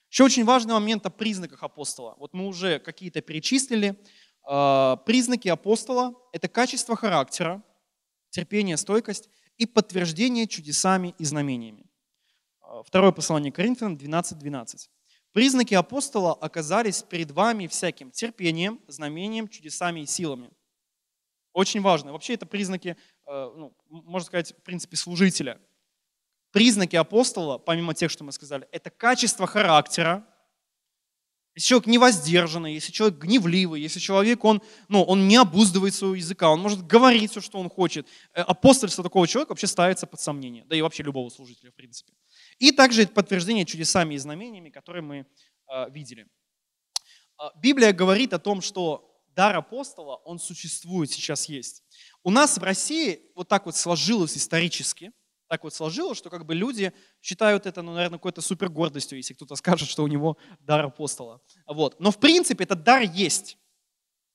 Еще 0.10 0.24
очень 0.24 0.44
важный 0.44 0.74
момент 0.74 1.06
о 1.06 1.10
признаках 1.10 1.64
апостола. 1.64 2.16
Вот 2.18 2.34
мы 2.34 2.48
уже 2.48 2.80
какие-то 2.80 3.22
перечислили. 3.22 4.02
Э, 4.50 4.98
признаки 5.06 5.48
апостола– 5.48 6.16
это 6.34 6.48
качество 6.48 6.96
характера, 6.96 7.64
терпение, 8.30 8.76
стойкость 8.76 9.30
и 9.58 9.66
подтверждение 9.66 10.48
чудесами 10.48 11.14
и 11.20 11.26
знамениями. 11.26 11.86
Э, 12.62 12.82
второе 12.86 13.12
послание 13.12 13.52
Коринфянам 13.52 13.96
12.12. 13.96 14.36
12. 14.36 14.90
Признаки 15.38 15.76
апостола 15.76 16.34
оказались 16.34 17.04
перед 17.04 17.30
вами 17.30 17.68
всяким 17.68 18.10
терпением, 18.10 18.82
знамением, 18.88 19.48
чудесами 19.48 20.00
и 20.00 20.08
силами. 20.08 20.50
Очень 21.54 21.82
важно. 21.82 22.12
Вообще 22.12 22.34
это 22.34 22.48
признаки, 22.48 22.98
э, 23.28 23.52
ну, 23.56 23.72
можно 23.88 24.26
сказать, 24.26 24.54
в 24.58 24.64
принципе, 24.64 24.98
служителя. 24.98 25.62
Признаки 26.52 26.96
апостола, 26.96 27.60
помимо 27.60 27.94
тех, 27.94 28.10
что 28.10 28.24
мы 28.24 28.32
сказали, 28.32 28.68
это 28.72 28.90
качество 28.90 29.46
характера, 29.46 30.26
Если 31.54 31.68
человек 31.68 31.88
невоздержанный, 31.88 32.74
если 32.74 32.92
человек 32.92 33.20
гневливый, 33.20 33.80
если 33.80 34.00
человек, 34.00 34.44
он, 34.44 34.64
ну, 34.88 35.04
он 35.04 35.28
не 35.28 35.36
обуздывает 35.36 35.94
своего 35.94 36.16
языка, 36.16 36.50
он 36.50 36.62
может 36.62 36.88
говорить 36.88 37.30
все, 37.30 37.42
что 37.42 37.60
он 37.60 37.70
хочет, 37.70 38.08
э, 38.34 38.42
апостольство 38.42 39.04
такого 39.04 39.28
человека 39.28 39.52
вообще 39.52 39.68
ставится 39.68 40.08
под 40.08 40.20
сомнение, 40.20 40.66
да 40.66 40.76
и 40.76 40.82
вообще 40.82 41.04
любого 41.04 41.30
служителя, 41.30 41.70
в 41.70 41.76
принципе. 41.76 42.14
И 42.60 42.72
также 42.72 43.08
подтверждение 43.08 43.66
чудесами 43.66 44.16
и 44.16 44.18
знамениями, 44.18 44.70
которые 44.70 45.04
мы 45.04 45.26
э, 45.72 45.90
видели. 45.92 46.28
А, 47.38 47.54
Библия 47.58 47.94
говорит 47.94 48.34
о 48.34 48.40
том, 48.40 48.62
что 48.62 49.22
дар 49.28 49.56
апостола, 49.56 50.16
он 50.26 50.40
существует, 50.40 51.12
сейчас 51.12 51.50
есть. 51.50 51.84
У 52.24 52.32
нас 52.32 52.58
в 52.58 52.64
России 52.64 53.22
вот 53.36 53.48
так 53.48 53.66
вот 53.66 53.76
сложилось 53.76 54.38
исторически– 54.38 55.12
так 55.48 55.64
вот 55.64 55.74
сложилось, 55.74 56.18
что 56.18 56.30
как 56.30 56.46
бы 56.46 56.54
люди 56.54 56.94
считают 57.22 57.66
это, 57.66 57.82
ну, 57.82 57.94
наверное, 57.94 58.18
какой-то 58.18 58.42
супер 58.42 58.70
гордостью, 58.70 59.18
если 59.18 59.34
кто-то 59.34 59.56
скажет, 59.56 59.88
что 59.88 60.04
у 60.04 60.08
него 60.08 60.38
дар 60.60 60.86
апостола. 60.86 61.42
Вот. 61.66 62.00
Но 62.00 62.12
в 62.12 62.20
принципе 62.20 62.66
этот 62.66 62.84
дар 62.84 63.02
есть. 63.02 63.58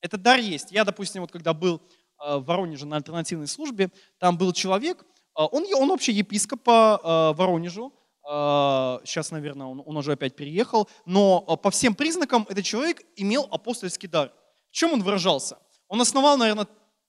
Этот 0.01 0.21
дар 0.21 0.39
есть. 0.39 0.71
Я, 0.71 0.83
допустим, 0.83 1.21
вот 1.21 1.31
когда 1.31 1.53
был 1.53 1.81
э, 2.25 2.37
в 2.37 2.45
Воронеже 2.45 2.85
на 2.85 2.97
альтернативной 2.97 3.47
службе, 3.47 3.91
там 4.17 4.37
был 4.37 4.53
человек, 4.53 5.05
он, 5.35 5.65
он 5.73 5.89
вообще 5.89 6.11
епископ 6.11 6.61
по 6.63 7.33
Воронежу, 7.35 7.91
сейчас, 8.25 9.31
наверное, 9.31 9.67
он, 9.67 9.83
он 9.85 9.97
уже 9.97 10.13
опять 10.13 10.35
переехал, 10.35 10.87
но 11.05 11.41
по 11.57 11.69
всем 11.71 11.93
признакам 11.93 12.45
этот 12.49 12.63
человек 12.63 13.01
имел 13.15 13.47
апостольский 13.51 14.07
дар. 14.07 14.31
В 14.71 14.75
чем 14.75 14.93
он 14.93 15.03
выражался? 15.03 15.57
Он 15.89 15.99
основал, 15.99 16.37
наверное, 16.37 16.67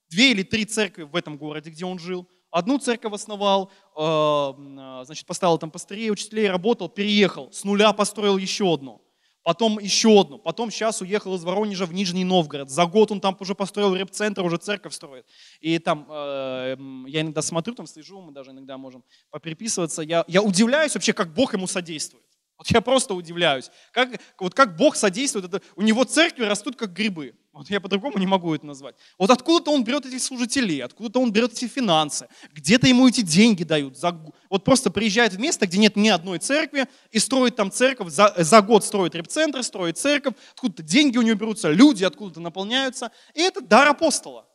две 0.09 0.31
или 0.31 0.43
три 0.43 0.65
церкви 0.65 1.03
в 1.03 1.15
этом 1.15 1.37
городе, 1.37 1.69
где 1.69 1.85
он 1.85 1.99
жил. 1.99 2.27
Одну 2.51 2.77
церковь 2.79 3.13
основал, 3.13 3.71
э, 3.97 5.03
значит, 5.05 5.25
поставил 5.25 5.57
там 5.57 5.71
пастырей, 5.71 6.11
учителей, 6.11 6.49
работал, 6.49 6.87
переехал, 6.87 7.51
с 7.51 7.63
нуля 7.63 7.91
построил 7.91 8.37
еще 8.37 8.73
одну. 8.73 9.01
Потом 9.45 9.77
еще 9.77 10.21
одну. 10.21 10.39
Потом 10.39 10.71
сейчас 10.71 11.01
уехал 11.01 11.35
из 11.35 11.43
Воронежа 11.43 11.85
в 11.85 11.93
Нижний 11.93 12.23
Новгород. 12.23 12.71
За 12.71 12.87
год 12.87 13.11
он 13.11 13.21
там 13.21 13.37
уже 13.39 13.53
построил 13.53 13.93
реп-центр, 13.93 14.41
уже 14.41 14.57
церковь 14.57 14.91
строит. 14.91 15.27
И 15.59 15.77
там, 15.77 16.07
э, 16.09 16.75
я 17.05 17.21
иногда 17.21 17.43
смотрю, 17.43 17.75
там 17.75 17.85
слежу, 17.85 18.19
мы 18.21 18.31
даже 18.31 18.49
иногда 18.49 18.79
можем 18.79 19.03
попереписываться. 19.29 20.01
Я, 20.01 20.25
я 20.27 20.41
удивляюсь 20.41 20.95
вообще, 20.95 21.13
как 21.13 21.31
Бог 21.31 21.53
ему 21.53 21.67
содействует. 21.67 22.25
Вот 22.57 22.67
я 22.67 22.79
просто 22.79 23.13
удивляюсь. 23.13 23.69
Как, 23.91 24.09
вот 24.39 24.53
как 24.53 24.77
Бог 24.77 24.95
содействует, 24.95 25.45
это, 25.45 25.61
у 25.75 25.81
него 25.81 26.05
церкви 26.05 26.45
растут 26.45 26.77
как 26.77 26.93
грибы. 26.93 27.35
Вот 27.51 27.69
я 27.69 27.81
по-другому 27.81 28.17
не 28.17 28.27
могу 28.27 28.53
это 28.55 28.65
назвать. 28.65 28.95
Вот 29.17 29.29
откуда-то 29.29 29.71
он 29.71 29.83
берет 29.83 30.05
эти 30.05 30.17
служителей, 30.17 30.81
откуда-то 30.81 31.19
он 31.19 31.31
берет 31.33 31.51
эти 31.51 31.67
финансы, 31.67 32.27
где-то 32.53 32.87
ему 32.87 33.07
эти 33.07 33.21
деньги 33.21 33.63
дают. 33.63 33.97
За, 33.97 34.17
вот 34.49 34.63
просто 34.63 34.89
приезжает 34.89 35.33
в 35.33 35.39
место, 35.39 35.67
где 35.67 35.77
нет 35.77 35.97
ни 35.97 36.07
одной 36.07 36.39
церкви, 36.39 36.87
и 37.11 37.19
строит 37.19 37.57
там 37.57 37.71
церковь, 37.71 38.09
за, 38.09 38.33
за 38.37 38.61
год 38.61 38.85
строит 38.85 39.15
репцентр, 39.15 39.61
строит 39.63 39.97
церковь, 39.97 40.35
откуда-то 40.53 40.83
деньги 40.83 41.17
у 41.17 41.21
него 41.21 41.37
берутся, 41.37 41.71
люди 41.71 42.05
откуда-то 42.05 42.39
наполняются. 42.39 43.11
И 43.33 43.41
это 43.41 43.59
дар 43.59 43.87
апостола. 43.89 44.47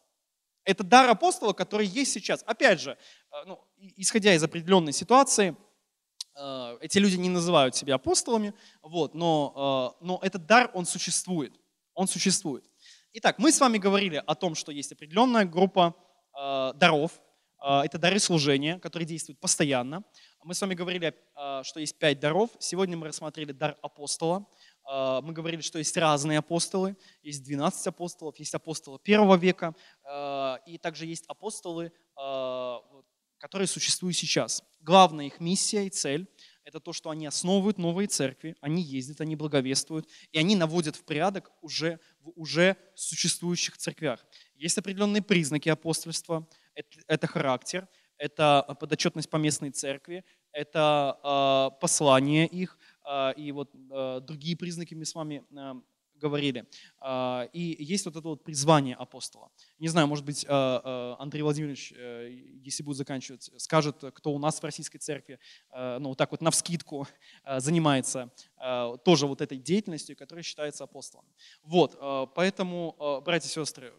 Это 0.65 0.85
дар 0.85 1.09
апостола, 1.09 1.53
который 1.53 1.87
есть 1.87 2.13
сейчас. 2.13 2.43
Опять 2.47 2.81
же, 2.81 2.93
э, 3.33 3.37
ну, 3.47 3.61
исходя 3.97 4.35
из 4.35 4.43
определенной 4.43 4.93
ситуации– 4.95 5.55
эти 6.81 6.99
люди 6.99 7.16
не 7.16 7.28
называют 7.28 7.74
себя 7.74 7.97
апостолами, 7.97 8.55
вот, 8.83 9.14
но, 9.14 9.97
э, 10.01 10.05
но 10.05 10.18
этот 10.22 10.47
дар, 10.47 10.70
он 10.74 10.87
существует. 10.87 11.53
Он 11.95 12.07
существует. 12.09 12.64
Итак, 13.12 13.39
мы 13.39 13.53
с 13.53 13.61
вами 13.61 13.78
говорили 13.78 14.22
о 14.26 14.35
том, 14.35 14.55
что 14.55 14.72
есть 14.72 14.93
определенная 14.93 15.45
группа 15.45 15.95
э, 16.39 16.72
даров, 16.74 17.20
это 17.62 17.99
дары 17.99 18.18
служения, 18.18 18.78
которые 18.78 19.07
действуют 19.07 19.39
постоянно. 19.39 20.03
Мы 20.43 20.55
с 20.55 20.61
вами 20.62 20.72
говорили, 20.72 21.14
что 21.62 21.78
есть 21.78 21.99
пять 21.99 22.18
даров. 22.18 22.49
Сегодня 22.59 22.97
мы 22.97 23.09
рассмотрели 23.09 23.53
дар 23.53 23.76
апостола. 23.83 24.47
Мы 24.87 25.35
говорили, 25.35 25.61
что 25.61 25.76
есть 25.76 25.95
разные 25.99 26.39
апостолы. 26.39 26.97
Есть 27.22 27.45
12 27.45 27.87
апостолов, 27.89 28.39
есть 28.39 28.55
апостолы 28.55 28.99
первого 28.99 29.37
века. 29.37 29.74
И 30.66 30.78
также 30.78 31.05
есть 31.05 31.26
апостолы 31.26 31.93
которые 33.41 33.66
существуют 33.66 34.16
сейчас. 34.16 34.62
Главная 34.80 35.26
их 35.26 35.41
миссия 35.41 35.86
и 35.86 35.91
цель– 35.91 36.28
это 36.64 36.78
то, 36.78 36.93
что 36.93 37.11
они 37.11 37.26
основывают 37.26 37.78
новые 37.78 38.07
церкви, 38.07 38.55
они 38.61 38.82
ездят, 38.82 39.20
они 39.20 39.34
благовествуют, 39.34 40.07
и 40.30 40.38
они 40.38 40.55
наводят 40.55 40.95
в 40.95 41.05
порядок 41.05 41.51
уже 41.62 41.99
в 42.20 42.30
уже 42.36 42.76
существующих 42.95 43.78
церквях. 43.78 44.24
Есть 44.55 44.78
определенные 44.78 45.22
признаки 45.22 45.70
апостольства, 45.70 46.47
это, 47.07 47.26
характер, 47.26 47.88
это 48.18 48.76
подотчетность 48.78 49.30
по 49.30 49.38
местной 49.38 49.70
церкви, 49.70 50.22
это 50.53 51.18
э, 51.22 51.80
послание 51.80 52.47
их, 52.47 52.78
э, 53.09 53.32
и 53.36 53.53
вот 53.53 53.74
э, 53.74 54.20
другие 54.20 54.57
признаки 54.57 54.95
мы 54.95 55.07
с 55.07 55.14
вами 55.14 55.43
говорили. 56.21 56.66
А, 57.01 57.49
и 57.53 57.77
есть 57.79 58.05
вот 58.05 58.16
это 58.16 58.29
вот 58.29 58.45
призвание 58.45 58.95
апостола. 58.95 59.51
Не 59.79 59.89
знаю, 59.89 60.07
может 60.07 60.25
быть, 60.25 60.45
а, 60.49 60.81
а, 60.85 61.23
Андрей 61.23 61.43
Владимирович, 61.43 61.93
э, 61.97 62.29
если 62.62 62.83
будет 62.83 62.97
заканчивать, 62.97 63.51
скажет, 63.57 64.05
кто 64.14 64.33
у 64.33 64.39
нас 64.39 64.61
в 64.61 64.64
российской 64.64 64.99
церкви, 64.99 65.39
э, 65.73 65.99
ну, 65.99 66.11
вот 66.11 66.18
так 66.18 66.31
вот 66.31 66.41
навскидку 66.41 67.07
э, 67.45 67.61
занимается 67.61 68.31
тоже 69.05 69.27
вот 69.27 69.41
этой 69.41 69.57
деятельностью, 69.57 70.14
которая 70.14 70.43
считается 70.43 70.85
апостолом. 70.85 71.25
Вот, 71.62 71.99
поэтому, 72.35 73.23
братья 73.25 73.49
и 73.49 73.51
сестры, 73.51 73.95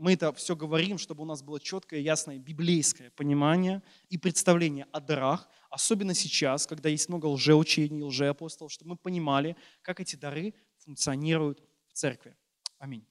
мы 0.00 0.14
это 0.14 0.32
все 0.32 0.56
говорим, 0.56 0.98
чтобы 0.98 1.22
у 1.22 1.24
нас 1.24 1.42
было 1.42 1.60
четкое, 1.60 2.00
ясное 2.00 2.38
библейское 2.38 3.10
понимание 3.12 3.82
и 4.08 4.18
представление 4.18 4.88
о 4.90 4.98
дарах, 4.98 5.48
особенно 5.70 6.14
сейчас, 6.14 6.66
когда 6.66 6.88
есть 6.88 7.08
много 7.08 7.26
лжеучений, 7.26 8.02
лжеапостолов, 8.02 8.72
чтобы 8.72 8.90
мы 8.90 8.96
понимали, 8.96 9.56
как 9.82 10.00
эти 10.00 10.16
дары 10.16 10.54
функционируют 10.90 11.62
в 11.86 11.92
церкви. 11.92 12.36
Аминь. 12.78 13.06